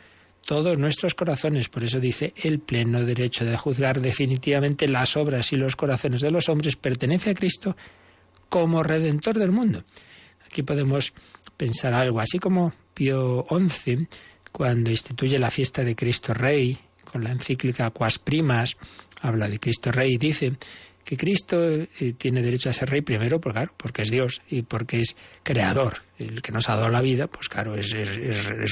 todos 0.46 0.78
nuestros 0.78 1.16
corazones. 1.16 1.70
Por 1.70 1.84
eso 1.84 2.00
dice, 2.00 2.34
el 2.36 2.60
pleno 2.60 3.04
derecho 3.04 3.46
de 3.46 3.58
juzgar 3.58 4.02
definitivamente 4.02 4.88
las 4.88 5.16
obras 5.18 5.52
y 5.54 5.58
los 5.58 5.76
corazones 5.76 6.22
de 6.22 6.32
los 6.32 6.50
hombres 6.50 6.76
pertenece 6.76 7.32
a 7.32 7.36
Cristo 7.36 7.76
como 8.50 8.84
redentor 8.84 9.38
del 9.38 9.52
mundo. 9.52 9.84
Aquí 10.46 10.64
podemos 10.64 11.14
pensar 11.56 11.94
algo, 11.94 12.20
así 12.20 12.40
como 12.40 12.74
Pío 12.94 13.46
XI, 13.50 14.08
cuando 14.52 14.92
instituye 14.92 15.40
la 15.40 15.50
fiesta 15.50 15.84
de 15.84 15.96
Cristo 15.96 16.34
Rey, 16.34 16.78
con 17.10 17.24
la 17.24 17.32
encíclica 17.32 17.92
Quas 17.92 18.20
Primas, 18.20 18.76
habla 19.22 19.48
de 19.48 19.60
Cristo 19.60 19.92
Rey 19.92 20.16
y 20.16 20.18
dice 20.18 20.54
que 21.04 21.18
Cristo 21.18 21.58
eh, 21.62 22.14
tiene 22.18 22.42
derecho 22.42 22.70
a 22.70 22.74
ser 22.74 22.90
rey 22.90 23.02
primero, 23.02 23.40
pues 23.40 23.54
claro, 23.54 23.74
porque 23.78 24.04
es 24.04 24.12
Dios 24.12 24.42
y 24.50 24.62
porque 24.62 25.02
es 25.02 25.16
creador. 25.44 26.02
El 26.18 26.42
que 26.42 26.52
nos 26.52 26.70
ha 26.70 26.76
dado 26.76 26.90
la 26.90 27.02
vida, 27.02 27.28
pues 27.28 27.50
claro, 27.50 27.76
es, 27.76 27.92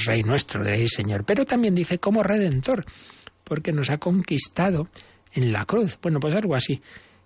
rey 0.05 0.23
nuestro, 0.23 0.65
es 0.65 0.91
Señor. 0.91 1.23
Pero 1.25 1.45
también 1.45 1.73
dice 1.73 1.99
como 1.99 2.23
redentor, 2.23 2.85
porque 3.43 3.71
nos 3.71 3.89
ha 3.89 3.97
conquistado 3.97 4.89
en 5.33 5.51
la 5.51 5.65
cruz. 5.65 5.97
Bueno, 6.01 6.19
pues 6.19 6.35
algo 6.35 6.55
así. 6.55 6.81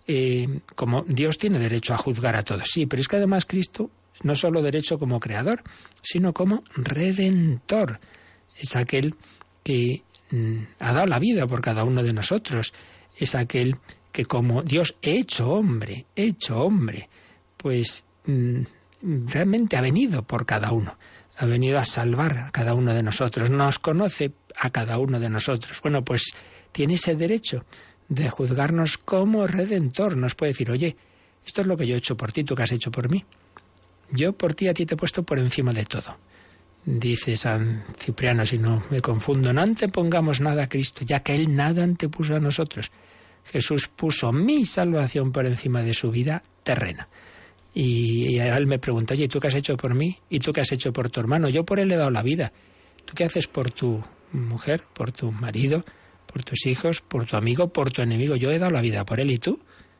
Eh, 0.07 0.59
como 0.75 1.03
Dios 1.03 1.37
tiene 1.37 1.59
derecho 1.59 1.93
a 1.93 1.97
juzgar 1.97 2.35
a 2.35 2.43
todos, 2.43 2.69
sí, 2.69 2.85
pero 2.85 3.01
es 3.01 3.07
que 3.07 3.15
además 3.15 3.45
Cristo 3.45 3.89
no 4.21 4.35
solo 4.35 4.61
derecho 4.61 4.99
como 4.99 5.19
creador, 5.19 5.63
sino 6.01 6.33
como 6.33 6.63
redentor. 6.75 7.99
Es 8.57 8.75
aquel 8.75 9.15
que 9.63 10.03
mm, 10.31 10.57
ha 10.79 10.93
dado 10.93 11.07
la 11.07 11.19
vida 11.19 11.47
por 11.47 11.61
cada 11.61 11.83
uno 11.83 12.03
de 12.03 12.13
nosotros. 12.13 12.73
Es 13.17 13.35
aquel 13.35 13.77
que 14.13 14.25
como 14.25 14.61
Dios 14.61 14.95
hecho 15.01 15.49
hombre, 15.49 16.05
hecho 16.15 16.59
hombre, 16.59 17.09
pues 17.57 18.05
mm, 18.25 18.61
realmente 19.25 19.75
ha 19.75 19.81
venido 19.81 20.21
por 20.23 20.45
cada 20.45 20.71
uno. 20.71 20.97
Ha 21.37 21.47
venido 21.47 21.79
a 21.79 21.83
salvar 21.83 22.37
a 22.37 22.51
cada 22.51 22.75
uno 22.75 22.93
de 22.93 23.01
nosotros. 23.01 23.49
Nos 23.49 23.79
conoce 23.79 24.31
a 24.55 24.69
cada 24.69 24.99
uno 24.99 25.19
de 25.19 25.31
nosotros. 25.31 25.81
Bueno, 25.81 26.05
pues 26.05 26.31
tiene 26.71 26.93
ese 26.93 27.15
derecho 27.15 27.65
de 28.07 28.29
juzgarnos 28.29 28.99
como 28.99 29.47
redentor. 29.47 30.15
Nos 30.15 30.35
puede 30.35 30.51
decir, 30.51 30.69
oye, 30.69 30.95
esto 31.43 31.61
es 31.61 31.67
lo 31.67 31.75
que 31.75 31.87
yo 31.87 31.95
he 31.95 31.97
hecho 31.97 32.15
por 32.15 32.31
ti, 32.31 32.43
tú 32.43 32.55
que 32.55 32.63
has 32.63 32.71
hecho 32.71 32.91
por 32.91 33.09
mí. 33.09 33.25
Yo 34.11 34.33
por 34.33 34.53
ti 34.53 34.67
a 34.67 34.75
ti 34.75 34.85
te 34.85 34.93
he 34.93 34.97
puesto 34.97 35.23
por 35.23 35.39
encima 35.39 35.73
de 35.73 35.85
todo. 35.85 36.15
Dice 36.85 37.35
San 37.35 37.83
Cipriano, 37.97 38.45
si 38.45 38.59
no 38.59 38.83
me 38.91 39.01
confundo, 39.01 39.53
no 39.53 39.61
antepongamos 39.63 40.39
nada 40.39 40.65
a 40.65 40.69
Cristo, 40.69 41.03
ya 41.03 41.21
que 41.21 41.33
Él 41.33 41.55
nada 41.55 41.83
antepuso 41.83 42.35
a 42.35 42.39
nosotros. 42.39 42.91
Jesús 43.45 43.87
puso 43.87 44.31
mi 44.31 44.65
salvación 44.65 45.31
por 45.31 45.45
encima 45.45 45.81
de 45.81 45.93
su 45.93 46.11
vida 46.11 46.43
terrena. 46.63 47.07
Y, 47.73 48.37
él 48.37 48.67
me 48.67 48.79
pregunta, 48.79 49.13
oye, 49.13 49.27
¿tú 49.27 49.39
qué 49.39 49.47
has 49.47 49.55
hecho 49.55 49.75
por 49.75 49.95
mí? 49.95 50.17
¿Y 50.29 50.39
tú 50.39 50.53
qué 50.53 50.61
has 50.61 50.71
hecho 50.71 50.93
por 50.93 51.09
tu 51.09 51.19
hermano? 51.19 51.49
Yo 51.49 51.63
por 51.63 51.79
él 51.79 51.91
he 51.91 51.95
dado 51.95 52.11
la 52.11 52.21
vida. 52.21 52.53
¿Tú 53.05 53.13
qué 53.15 53.25
haces 53.25 53.47
por 53.47 53.71
tu 53.71 54.01
mujer, 54.31 54.83
por 54.93 55.11
tu 55.11 55.31
marido, 55.31 55.83
por 56.27 56.43
tus 56.43 56.65
hijos, 56.67 57.01
por 57.01 57.25
tu 57.25 57.35
amigo, 57.35 57.69
por 57.73 57.91
tu 57.91 58.01
enemigo? 58.01 58.35
Yo 58.35 58.51
he 58.51 58.59
dado 58.59 58.71
la 58.71 58.81
vida 58.81 59.05
por 59.05 59.19
él. 59.19 59.31
¿Y 59.31 59.37
tú 59.37 59.59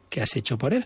qué 0.10 0.22
has 0.22 0.36
hecho 0.36 0.58
por 0.58 0.74
él? 0.74 0.86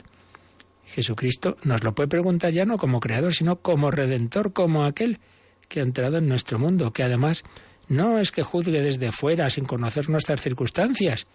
Jesucristo 0.86 1.58
nos 1.64 1.84
lo 1.84 1.93
puede 1.93 2.08
preguntar 2.08 2.53
ya 2.53 2.64
no 2.64 2.78
como 2.78 3.01
creador, 3.01 3.34
sino 3.34 3.58
como 3.58 3.91
redentor, 3.91 4.53
como 4.53 4.86
aquel 4.86 5.20
que 5.68 5.82
ha 5.82 5.84
entrado 5.84 6.18
en 6.18 6.30
nuestro 6.30 6.58
mundo, 6.60 6.93
que 6.93 7.03
además 7.03 7.43
no 7.89 8.20
es 8.20 8.32
que 8.32 8.43
juzgue 8.43 8.82
desde 8.82 9.12
fuera 9.12 9.49
sin 9.49 9.66
conocer 9.66 10.10
nuestras 10.10 10.41
circunstancias. 10.41 11.28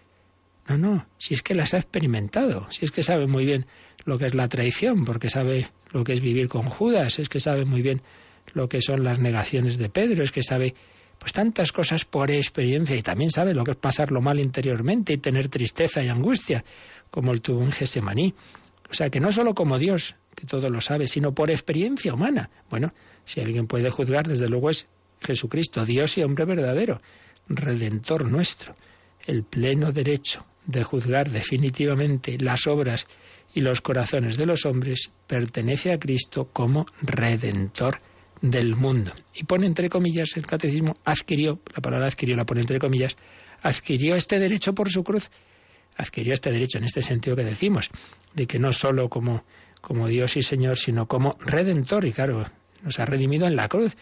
No, 0.67 0.77
no, 0.77 1.07
si 1.17 1.33
es 1.33 1.41
que 1.41 1.55
las 1.55 1.73
ha 1.73 1.77
experimentado, 1.77 2.71
si 2.71 2.85
es 2.85 2.91
que 2.91 3.03
sabe 3.03 3.27
muy 3.27 3.45
bien 3.45 3.65
lo 4.05 4.17
que 4.17 4.25
es 4.25 4.33
la 4.33 4.47
traición, 4.47 5.03
porque 5.03 5.29
sabe 5.29 5.69
lo 5.91 6.03
que 6.03 6.13
es 6.13 6.21
vivir 6.21 6.47
con 6.47 6.69
Judas, 6.69 7.19
es 7.19 7.27
que 7.27 7.39
sabe 7.39 7.65
muy 7.65 7.81
bien 7.81 8.01
lo 8.53 8.69
que 8.69 8.81
son 8.81 9.03
las 9.03 9.19
negaciones 9.19 9.77
de 9.77 9.89
Pedro, 9.89 10.23
es 10.23 10.31
que 10.31 10.43
sabe 10.43 10.73
pues 11.19 11.33
tantas 11.33 11.71
cosas 11.71 12.05
por 12.05 12.31
experiencia 12.31 12.95
y 12.95 13.01
también 13.01 13.29
sabe 13.29 13.53
lo 13.53 13.63
que 13.63 13.71
es 13.71 13.77
pasarlo 13.77 14.21
mal 14.21 14.39
interiormente 14.39 15.13
y 15.13 15.17
tener 15.17 15.49
tristeza 15.49 16.01
y 16.03 16.07
angustia, 16.07 16.63
como 17.09 17.31
el 17.31 17.41
tuvo 17.41 17.61
en 17.61 17.71
Gesemaní. 17.71 18.33
O 18.89 18.93
sea, 18.93 19.09
que 19.09 19.19
no 19.19 19.31
solo 19.31 19.53
como 19.53 19.77
Dios, 19.77 20.15
que 20.35 20.45
todo 20.45 20.69
lo 20.69 20.81
sabe, 20.81 21.07
sino 21.07 21.33
por 21.33 21.51
experiencia 21.51 22.13
humana. 22.13 22.49
Bueno, 22.69 22.93
si 23.25 23.41
alguien 23.41 23.67
puede 23.67 23.89
juzgar, 23.89 24.27
desde 24.27 24.49
luego 24.49 24.69
es 24.69 24.87
Jesucristo, 25.21 25.85
Dios 25.85 26.17
y 26.17 26.23
hombre 26.23 26.45
verdadero, 26.45 27.01
redentor 27.47 28.25
nuestro, 28.25 28.75
el 29.25 29.43
pleno 29.43 29.91
derecho 29.91 30.45
de 30.65 30.83
juzgar 30.83 31.29
definitivamente 31.29 32.37
las 32.39 32.67
obras 32.67 33.07
y 33.53 33.61
los 33.61 33.81
corazones 33.81 34.37
de 34.37 34.45
los 34.45 34.65
hombres 34.65 35.11
pertenece 35.27 35.91
a 35.91 35.99
Cristo 35.99 36.49
como 36.51 36.85
redentor 37.01 37.99
del 38.41 38.75
mundo. 38.75 39.11
Y 39.33 39.43
pone 39.43 39.67
entre 39.67 39.89
comillas 39.89 40.35
el 40.35 40.45
catecismo, 40.45 40.95
adquirió, 41.05 41.59
la 41.73 41.81
palabra 41.81 42.07
adquirió 42.07 42.35
la 42.35 42.45
pone 42.45 42.61
entre 42.61 42.79
comillas, 42.79 43.15
adquirió 43.61 44.15
este 44.15 44.39
derecho 44.39 44.73
por 44.73 44.89
su 44.89 45.03
cruz 45.03 45.29
adquirió 45.97 46.33
este 46.33 46.51
derecho 46.51 46.77
en 46.77 46.85
este 46.85 47.01
sentido 47.01 47.35
que 47.35 47.43
decimos, 47.43 47.89
de 48.33 48.47
que 48.47 48.59
no 48.59 48.73
solo 48.73 49.09
como, 49.09 49.43
como 49.81 50.07
Dios 50.07 50.37
y 50.37 50.43
Señor, 50.43 50.77
sino 50.77 51.07
como 51.07 51.37
redentor, 51.39 52.05
y 52.05 52.11
claro, 52.11 52.45
nos 52.81 52.99
ha 52.99 53.05
redimido 53.05 53.47
en 53.47 53.55
la 53.55 53.69
cruz. 53.69 53.95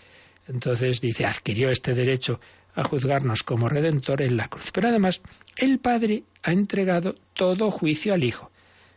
Entonces 0.48 1.02
dice, 1.02 1.26
adquirió 1.26 1.70
este 1.70 1.94
derecho 1.94 2.40
a 2.76 2.84
juzgarnos 2.84 3.44
como 3.44 3.70
redentor 3.70 4.22
en 4.22 4.38
la 4.38 4.48
cruz. 4.48 4.72
Pero 4.72 4.90
además, 4.90 5.22
el 5.58 5.80
Padre 5.80 6.24
ha 6.44 6.52
entregado 6.52 7.16
todo 7.34 7.72
juicio 7.72 8.14
al 8.14 8.24
Hijo. 8.24 8.52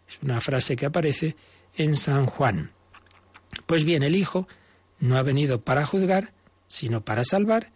Es 0.09 0.19
una 0.23 0.41
frase 0.41 0.77
que 0.77 0.87
aparece 0.87 1.37
en 1.77 1.97
San 1.97 2.27
Juan. 2.27 2.73
Pues 3.67 3.85
bien, 3.85 4.03
el 4.03 4.17
Hijo 4.17 4.49
no 5.01 5.17
ha 5.17 5.23
venido 5.23 5.61
para 5.61 5.87
juzgar, 5.87 6.33
sino 6.67 7.05
para 7.05 7.25
salvar 7.25 7.73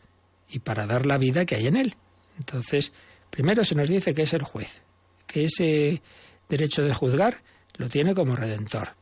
y 0.49 0.61
para 0.61 0.87
dar 0.87 1.07
la 1.07 1.19
vida 1.19 1.45
que 1.45 1.57
hay 1.57 1.67
en 1.67 1.77
él. 1.77 1.95
Entonces, 2.39 2.93
primero 3.31 3.65
se 3.65 3.75
nos 3.75 3.89
dice 3.89 4.15
que 4.15 4.23
es 4.23 4.33
el 4.33 4.43
juez 4.43 4.83
que 5.29 5.45
ese 5.45 6.03
derecho 6.49 6.83
de 6.83 6.93
juzgar 6.93 7.43
lo 7.77 7.89
tiene 7.89 8.15
como 8.15 8.35
redentor. 8.35 8.95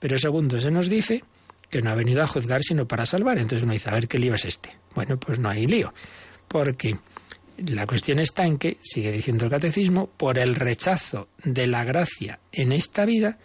Pero 0.00 0.18
segundo, 0.18 0.60
se 0.60 0.72
nos 0.72 0.88
dice 0.88 1.22
que 1.70 1.82
no 1.82 1.90
ha 1.90 1.94
venido 1.94 2.22
a 2.22 2.26
juzgar 2.26 2.62
sino 2.62 2.88
para 2.88 3.06
salvar. 3.06 3.38
Entonces 3.38 3.62
uno 3.62 3.74
dice, 3.74 3.90
a 3.90 3.92
ver 3.92 4.08
qué 4.08 4.18
lío 4.18 4.34
es 4.34 4.44
este. 4.44 4.76
Bueno, 4.94 5.20
pues 5.20 5.38
no 5.38 5.50
hay 5.50 5.66
lío, 5.66 5.94
porque 6.54 6.96
la 7.66 7.84
cuestión 7.84 8.20
está 8.20 8.44
en 8.46 8.58
que, 8.58 8.78
sigue 8.80 9.10
diciendo 9.10 9.44
el 9.44 9.50
catecismo, 9.50 10.06
por 10.06 10.38
el 10.38 10.54
rechazo 10.54 11.30
de 11.42 11.66
la 11.66 11.82
gracia 11.82 12.38
en 12.52 12.70
esta 12.70 13.04
vida 13.04 13.40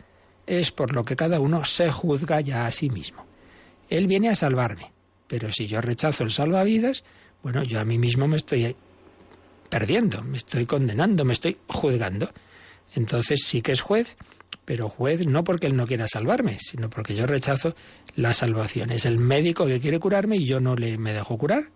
es 0.45 0.71
por 0.71 0.93
lo 0.93 1.03
que 1.03 1.15
cada 1.15 1.39
uno 1.39 1.65
se 1.65 1.89
juzga 1.89 2.39
ya 2.41 2.67
a 2.67 2.71
sí 2.71 2.91
mismo. 2.91 3.25
Él 3.89 4.05
viene 4.05 4.29
a 4.29 4.35
salvarme, 4.35 4.91
pero 5.25 5.51
si 5.51 5.65
yo 5.65 5.81
rechazo 5.81 6.23
el 6.23 6.29
salvavidas, 6.29 7.03
bueno, 7.41 7.63
yo 7.63 7.79
a 7.79 7.83
mí 7.83 7.97
mismo 7.97 8.27
me 8.27 8.37
estoy 8.37 8.75
perdiendo, 9.71 10.21
me 10.21 10.37
estoy 10.37 10.67
condenando, 10.67 11.25
me 11.25 11.33
estoy 11.33 11.57
juzgando. 11.65 12.29
Entonces 12.93 13.43
sí 13.43 13.63
que 13.63 13.71
es 13.71 13.81
juez, 13.81 14.17
pero 14.65 14.87
juez 14.87 15.25
no 15.25 15.43
porque 15.43 15.65
él 15.65 15.75
no 15.75 15.87
quiera 15.87 16.07
salvarme, 16.07 16.59
sino 16.61 16.91
porque 16.91 17.15
yo 17.15 17.25
rechazo 17.25 17.73
la 18.15 18.33
salvación. 18.33 18.91
Es 18.91 19.05
el 19.05 19.17
médico 19.17 19.65
que 19.65 19.79
quiere 19.79 19.99
curarme 19.99 20.37
y 20.37 20.45
yo 20.45 20.59
no 20.59 20.75
le 20.75 20.99
me 20.99 21.11
dejo 21.11 21.39
curar. 21.39 21.71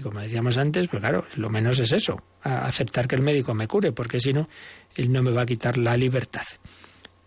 Y 0.00 0.02
como 0.02 0.20
decíamos 0.20 0.56
antes, 0.56 0.88
pues 0.88 1.02
claro, 1.02 1.26
lo 1.36 1.50
menos 1.50 1.78
es 1.78 1.92
eso, 1.92 2.16
aceptar 2.40 3.06
que 3.06 3.16
el 3.16 3.22
médico 3.22 3.52
me 3.52 3.68
cure, 3.68 3.92
porque 3.92 4.18
si 4.18 4.32
no, 4.32 4.48
él 4.96 5.12
no 5.12 5.22
me 5.22 5.30
va 5.30 5.42
a 5.42 5.46
quitar 5.46 5.76
la 5.76 5.94
libertad. 5.94 6.46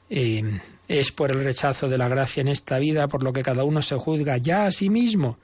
Eh, 0.09 0.41
es 0.88 1.11
por 1.11 1.30
el 1.30 1.43
rechazo 1.43 1.88
de 1.88 1.99
la 1.99 2.07
gracia 2.07 2.41
en 2.41 2.47
esta 2.47 2.80
vida, 2.80 3.07
por 3.07 3.21
lo 3.21 3.32
que 3.32 3.43
cada 3.43 3.63
uno 3.63 3.84
se 3.84 3.95
juzga 3.95 4.38
ya 4.38 4.65
a 4.65 4.71
sí 4.71 4.89
mismo, 4.89 5.38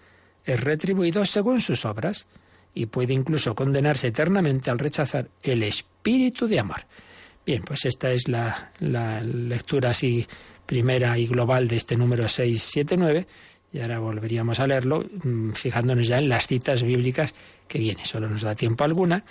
es 0.43 0.59
retribuido 0.59 1.23
según 1.23 1.61
sus 1.61 1.85
obras 1.85 2.25
y 2.73 2.87
puede 2.87 3.13
incluso 3.13 3.53
condenarse 3.53 4.07
eternamente 4.07 4.71
al 4.71 4.79
rechazar 4.79 5.29
el 5.43 5.61
espíritu 5.61 6.47
de 6.47 6.61
amor. 6.61 6.87
Bien, 7.45 7.61
pues 7.61 7.85
esta 7.85 8.11
es 8.11 8.27
la, 8.27 8.71
lectura 8.79 9.91
así 9.91 10.25
primera 10.65 11.15
y 11.19 11.27
global 11.27 11.67
de 11.67 11.75
este 11.75 11.95
número 11.95 12.27
679 12.27 13.27
y 13.71 13.79
ahora 13.79 13.99
volveríamos 13.99 14.59
a 14.59 14.67
leerlo 14.67 15.05
mm, 15.23 15.51
fijándonos 15.51 16.07
ya 16.07 16.17
en 16.17 16.29
las 16.29 16.47
citas 16.47 16.83
bíblicas 16.83 17.33
que 17.67 17.79
viene. 17.79 18.05
Solo 18.05 18.27
nos 18.27 18.41
da 18.41 18.55
tiempo 18.55 18.83
alguna. 18.83 19.23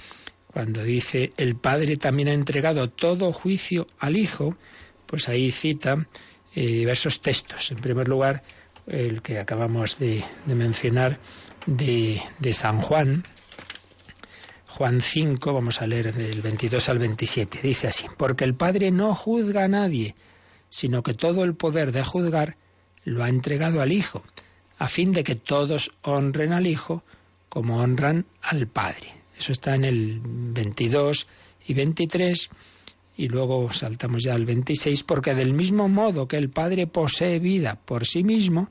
Cuando 0.47 0.83
dice 0.83 1.33
el 1.37 1.57
Padre 1.57 1.97
también 1.97 2.29
ha 2.29 2.33
entregado 2.33 2.89
todo 2.89 3.33
juicio 3.33 3.87
al 3.99 4.17
Hijo, 4.17 4.57
pues 5.07 5.29
ahí 5.29 5.51
cita 5.51 6.07
eh, 6.55 6.67
diversos 6.67 7.21
textos. 7.21 7.71
En 7.71 7.79
primer 7.79 8.09
lugar, 8.09 8.43
el 8.87 9.23
que 9.23 9.39
acabamos 9.39 9.99
de 9.99 10.25
mencionar, 10.47 11.19
de, 11.69 12.55
San 12.55 12.81
Juan, 12.81 13.25
Juan 14.67 15.01
5, 15.01 15.53
vamos 15.53 15.83
a 15.83 15.87
leer 15.87 16.15
del 16.15 16.41
22 16.41 16.89
al 16.89 16.99
27, 16.99 17.61
dice 17.63 17.89
así, 17.89 18.07
porque 18.17 18.45
el 18.45 18.55
Padre 18.55 18.91
no 18.91 19.15
juzga 19.15 19.65
a 19.65 19.69
nadie, 19.69 20.15
sino 20.69 21.03
que 21.03 21.15
todo 21.15 21.45
el 21.45 21.55
poder 21.55 21.93
de 21.93 22.05
juzgar 22.05 22.57
lo 23.09 23.25
ha 23.25 23.29
entregado 23.29 23.81
al 23.81 23.93
Hijo, 23.93 24.23
a 24.79 24.89
fin 24.89 25.13
de 25.13 25.25
que 25.25 25.35
todos 25.35 25.93
honren 26.03 26.53
al 26.53 26.67
Hijo 26.67 27.03
como 27.49 27.81
honran 27.81 28.27
al 28.43 28.67
Padre. 28.67 29.15
Eso 29.39 29.53
está 29.53 29.75
en 29.75 29.85
el 29.85 30.21
22 30.23 31.27
y 31.67 31.75
23 31.75 32.51
y 33.17 33.29
luego 33.29 33.73
saltamos 33.73 34.23
ya 34.23 34.35
al 34.35 34.47
26, 34.47 35.03
porque 35.03 35.35
del 35.35 35.53
mismo 35.53 35.89
modo 35.89 36.29
que 36.29 36.37
el 36.37 36.51
Padre 36.51 36.87
posee 36.87 37.39
vida 37.41 37.79
por 37.85 38.07
sí 38.07 38.23
mismo, 38.23 38.71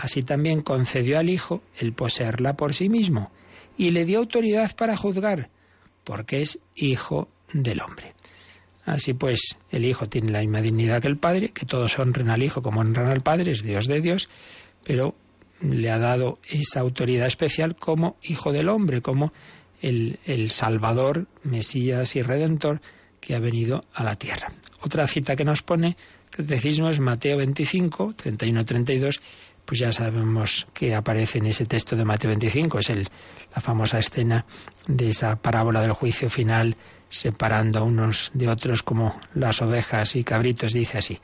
Así 0.00 0.22
también 0.22 0.62
concedió 0.62 1.18
al 1.18 1.28
Hijo 1.28 1.62
el 1.76 1.92
poseerla 1.92 2.56
por 2.56 2.72
sí 2.72 2.88
mismo 2.88 3.30
y 3.76 3.90
le 3.90 4.06
dio 4.06 4.20
autoridad 4.20 4.74
para 4.74 4.96
juzgar, 4.96 5.50
porque 6.04 6.40
es 6.40 6.60
Hijo 6.74 7.28
del 7.52 7.82
hombre. 7.82 8.14
Así 8.90 9.14
pues, 9.14 9.56
el 9.70 9.84
Hijo 9.84 10.08
tiene 10.08 10.32
la 10.32 10.40
misma 10.40 10.60
dignidad 10.60 11.00
que 11.00 11.08
el 11.08 11.16
Padre, 11.16 11.50
que 11.50 11.64
todos 11.64 11.98
honren 11.98 12.28
al 12.28 12.42
Hijo 12.42 12.60
como 12.60 12.80
honran 12.80 13.06
al 13.06 13.20
Padre, 13.20 13.52
es 13.52 13.62
Dios 13.62 13.86
de 13.86 14.00
Dios, 14.00 14.28
pero 14.84 15.14
le 15.60 15.90
ha 15.90 15.98
dado 15.98 16.40
esa 16.48 16.80
autoridad 16.80 17.26
especial 17.26 17.76
como 17.76 18.16
Hijo 18.22 18.52
del 18.52 18.68
Hombre, 18.68 19.00
como 19.00 19.32
el, 19.80 20.18
el 20.24 20.50
Salvador, 20.50 21.28
Mesías 21.44 22.16
y 22.16 22.22
Redentor 22.22 22.80
que 23.20 23.36
ha 23.36 23.38
venido 23.38 23.84
a 23.94 24.02
la 24.02 24.16
tierra. 24.16 24.48
Otra 24.80 25.06
cita 25.06 25.36
que 25.36 25.44
nos 25.44 25.62
pone 25.62 25.96
el 26.30 26.46
catecismo 26.46 26.88
es 26.88 26.98
Mateo 26.98 27.36
25, 27.36 28.14
31-32, 28.14 29.20
pues 29.70 29.78
ya 29.78 29.92
sabemos 29.92 30.66
que 30.74 30.96
aparece 30.96 31.38
en 31.38 31.46
ese 31.46 31.64
texto 31.64 31.94
de 31.94 32.04
Mateo 32.04 32.28
25, 32.30 32.80
es 32.80 32.90
el, 32.90 33.08
la 33.54 33.62
famosa 33.62 34.00
escena 34.00 34.44
de 34.88 35.10
esa 35.10 35.36
parábola 35.36 35.80
del 35.80 35.92
juicio 35.92 36.28
final, 36.28 36.76
separando 37.08 37.78
a 37.78 37.84
unos 37.84 38.32
de 38.34 38.48
otros 38.48 38.82
como 38.82 39.20
las 39.32 39.62
ovejas 39.62 40.16
y 40.16 40.24
cabritos, 40.24 40.72
dice 40.72 40.98
así. 40.98 41.20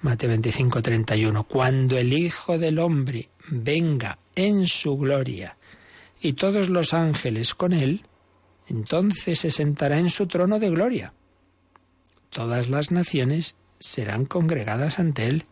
Mateo 0.00 0.28
25, 0.28 0.80
31. 0.80 1.42
Cuando 1.42 1.98
el 1.98 2.12
Hijo 2.12 2.56
del 2.56 2.78
Hombre 2.78 3.30
venga 3.48 4.20
en 4.36 4.68
su 4.68 4.96
gloria 4.96 5.56
y 6.20 6.34
todos 6.34 6.68
los 6.68 6.94
ángeles 6.94 7.56
con 7.56 7.72
él, 7.72 8.04
entonces 8.68 9.40
se 9.40 9.50
sentará 9.50 9.98
en 9.98 10.08
su 10.08 10.28
trono 10.28 10.60
de 10.60 10.70
gloria. 10.70 11.14
Todas 12.30 12.68
las 12.68 12.92
naciones 12.92 13.56
serán 13.80 14.24
congregadas 14.24 15.00
ante 15.00 15.26
él 15.26 15.46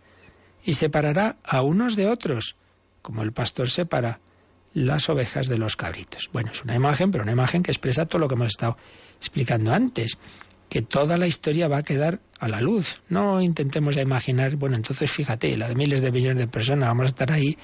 y 0.67 0.75
separará 0.75 1.37
a 1.45 1.62
unos 1.62 1.95
de 1.95 2.09
otros, 2.09 2.57
como 3.01 3.23
el 3.23 3.33
pastor 3.33 3.71
separa 3.71 4.19
las 4.75 5.09
ovejas 5.09 5.47
de 5.47 5.57
los 5.57 5.77
cabritos. 5.77 6.29
Bueno, 6.33 6.51
es 6.53 6.62
una 6.64 6.75
imagen, 6.75 7.11
pero 7.12 7.23
una 7.23 7.33
imagen 7.33 7.62
que 7.62 7.71
expresa 7.71 8.05
todo 8.05 8.19
lo 8.19 8.29
que 8.29 8.35
hemos 8.35 8.49
estado 8.49 8.77
explicando 9.17 9.73
antes, 9.73 10.19
que 10.69 10.83
toda 10.83 11.17
la 11.17 11.29
historia 11.29 11.69
va 11.69 11.79
a 11.79 11.83
quedar 11.83 12.19
a 12.41 12.49
la 12.49 12.61
luz. 12.61 13.01
No 13.09 13.41
intentemos 13.41 13.97
imaginar, 13.97 14.57
bueno, 14.57 14.75
entonces 14.75 15.11
fíjate, 15.11 15.57
la 15.57 15.69
de 15.69 15.77
miles 15.77 16.03
de 16.03 16.11
millones 16.11 16.39
de 16.39 16.49
personas, 16.49 16.89
vamos 16.89 17.05
a 17.05 17.09
estar 17.11 17.33
ahí, 17.33 17.57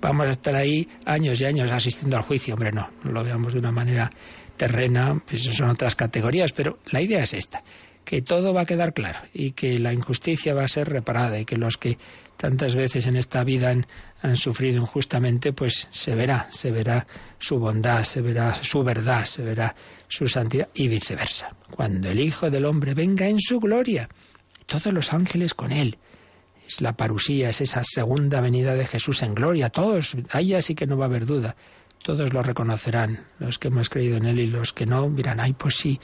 vamos 0.00 0.26
a 0.26 0.30
estar 0.30 0.56
ahí 0.56 0.88
años 1.04 1.38
y 1.40 1.44
años 1.44 1.70
asistiendo 1.70 2.16
al 2.16 2.22
juicio. 2.22 2.54
Hombre, 2.54 2.72
no, 2.72 2.90
no 3.04 3.12
lo 3.12 3.22
veamos 3.22 3.52
de 3.52 3.58
una 3.58 3.70
manera 3.70 4.10
terrena, 4.56 5.22
pues 5.26 5.42
son 5.42 5.68
otras 5.68 5.94
categorías, 5.94 6.52
pero 6.52 6.78
la 6.90 7.02
idea 7.02 7.22
es 7.22 7.34
esta, 7.34 7.62
que 8.02 8.22
todo 8.22 8.54
va 8.54 8.62
a 8.62 8.66
quedar 8.66 8.94
claro 8.94 9.18
y 9.34 9.50
que 9.50 9.78
la 9.78 9.92
injusticia 9.92 10.54
va 10.54 10.64
a 10.64 10.68
ser 10.68 10.88
reparada 10.88 11.38
y 11.38 11.44
que 11.44 11.56
los 11.56 11.76
que 11.76 11.98
tantas 12.36 12.74
veces 12.74 13.06
en 13.06 13.16
esta 13.16 13.44
vida 13.44 13.70
han, 13.70 14.36
sufrido 14.36 14.80
injustamente, 14.80 15.52
pues 15.52 15.86
se 15.90 16.14
verá, 16.14 16.48
se 16.50 16.70
verá 16.70 17.06
su 17.38 17.58
bondad, 17.58 18.02
se 18.04 18.20
verá 18.20 18.54
su 18.54 18.82
verdad, 18.82 19.24
se 19.24 19.42
verá 19.42 19.74
su 20.08 20.26
santidad 20.26 20.68
y 20.74 20.88
viceversa. 20.88 21.54
Cuando 21.70 22.08
el 22.08 22.20
Hijo 22.20 22.50
del 22.50 22.64
Hombre 22.64 22.94
venga 22.94 23.28
en 23.28 23.40
su 23.40 23.60
gloria, 23.60 24.08
todos 24.66 24.92
los 24.92 25.12
ángeles 25.12 25.54
con 25.54 25.72
él. 25.72 25.98
Es 26.66 26.80
la 26.80 26.96
parusía, 26.96 27.50
es 27.50 27.60
esa 27.60 27.82
segunda 27.84 28.40
venida 28.40 28.74
de 28.74 28.84
Jesús 28.84 29.22
en 29.22 29.34
gloria. 29.34 29.70
Todos, 29.70 30.16
ahí 30.32 30.60
sí 30.60 30.74
que 30.74 30.86
no 30.86 30.96
va 30.96 31.04
a 31.04 31.08
haber 31.08 31.24
duda. 31.24 31.54
Todos 32.02 32.32
lo 32.32 32.42
reconocerán, 32.42 33.24
los 33.38 33.58
que 33.58 33.68
hemos 33.68 33.88
creído 33.88 34.16
en 34.16 34.26
él 34.26 34.40
y 34.40 34.46
los 34.46 34.72
que 34.72 34.86
no, 34.86 35.08
dirán, 35.10 35.40
ay, 35.40 35.52
pues 35.52 35.76
sí, 35.76 36.00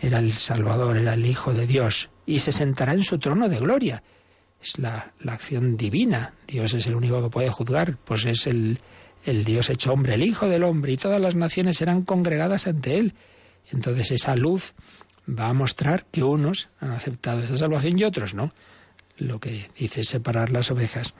era 0.00 0.18
el 0.18 0.32
Salvador, 0.32 0.96
era 0.96 1.14
el 1.14 1.24
Hijo 1.26 1.52
de 1.54 1.66
Dios, 1.66 2.10
y 2.26 2.40
se 2.40 2.52
sentará 2.52 2.92
en 2.92 3.04
su 3.04 3.18
trono 3.18 3.48
de 3.48 3.58
gloria. 3.58 4.02
Es 4.64 4.78
la, 4.78 5.12
acción 5.26 5.76
divina. 5.76 6.32
Dios 6.48 6.72
es 6.72 6.86
el 6.86 6.94
único 6.94 7.22
que 7.22 7.28
puede 7.28 7.50
juzgar, 7.50 7.98
pues 8.04 8.24
es 8.24 8.46
el, 8.46 8.78
el 9.26 9.44
Dios 9.44 9.68
hecho 9.68 9.92
hombre, 9.92 10.14
el 10.14 10.22
Hijo 10.22 10.48
del 10.48 10.64
hombre, 10.64 10.92
y 10.92 10.96
todas 10.96 11.20
las 11.20 11.36
naciones 11.36 11.76
serán 11.76 12.02
congregadas 12.02 12.66
ante 12.66 12.98
Él. 12.98 13.14
Entonces 13.70 14.10
esa 14.10 14.34
luz 14.36 14.72
va 15.28 15.48
a 15.48 15.52
mostrar 15.52 16.06
que 16.06 16.22
unos 16.22 16.68
han 16.80 16.92
aceptado 16.92 17.42
esa 17.42 17.58
salvación 17.58 17.98
y 17.98 18.04
otros 18.04 18.34
no. 18.34 18.54
Lo 19.18 19.38
que 19.38 19.68
dice 19.78 20.00
es 20.00 20.08
separar 20.08 20.50
las 20.50 20.70
ovejas 20.70 21.12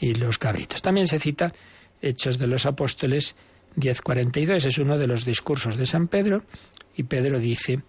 y 0.00 0.14
los 0.14 0.38
cabritos. 0.38 0.80
También 0.80 1.08
se 1.08 1.18
cita 1.18 1.52
Hechos 2.00 2.38
de 2.38 2.46
los 2.46 2.66
Apóstoles 2.66 3.34
10.42, 3.76 4.64
es 4.64 4.78
uno 4.78 4.96
de 4.96 5.06
los 5.06 5.24
discursos 5.24 5.76
de 5.76 5.86
San 5.86 6.08
Pedro, 6.08 6.44
y 6.96 7.04
Pedro 7.04 7.38
dice, 7.38 7.82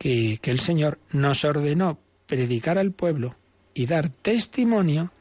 que, 0.00 0.38
el 0.42 0.60
Señor 0.60 0.98
nos 1.12 1.44
ordenó 1.44 1.98
predicar 2.26 2.78
al 2.78 2.92
pueblo 2.92 3.36
y 3.74 3.86
dar 3.86 4.10
testimonio 4.10 5.12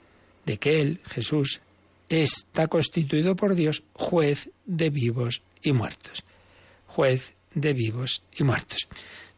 de 0.45 0.57
que 0.57 0.81
Él, 0.81 1.01
Jesús, 1.05 1.61
está 2.07 2.67
constituido 2.67 3.35
por 3.35 3.55
Dios 3.55 3.83
juez 3.93 4.49
de 4.65 4.89
vivos 4.89 5.43
y 5.61 5.73
muertos. 5.73 6.23
Juez 6.87 7.33
de 7.53 7.73
vivos 7.73 8.23
y 8.35 8.43
muertos. 8.43 8.87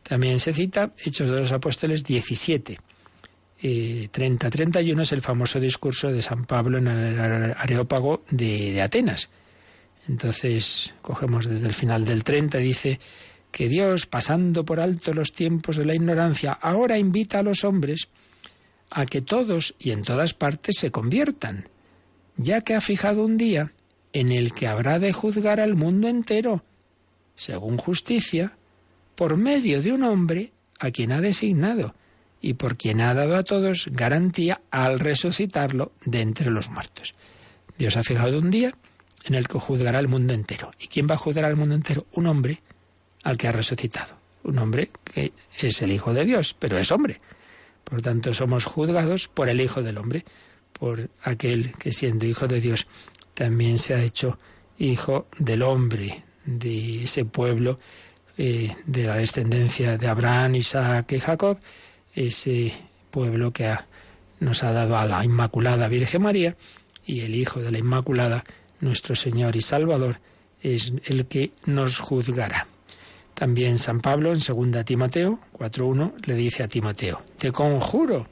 También 0.03 0.39
se 0.39 0.53
cita 0.53 0.93
Hechos 0.97 1.30
de 1.30 1.39
los 1.39 1.51
Apóstoles 1.51 2.03
17. 2.03 2.80
30-31 3.62 4.99
eh, 4.99 5.01
es 5.03 5.12
el 5.12 5.22
famoso 5.22 5.59
discurso 5.59 6.12
de 6.12 6.22
San 6.22 6.45
Pablo 6.45 6.80
en 6.80 6.88
el 6.88 7.20
Areópago 7.55 8.24
de, 8.30 8.74
de 8.74 8.82
Atenas. 8.82 9.30
Entonces, 10.07 10.93
cogemos 11.01 11.47
desde 11.47 11.68
el 11.68 11.74
final 11.74 12.05
del 12.05 12.24
30, 12.24 12.57
dice, 12.57 12.99
que 13.51 13.68
Dios, 13.68 14.05
pasando 14.05 14.66
por 14.66 14.80
alto 14.80 15.14
los 15.14 15.34
tiempos 15.34 15.78
de 15.78 15.86
la 15.86 15.93
ignorancia, 15.93 16.53
ahora 16.53 16.97
invita 16.97 17.39
a 17.39 17.43
los 17.43 17.64
hombres 17.64 18.07
a 18.92 19.06
que 19.06 19.22
todos 19.22 19.76
y 19.80 19.92
en 19.92 20.04
todas 20.04 20.34
partes 20.34 20.78
se 20.78 20.92
conviertan, 20.92 21.70
ya 22.38 22.62
que 22.62 22.76
ha 22.76 22.82
fijado 22.82 23.26
un 23.26 23.38
día 23.38 23.72
en 24.14 24.32
el 24.32 24.52
que 24.52 24.68
habrá 24.68 25.00
de 25.00 25.14
juzgar 25.14 25.60
al 25.60 25.76
mundo 25.76 26.08
entero, 26.10 26.64
según 27.36 27.78
justicia, 27.78 28.54
por 29.16 29.38
medio 29.38 29.82
de 29.82 29.94
un 29.94 30.04
hombre 30.04 30.52
a 30.80 30.92
quien 30.92 31.12
ha 31.12 31.22
designado 31.22 31.96
y 32.42 32.56
por 32.56 32.76
quien 32.76 33.02
ha 33.02 33.14
dado 33.14 33.36
a 33.36 33.44
todos 33.44 33.88
garantía 33.92 34.62
al 34.72 35.00
resucitarlo 35.00 35.94
de 36.06 36.22
entre 36.22 36.52
los 36.52 36.70
muertos. 36.70 37.14
Dios 37.78 37.98
ha 37.98 38.04
fijado 38.04 38.39
un 38.39 38.52
día 38.52 38.74
en 39.24 39.36
el 39.36 39.48
que 39.48 39.60
juzgará 39.60 40.00
al 40.00 40.08
mundo 40.08 40.34
entero. 40.34 40.72
¿Y 40.80 40.88
quién 40.88 41.08
va 41.10 41.16
a 41.16 41.20
juzgar 41.20 41.46
al 41.46 41.56
mundo 41.56 41.76
entero? 41.76 42.08
Un 42.14 42.28
hombre 42.28 42.62
al 43.24 43.38
que 43.38 43.48
ha 43.48 43.52
resucitado. 43.52 44.16
Un 44.44 44.58
hombre 44.58 44.89
que 45.04 45.34
es 45.60 45.82
el 45.82 45.92
Hijo 45.92 46.14
de 46.14 46.26
Dios, 46.26 46.56
pero 46.58 46.78
es 46.80 46.92
hombre. 46.92 47.22
Por 47.84 48.02
tanto, 48.02 48.34
somos 48.34 48.66
juzgados 48.66 49.28
por 49.28 49.50
el 49.50 49.62
Hijo 49.62 49.82
del 49.82 49.98
Hombre, 49.98 50.26
por 50.74 51.10
aquel 51.24 51.74
que 51.74 51.92
siendo 51.92 52.26
Hijo 52.26 52.48
de 52.48 52.62
Dios 52.62 52.88
también 53.34 53.78
se 53.78 53.94
ha 53.94 54.04
hecho 54.04 54.38
Hijo 54.78 55.28
del 55.38 55.62
Hombre, 55.62 56.24
de 56.46 57.04
ese 57.04 57.26
pueblo 57.26 57.80
eh, 58.38 58.76
de 58.86 59.04
la 59.04 59.16
descendencia 59.16 59.98
de 59.98 60.08
Abraham, 60.08 60.56
Isaac 60.56 61.12
y 61.12 61.20
Jacob, 61.20 61.60
ese 62.16 62.74
pueblo 63.12 63.52
que 63.52 63.74
nos 64.40 64.64
ha 64.64 64.74
dado 64.74 64.98
a 64.98 65.06
la 65.06 65.24
Inmaculada 65.24 65.88
Virgen 65.88 66.24
María 66.24 66.56
y 67.06 67.22
el 67.22 67.36
Hijo 67.36 67.60
de 67.60 67.72
la 67.72 67.78
Inmaculada, 67.78 68.44
nuestro 68.80 69.16
Señor 69.16 69.56
y 69.56 69.62
Salvador, 69.62 70.20
es 70.62 70.94
el 71.06 71.28
que 71.28 71.52
nos 71.66 72.00
juzgará. 72.00 72.68
También 73.42 73.80
San 73.80 74.02
Pablo 74.02 74.34
en 74.34 74.38
2 74.38 74.86
Timoteo 74.86 75.39
4.1 75.58 76.28
le 76.28 76.36
dice 76.36 76.62
a 76.62 76.68
Timoteo, 76.68 77.24
te 77.39 77.52
conjuro 77.52 78.28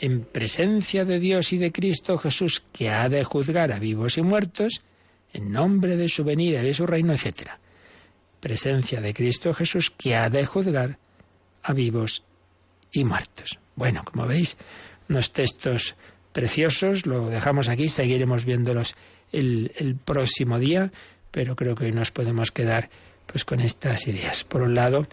en 0.00 0.24
presencia 0.24 1.04
de 1.04 1.20
Dios 1.20 1.52
y 1.52 1.58
de 1.58 1.70
Cristo 1.70 2.18
Jesús, 2.18 2.64
que 2.72 2.90
ha 2.90 3.08
de 3.08 3.22
juzgar 3.22 3.70
a 3.70 3.78
vivos 3.78 4.18
y 4.18 4.22
muertos, 4.22 4.82
en 5.32 5.52
nombre 5.52 5.94
de 5.94 6.08
su 6.08 6.24
venida 6.24 6.60
y 6.60 6.66
de 6.66 6.74
su 6.74 6.88
reino, 6.88 7.12
etc. 7.12 7.50
Presencia 8.40 9.00
de 9.00 9.14
Cristo 9.14 9.54
Jesús, 9.54 9.92
que 9.96 10.16
ha 10.16 10.28
de 10.28 10.44
juzgar 10.44 10.98
a 11.62 11.72
vivos 11.72 12.24
y 12.90 13.04
muertos. 13.04 13.60
Bueno, 13.76 14.02
como 14.04 14.26
veis, 14.26 14.56
unos 15.08 15.32
textos 15.32 15.94
preciosos, 16.32 17.06
lo 17.06 17.28
dejamos 17.28 17.68
aquí, 17.68 17.88
seguiremos 17.88 18.44
viéndolos 18.44 18.96
el, 19.30 19.70
el 19.76 19.94
próximo 19.94 20.58
día, 20.58 20.90
pero 21.30 21.54
creo 21.54 21.76
que 21.76 21.84
hoy 21.84 21.92
nos 21.92 22.10
podemos 22.10 22.50
quedar 22.50 22.90
pues 23.30 23.44
con 23.44 23.60
estas 23.60 24.08
ideas. 24.08 24.42
Por 24.44 24.62
un 24.62 24.74
lado, 24.74 25.06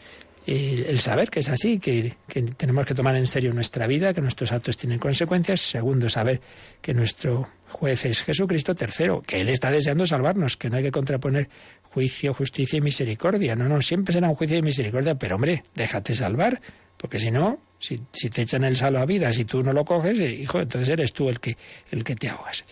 el 0.48 1.00
saber 1.00 1.30
que 1.30 1.40
es 1.40 1.50
así, 1.50 1.80
que, 1.80 2.16
tenemos 2.58 2.86
que 2.86 2.94
tomar 2.94 3.16
en 3.16 3.26
serio 3.26 3.52
nuestra 3.52 3.88
vida, 3.88 4.14
que 4.14 4.22
nuestros 4.22 4.52
actos 4.52 4.78
tienen 4.78 5.00
consecuencias. 5.00 5.62
Segundo, 5.62 6.08
saber 6.10 6.40
que 6.82 6.94
nuestro 6.94 7.50
juez 7.70 8.06
es 8.06 8.22
Jesucristo. 8.22 8.76
Tercero, 8.76 9.22
que 9.22 9.42
Él 9.42 9.50
está 9.50 9.72
deseando 9.72 10.06
salvarnos, 10.06 10.56
que 10.56 10.70
no 10.70 10.78
hay 10.78 10.84
que 10.84 10.92
contraponer 10.92 11.50
juicio, 11.84 12.34
justicia 12.34 12.78
y 12.78 12.82
misericordia. 12.82 13.56
No, 13.56 13.68
no, 13.68 13.82
siempre 13.82 14.14
será 14.14 14.30
un 14.30 14.36
juicio 14.36 14.58
y 14.58 14.62
misericordia, 14.62 15.16
pero 15.16 15.36
hombre, 15.36 15.64
déjate 15.74 16.14
salvar, 16.14 16.62
porque 16.98 17.20
si 17.20 17.32
no, 17.32 17.60
si, 17.80 18.00
si 18.14 18.30
te 18.30 18.44
echan 18.44 18.64
el 18.64 18.78
salo 18.78 19.00
a 19.00 19.06
vida, 19.06 19.34
si 19.34 19.46
tú 19.46 19.64
no 19.64 19.74
lo 19.74 19.84
coges, 19.84 20.20
eh, 20.20 20.32
hijo, 20.32 20.60
entonces 20.60 20.90
eres 20.90 21.12
tú 21.12 21.28
el 21.28 21.40
que, 21.40 21.58
el 21.92 22.04
que 22.04 22.16
te 22.16 22.30
ahogas. 22.30 22.66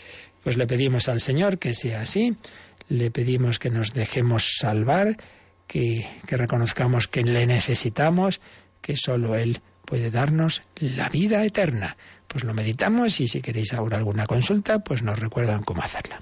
Pues 0.44 0.58
le 0.58 0.68
pedimos 0.68 1.08
al 1.08 1.22
Señor 1.22 1.58
que 1.58 1.74
sea 1.74 2.02
así 2.02 2.36
le 2.94 3.10
pedimos 3.10 3.58
que 3.58 3.72
nos 3.72 3.94
dejemos 3.94 4.58
salvar, 4.60 5.18
que, 5.66 6.06
reconozcamos 6.28 7.08
que 7.08 7.24
le 7.24 7.48
necesitamos, 7.48 8.40
que 8.82 8.96
solo 8.98 9.36
Él 9.36 9.62
puede 9.84 10.12
darnos 10.12 10.62
la 10.76 11.10
vida 11.10 11.44
eterna. 11.44 11.98
Pues 12.28 12.44
lo 12.44 12.54
meditamos 12.54 13.20
y 13.20 13.28
si 13.28 13.42
queréis 13.42 13.74
ahora 13.74 13.98
alguna 13.98 14.28
consulta, 14.28 14.80
pues 14.80 15.02
nos 15.02 15.18
recuerdan 15.18 15.64
cómo 15.64 15.82
hacerla. 15.82 16.20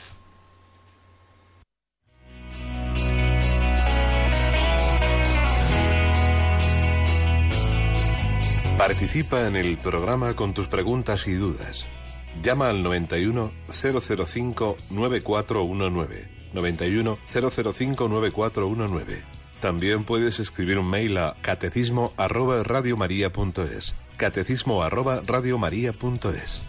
Participa 8.77 9.45
en 9.45 9.57
el 9.57 9.77
programa 9.77 10.35
con 10.35 10.53
tus 10.53 10.69
preguntas 10.69 11.27
y 11.27 11.33
dudas. 11.33 11.85
Llama 12.41 12.69
al 12.69 12.81
91 12.81 13.51
005 13.67 14.77
9419. 14.89 16.40
91 16.53 17.17
005 17.31 18.07
9419. 18.07 19.21
También 19.61 20.03
puedes 20.03 20.39
escribir 20.39 20.79
un 20.79 20.89
mail 20.89 21.17
a 21.17 21.35
catecismo 21.41 22.13
arroba 22.17 22.63
radiomaria.es. 22.63 23.93
Catecismo 24.17 24.81
arroba 24.81 25.21
radiomaria.es. 25.25 26.61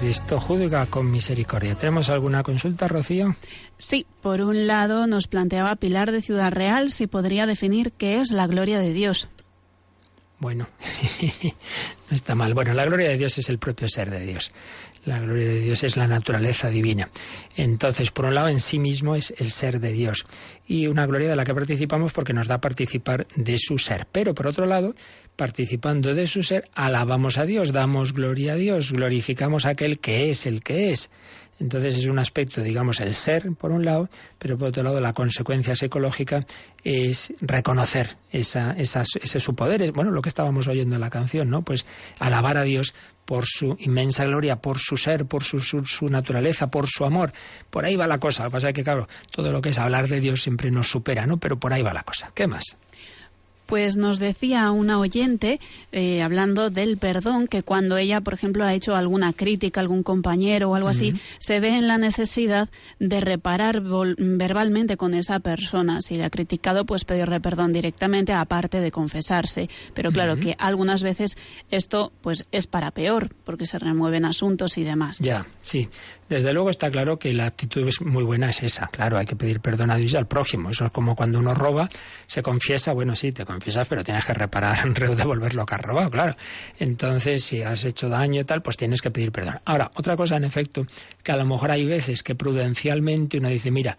Cristo 0.00 0.40
juzga 0.40 0.86
con 0.86 1.10
misericordia. 1.10 1.74
¿Tenemos 1.74 2.08
alguna 2.08 2.42
consulta, 2.42 2.88
Rocío? 2.88 3.36
Sí, 3.76 4.06
por 4.22 4.40
un 4.40 4.66
lado 4.66 5.06
nos 5.06 5.26
planteaba 5.26 5.76
Pilar 5.76 6.10
de 6.10 6.22
Ciudad 6.22 6.50
Real 6.50 6.90
si 6.90 7.06
podría 7.06 7.44
definir 7.44 7.92
qué 7.92 8.18
es 8.18 8.32
la 8.32 8.46
gloria 8.46 8.78
de 8.78 8.94
Dios. 8.94 9.28
Bueno, 10.38 10.68
no 11.42 12.14
está 12.14 12.34
mal. 12.34 12.54
Bueno, 12.54 12.72
la 12.72 12.86
gloria 12.86 13.10
de 13.10 13.18
Dios 13.18 13.36
es 13.36 13.50
el 13.50 13.58
propio 13.58 13.88
ser 13.88 14.08
de 14.08 14.20
Dios. 14.24 14.52
La 15.04 15.20
gloria 15.20 15.44
de 15.44 15.60
Dios 15.60 15.84
es 15.84 15.98
la 15.98 16.06
naturaleza 16.06 16.70
divina. 16.70 17.10
Entonces, 17.54 18.10
por 18.10 18.24
un 18.24 18.34
lado, 18.34 18.48
en 18.48 18.60
sí 18.60 18.78
mismo 18.78 19.16
es 19.16 19.34
el 19.36 19.50
ser 19.50 19.80
de 19.80 19.92
Dios. 19.92 20.24
Y 20.66 20.86
una 20.86 21.04
gloria 21.04 21.28
de 21.28 21.36
la 21.36 21.44
que 21.44 21.54
participamos 21.54 22.12
porque 22.12 22.32
nos 22.32 22.48
da 22.48 22.58
participar 22.58 23.26
de 23.36 23.58
su 23.58 23.76
ser. 23.76 24.06
Pero, 24.10 24.34
por 24.34 24.46
otro 24.46 24.64
lado, 24.64 24.94
participando 25.40 26.12
de 26.12 26.26
su 26.26 26.42
ser, 26.42 26.68
alabamos 26.74 27.38
a 27.38 27.46
Dios, 27.46 27.72
damos 27.72 28.12
gloria 28.12 28.52
a 28.52 28.56
Dios, 28.56 28.92
glorificamos 28.92 29.64
a 29.64 29.70
aquel 29.70 29.98
que 29.98 30.28
es 30.28 30.44
el 30.44 30.62
que 30.62 30.90
es. 30.90 31.10
Entonces 31.58 31.96
es 31.96 32.04
un 32.04 32.18
aspecto, 32.18 32.60
digamos, 32.60 33.00
el 33.00 33.14
ser, 33.14 33.50
por 33.54 33.72
un 33.72 33.86
lado, 33.86 34.10
pero 34.38 34.58
por 34.58 34.68
otro 34.68 34.82
lado 34.82 35.00
la 35.00 35.14
consecuencia 35.14 35.74
psicológica 35.74 36.44
es 36.84 37.32
reconocer 37.40 38.18
esa, 38.30 38.72
ese 38.72 39.40
su 39.40 39.54
poder. 39.54 39.90
Bueno, 39.92 40.10
lo 40.10 40.20
que 40.20 40.28
estábamos 40.28 40.68
oyendo 40.68 40.96
en 40.96 41.00
la 41.00 41.08
canción, 41.08 41.48
¿no? 41.48 41.62
Pues 41.62 41.86
alabar 42.18 42.58
a 42.58 42.62
Dios 42.64 42.92
por 43.24 43.46
su 43.46 43.78
inmensa 43.80 44.26
gloria, 44.26 44.56
por 44.56 44.78
su 44.78 44.98
ser, 44.98 45.24
por 45.24 45.42
su, 45.42 45.60
su, 45.60 45.86
su, 45.86 46.10
naturaleza, 46.10 46.70
por 46.70 46.86
su 46.86 47.06
amor. 47.06 47.32
Por 47.70 47.86
ahí 47.86 47.96
va 47.96 48.06
la 48.06 48.20
cosa. 48.20 48.44
Lo 48.44 48.50
que 48.50 48.54
pasa 48.54 48.68
es 48.68 48.74
que, 48.74 48.84
claro, 48.84 49.08
todo 49.30 49.52
lo 49.52 49.62
que 49.62 49.70
es 49.70 49.78
hablar 49.78 50.06
de 50.06 50.20
Dios 50.20 50.42
siempre 50.42 50.70
nos 50.70 50.90
supera, 50.90 51.24
¿no? 51.24 51.38
Pero 51.38 51.58
por 51.58 51.72
ahí 51.72 51.80
va 51.80 51.94
la 51.94 52.02
cosa. 52.02 52.30
¿Qué 52.34 52.46
más? 52.46 52.76
Pues 53.70 53.96
nos 53.96 54.18
decía 54.18 54.70
una 54.72 54.98
oyente, 54.98 55.60
eh, 55.92 56.22
hablando 56.22 56.70
del 56.70 56.98
perdón, 56.98 57.46
que 57.46 57.62
cuando 57.62 57.96
ella, 57.96 58.20
por 58.20 58.34
ejemplo, 58.34 58.64
ha 58.64 58.74
hecho 58.74 58.96
alguna 58.96 59.32
crítica 59.32 59.80
a 59.80 59.82
algún 59.82 60.02
compañero 60.02 60.70
o 60.70 60.74
algo 60.74 60.88
así, 60.88 61.14
se 61.38 61.60
ve 61.60 61.68
en 61.76 61.86
la 61.86 61.96
necesidad 61.96 62.68
de 62.98 63.20
reparar 63.20 63.80
verbalmente 63.80 64.96
con 64.96 65.14
esa 65.14 65.38
persona. 65.38 66.00
Si 66.02 66.16
le 66.16 66.24
ha 66.24 66.30
criticado, 66.30 66.84
pues 66.84 67.04
pedirle 67.04 67.40
perdón 67.40 67.72
directamente, 67.72 68.32
aparte 68.32 68.80
de 68.80 68.90
confesarse. 68.90 69.70
Pero 69.94 70.10
claro 70.10 70.36
que 70.36 70.56
algunas 70.58 71.04
veces 71.04 71.38
esto 71.70 72.12
pues 72.22 72.46
es 72.50 72.66
para 72.66 72.90
peor, 72.90 73.32
porque 73.44 73.66
se 73.66 73.78
remueven 73.78 74.24
asuntos 74.24 74.78
y 74.78 74.82
demás. 74.82 75.18
Ya, 75.20 75.46
sí. 75.62 75.88
Desde 76.30 76.52
luego 76.52 76.70
está 76.70 76.92
claro 76.92 77.18
que 77.18 77.34
la 77.34 77.46
actitud 77.46 77.88
es 77.88 78.00
muy 78.00 78.22
buena 78.22 78.50
es 78.50 78.62
esa. 78.62 78.86
Claro, 78.86 79.18
hay 79.18 79.26
que 79.26 79.34
pedir 79.34 79.58
perdón 79.58 79.90
a 79.90 79.96
Dios 79.96 80.12
y 80.12 80.16
al 80.16 80.28
prójimo. 80.28 80.70
Eso 80.70 80.86
es 80.86 80.92
como 80.92 81.16
cuando 81.16 81.40
uno 81.40 81.54
roba, 81.54 81.90
se 82.24 82.40
confiesa, 82.40 82.92
bueno, 82.92 83.16
sí, 83.16 83.32
te 83.32 83.44
confiesas, 83.44 83.88
pero 83.88 84.04
tienes 84.04 84.24
que 84.24 84.32
reparar, 84.32 84.94
devolver 85.16 85.54
lo 85.56 85.66
que 85.66 85.74
has 85.74 85.80
robado, 85.80 86.08
claro. 86.08 86.36
Entonces, 86.78 87.42
si 87.42 87.62
has 87.62 87.84
hecho 87.84 88.08
daño 88.08 88.42
y 88.42 88.44
tal, 88.44 88.62
pues 88.62 88.76
tienes 88.76 89.02
que 89.02 89.10
pedir 89.10 89.32
perdón. 89.32 89.56
Ahora, 89.64 89.90
otra 89.96 90.16
cosa, 90.16 90.36
en 90.36 90.44
efecto, 90.44 90.86
que 91.24 91.32
a 91.32 91.36
lo 91.36 91.44
mejor 91.44 91.72
hay 91.72 91.84
veces 91.84 92.22
que 92.22 92.36
prudencialmente 92.36 93.38
uno 93.38 93.48
dice, 93.48 93.72
mira, 93.72 93.98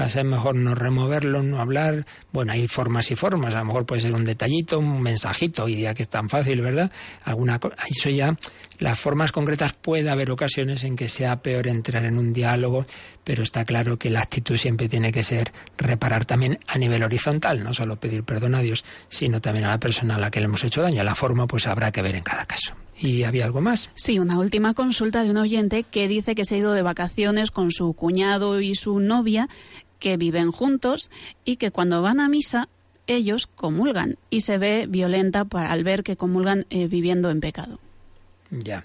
va 0.00 0.06
a 0.06 0.08
ser 0.08 0.24
mejor 0.24 0.54
no 0.54 0.74
removerlo, 0.74 1.42
no 1.42 1.60
hablar. 1.60 2.06
Bueno, 2.32 2.52
hay 2.52 2.66
formas 2.68 3.10
y 3.10 3.16
formas, 3.16 3.54
a 3.54 3.58
lo 3.58 3.66
mejor 3.66 3.84
puede 3.84 4.00
ser 4.00 4.14
un 4.14 4.24
detallito, 4.24 4.78
un 4.78 5.02
mensajito, 5.02 5.68
y 5.68 5.82
ya 5.82 5.92
que 5.92 6.02
es 6.02 6.08
tan 6.08 6.28
fácil, 6.30 6.62
¿verdad? 6.62 6.90
Alguna 7.24 7.60
eso 7.86 8.08
ya, 8.08 8.36
las 8.78 8.98
formas 8.98 9.30
concretas 9.30 9.74
puede 9.74 10.08
haber 10.08 10.30
ocasiones 10.30 10.84
en 10.84 10.96
que 10.96 11.08
sea 11.08 11.42
peor 11.42 11.68
entrar 11.68 12.06
en 12.06 12.16
un 12.16 12.32
diálogo, 12.32 12.86
pero 13.24 13.42
está 13.42 13.64
claro 13.64 13.98
que 13.98 14.08
la 14.08 14.20
actitud 14.20 14.56
siempre 14.56 14.88
tiene 14.88 15.12
que 15.12 15.22
ser 15.22 15.52
reparar 15.76 16.24
también 16.24 16.58
a 16.66 16.78
nivel 16.78 17.02
horizontal, 17.02 17.62
no 17.62 17.74
solo 17.74 18.00
pedir 18.00 18.24
perdón 18.24 18.54
a 18.54 18.60
Dios, 18.60 18.84
sino 19.10 19.40
también 19.40 19.66
a 19.66 19.70
la 19.70 19.78
persona 19.78 20.16
a 20.16 20.18
la 20.18 20.30
que 20.30 20.40
le 20.40 20.46
hemos 20.46 20.64
hecho 20.64 20.80
daño. 20.80 21.04
La 21.04 21.14
forma 21.14 21.46
pues 21.46 21.66
habrá 21.66 21.92
que 21.92 22.00
ver 22.00 22.14
en 22.14 22.22
cada 22.22 22.46
caso. 22.46 22.74
¿Y 23.00 23.24
había 23.24 23.46
algo 23.46 23.62
más? 23.62 23.90
Sí, 23.94 24.18
una 24.18 24.38
última 24.38 24.74
consulta 24.74 25.22
de 25.22 25.30
un 25.30 25.38
oyente 25.38 25.84
que 25.84 26.06
dice 26.06 26.34
que 26.34 26.44
se 26.44 26.54
ha 26.54 26.58
ido 26.58 26.72
de 26.72 26.82
vacaciones 26.82 27.50
con 27.50 27.72
su 27.72 27.94
cuñado 27.94 28.60
y 28.60 28.74
su 28.74 29.00
novia, 29.00 29.48
que 30.00 30.16
viven 30.16 30.50
juntos 30.50 31.10
y 31.44 31.56
que 31.56 31.70
cuando 31.70 32.02
van 32.02 32.18
a 32.18 32.28
misa 32.28 32.68
ellos 33.06 33.46
comulgan 33.46 34.16
y 34.30 34.42
se 34.42 34.58
ve 34.58 34.86
violenta 34.88 35.46
al 35.50 35.84
ver 35.84 36.02
que 36.02 36.16
comulgan 36.16 36.66
eh, 36.70 36.88
viviendo 36.88 37.30
en 37.30 37.40
pecado. 37.40 37.78
Ya. 38.50 38.84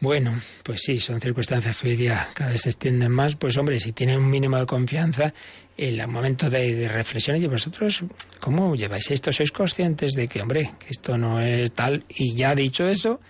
Bueno, 0.00 0.34
pues 0.62 0.82
sí, 0.82 1.00
son 1.00 1.20
circunstancias 1.20 1.76
que 1.76 1.88
hoy 1.88 1.96
día 1.96 2.26
cada 2.34 2.50
vez 2.50 2.62
se 2.62 2.68
extienden 2.68 3.10
más. 3.10 3.36
Pues 3.36 3.56
hombre, 3.56 3.78
si 3.78 3.92
tienen 3.92 4.18
un 4.18 4.28
mínimo 4.28 4.58
de 4.58 4.66
confianza, 4.66 5.32
el 5.76 6.06
momento 6.06 6.50
de, 6.50 6.74
de 6.74 6.88
reflexión 6.88 7.36
y 7.36 7.46
vosotros, 7.46 8.04
¿cómo 8.40 8.74
lleváis 8.74 9.10
esto? 9.10 9.32
¿Sois 9.32 9.50
conscientes 9.50 10.12
de 10.12 10.28
que, 10.28 10.42
hombre, 10.42 10.72
que 10.78 10.88
esto 10.90 11.16
no 11.16 11.40
es 11.40 11.72
tal? 11.72 12.04
Y 12.08 12.34
ya 12.34 12.54
dicho 12.54 12.86
eso, 12.86 13.20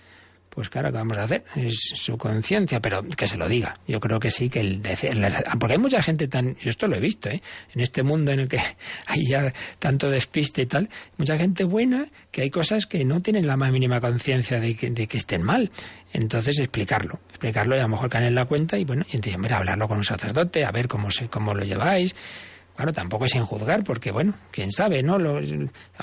pues 0.57 0.71
claro, 0.71 0.91
¿qué 0.91 0.97
vamos 0.97 1.15
a 1.19 1.21
hacer? 1.21 1.43
Es 1.55 1.91
su 1.93 2.17
conciencia, 2.17 2.79
pero 2.79 3.03
que 3.03 3.27
se 3.27 3.37
lo 3.37 3.47
diga. 3.47 3.79
Yo 3.87 3.99
creo 3.99 4.19
que 4.19 4.31
sí, 4.31 4.49
que 4.49 4.61
el, 4.61 4.81
porque 5.59 5.73
hay 5.73 5.77
mucha 5.77 6.01
gente 6.01 6.27
tan, 6.27 6.55
yo 6.55 6.71
esto 6.71 6.87
lo 6.87 6.95
he 6.95 6.99
visto, 6.99 7.29
¿eh? 7.29 7.43
en 7.75 7.79
este 7.79 8.01
mundo 8.01 8.31
en 8.31 8.39
el 8.39 8.47
que 8.47 8.57
hay 9.05 9.23
ya 9.27 9.53
tanto 9.77 10.09
despiste 10.09 10.63
y 10.63 10.65
tal, 10.65 10.89
mucha 11.17 11.37
gente 11.37 11.63
buena 11.63 12.07
que 12.31 12.41
hay 12.41 12.49
cosas 12.49 12.87
que 12.87 13.05
no 13.05 13.21
tienen 13.21 13.45
la 13.45 13.55
más 13.55 13.71
mínima 13.71 14.01
conciencia 14.01 14.59
de 14.59 14.75
que, 14.75 14.89
de 14.89 15.05
que 15.05 15.19
estén 15.19 15.43
mal. 15.43 15.69
Entonces 16.11 16.57
explicarlo, 16.57 17.19
explicarlo 17.29 17.75
y 17.75 17.77
a 17.79 17.83
lo 17.83 17.89
mejor 17.89 18.09
caen 18.09 18.25
en 18.25 18.33
la 18.33 18.45
cuenta 18.45 18.79
y 18.79 18.83
bueno, 18.83 19.05
y 19.11 19.17
entonces, 19.17 19.39
mira, 19.39 19.57
hablarlo 19.57 19.87
con 19.87 19.99
un 19.99 20.03
sacerdote, 20.03 20.65
a 20.65 20.71
ver 20.71 20.87
cómo 20.87 21.11
se, 21.11 21.27
cómo 21.27 21.53
lo 21.53 21.65
lleváis, 21.65 22.15
Claro, 22.77 22.93
tampoco 22.93 23.25
es 23.25 23.31
sin 23.31 23.43
juzgar, 23.43 23.83
porque 23.83 24.11
bueno, 24.11 24.35
quién 24.51 24.71
sabe, 24.71 25.01
¿no? 25.01 25.15
a 25.15 25.19
lo 25.19 25.41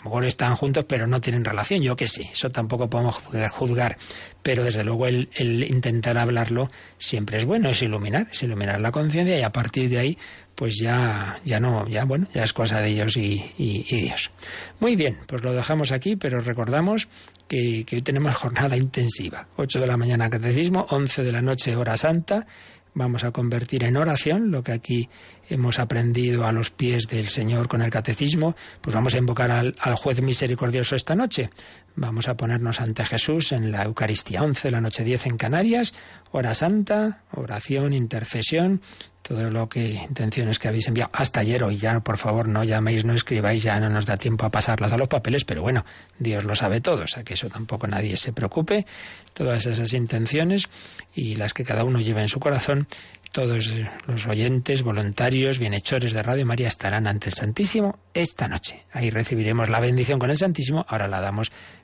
mejor 0.02 0.26
están 0.26 0.56
juntos, 0.56 0.84
pero 0.88 1.06
no 1.06 1.20
tienen 1.20 1.44
relación, 1.44 1.80
yo 1.80 1.94
que 1.94 2.08
sé, 2.08 2.22
eso 2.32 2.50
tampoco 2.50 2.90
podemos 2.90 3.14
juzgar. 3.52 3.96
Pero 4.42 4.64
desde 4.64 4.82
luego 4.82 5.06
el, 5.06 5.28
intentar 5.70 6.18
hablarlo 6.18 6.72
siempre 6.98 7.38
es 7.38 7.44
bueno, 7.44 7.68
es 7.68 7.80
iluminar, 7.80 8.26
es 8.28 8.42
iluminar 8.42 8.80
la 8.80 8.90
conciencia 8.90 9.38
y 9.38 9.42
a 9.42 9.52
partir 9.52 9.88
de 9.88 9.98
ahí, 9.98 10.18
pues 10.56 10.74
ya, 10.82 11.38
ya 11.44 11.60
no, 11.60 11.86
ya 11.86 12.04
bueno, 12.06 12.26
ya 12.34 12.42
es 12.42 12.52
cosa 12.52 12.80
de 12.80 12.88
ellos 12.88 13.16
y, 13.16 13.44
Dios. 13.56 14.32
Muy 14.80 14.96
bien, 14.96 15.18
pues 15.28 15.44
lo 15.44 15.52
dejamos 15.52 15.92
aquí, 15.92 16.16
pero 16.16 16.40
recordamos 16.40 17.06
que, 17.46 17.84
que 17.86 17.96
hoy 17.96 18.02
tenemos 18.02 18.34
jornada 18.34 18.76
intensiva. 18.76 19.46
8 19.54 19.78
de 19.78 19.86
la 19.86 19.96
mañana 19.96 20.28
catecismo, 20.28 20.86
11 20.90 21.22
de 21.22 21.30
la 21.30 21.40
noche 21.40 21.76
hora 21.76 21.96
santa 21.96 22.48
vamos 22.94 23.24
a 23.24 23.32
convertir 23.32 23.84
en 23.84 23.96
oración 23.96 24.50
lo 24.50 24.62
que 24.62 24.72
aquí 24.72 25.08
hemos 25.48 25.78
aprendido 25.78 26.46
a 26.46 26.52
los 26.52 26.70
pies 26.70 27.06
del 27.08 27.28
Señor 27.28 27.68
con 27.68 27.82
el 27.82 27.90
catecismo, 27.90 28.56
pues 28.80 28.94
vamos 28.94 29.14
a 29.14 29.18
invocar 29.18 29.50
al, 29.50 29.94
juez 29.96 30.22
misericordioso 30.22 30.96
esta 30.96 31.14
noche. 31.14 31.50
Vamos 31.96 32.28
a 32.28 32.36
ponernos 32.36 32.80
ante 32.80 33.04
Jesús 33.04 33.52
en 33.52 33.70
la 33.70 33.84
Eucaristía 33.84 34.42
11, 34.42 34.70
la 34.70 34.80
noche 34.80 35.04
10 35.04 35.26
en 35.26 35.36
Canarias, 35.36 35.94
hora 36.30 36.54
santa, 36.54 37.22
oración, 37.32 37.92
intercesión, 37.92 38.80
todo 39.26 39.50
lo 39.50 39.70
que 39.70 39.88
intenciones 39.88 40.58
que 40.58 40.68
habéis 40.68 40.86
enviado 40.86 41.10
hasta 41.14 41.40
ayer 41.40 41.64
hoy 41.64 41.78
ya 41.78 41.98
por 42.00 42.18
favor 42.18 42.46
no 42.46 42.62
llaméis 42.62 43.06
no 43.06 43.14
escribáis 43.14 43.62
ya 43.62 43.80
no 43.80 43.88
nos 43.88 44.04
da 44.04 44.18
tiempo 44.18 44.44
a 44.44 44.50
pasarlas 44.50 44.92
a 44.92 44.98
los 44.98 45.08
papeles 45.08 45.44
pero 45.44 45.62
bueno 45.62 45.84
Dios 46.18 46.44
lo 46.44 46.54
sabe 46.54 46.82
todo 46.82 47.04
o 47.04 47.06
sea 47.06 47.24
que 47.24 47.32
eso 47.32 47.48
tampoco 47.48 47.86
nadie 47.86 48.18
se 48.18 48.34
preocupe 48.34 48.84
todas 49.32 49.64
esas 49.64 49.94
intenciones 49.94 50.68
y 51.14 51.36
las 51.36 51.54
que 51.54 51.64
cada 51.64 51.84
uno 51.84 52.00
lleva 52.00 52.20
en 52.20 52.28
su 52.28 52.38
corazón 52.38 52.86
todos 53.32 53.68
los 54.06 54.26
oyentes, 54.28 54.84
voluntarios, 54.84 55.58
bienhechores 55.58 56.12
de 56.12 56.22
Radio 56.22 56.46
María 56.46 56.68
estarán 56.68 57.08
ante 57.08 57.30
el 57.30 57.34
Santísimo 57.34 57.98
esta 58.14 58.46
noche. 58.46 58.84
Ahí 58.92 59.10
recibiremos 59.10 59.68
la 59.68 59.80
bendición 59.80 60.20
con 60.20 60.30
el 60.30 60.36
Santísimo, 60.36 60.86
ahora 60.88 61.08
la 61.08 61.20
damos 61.20 61.50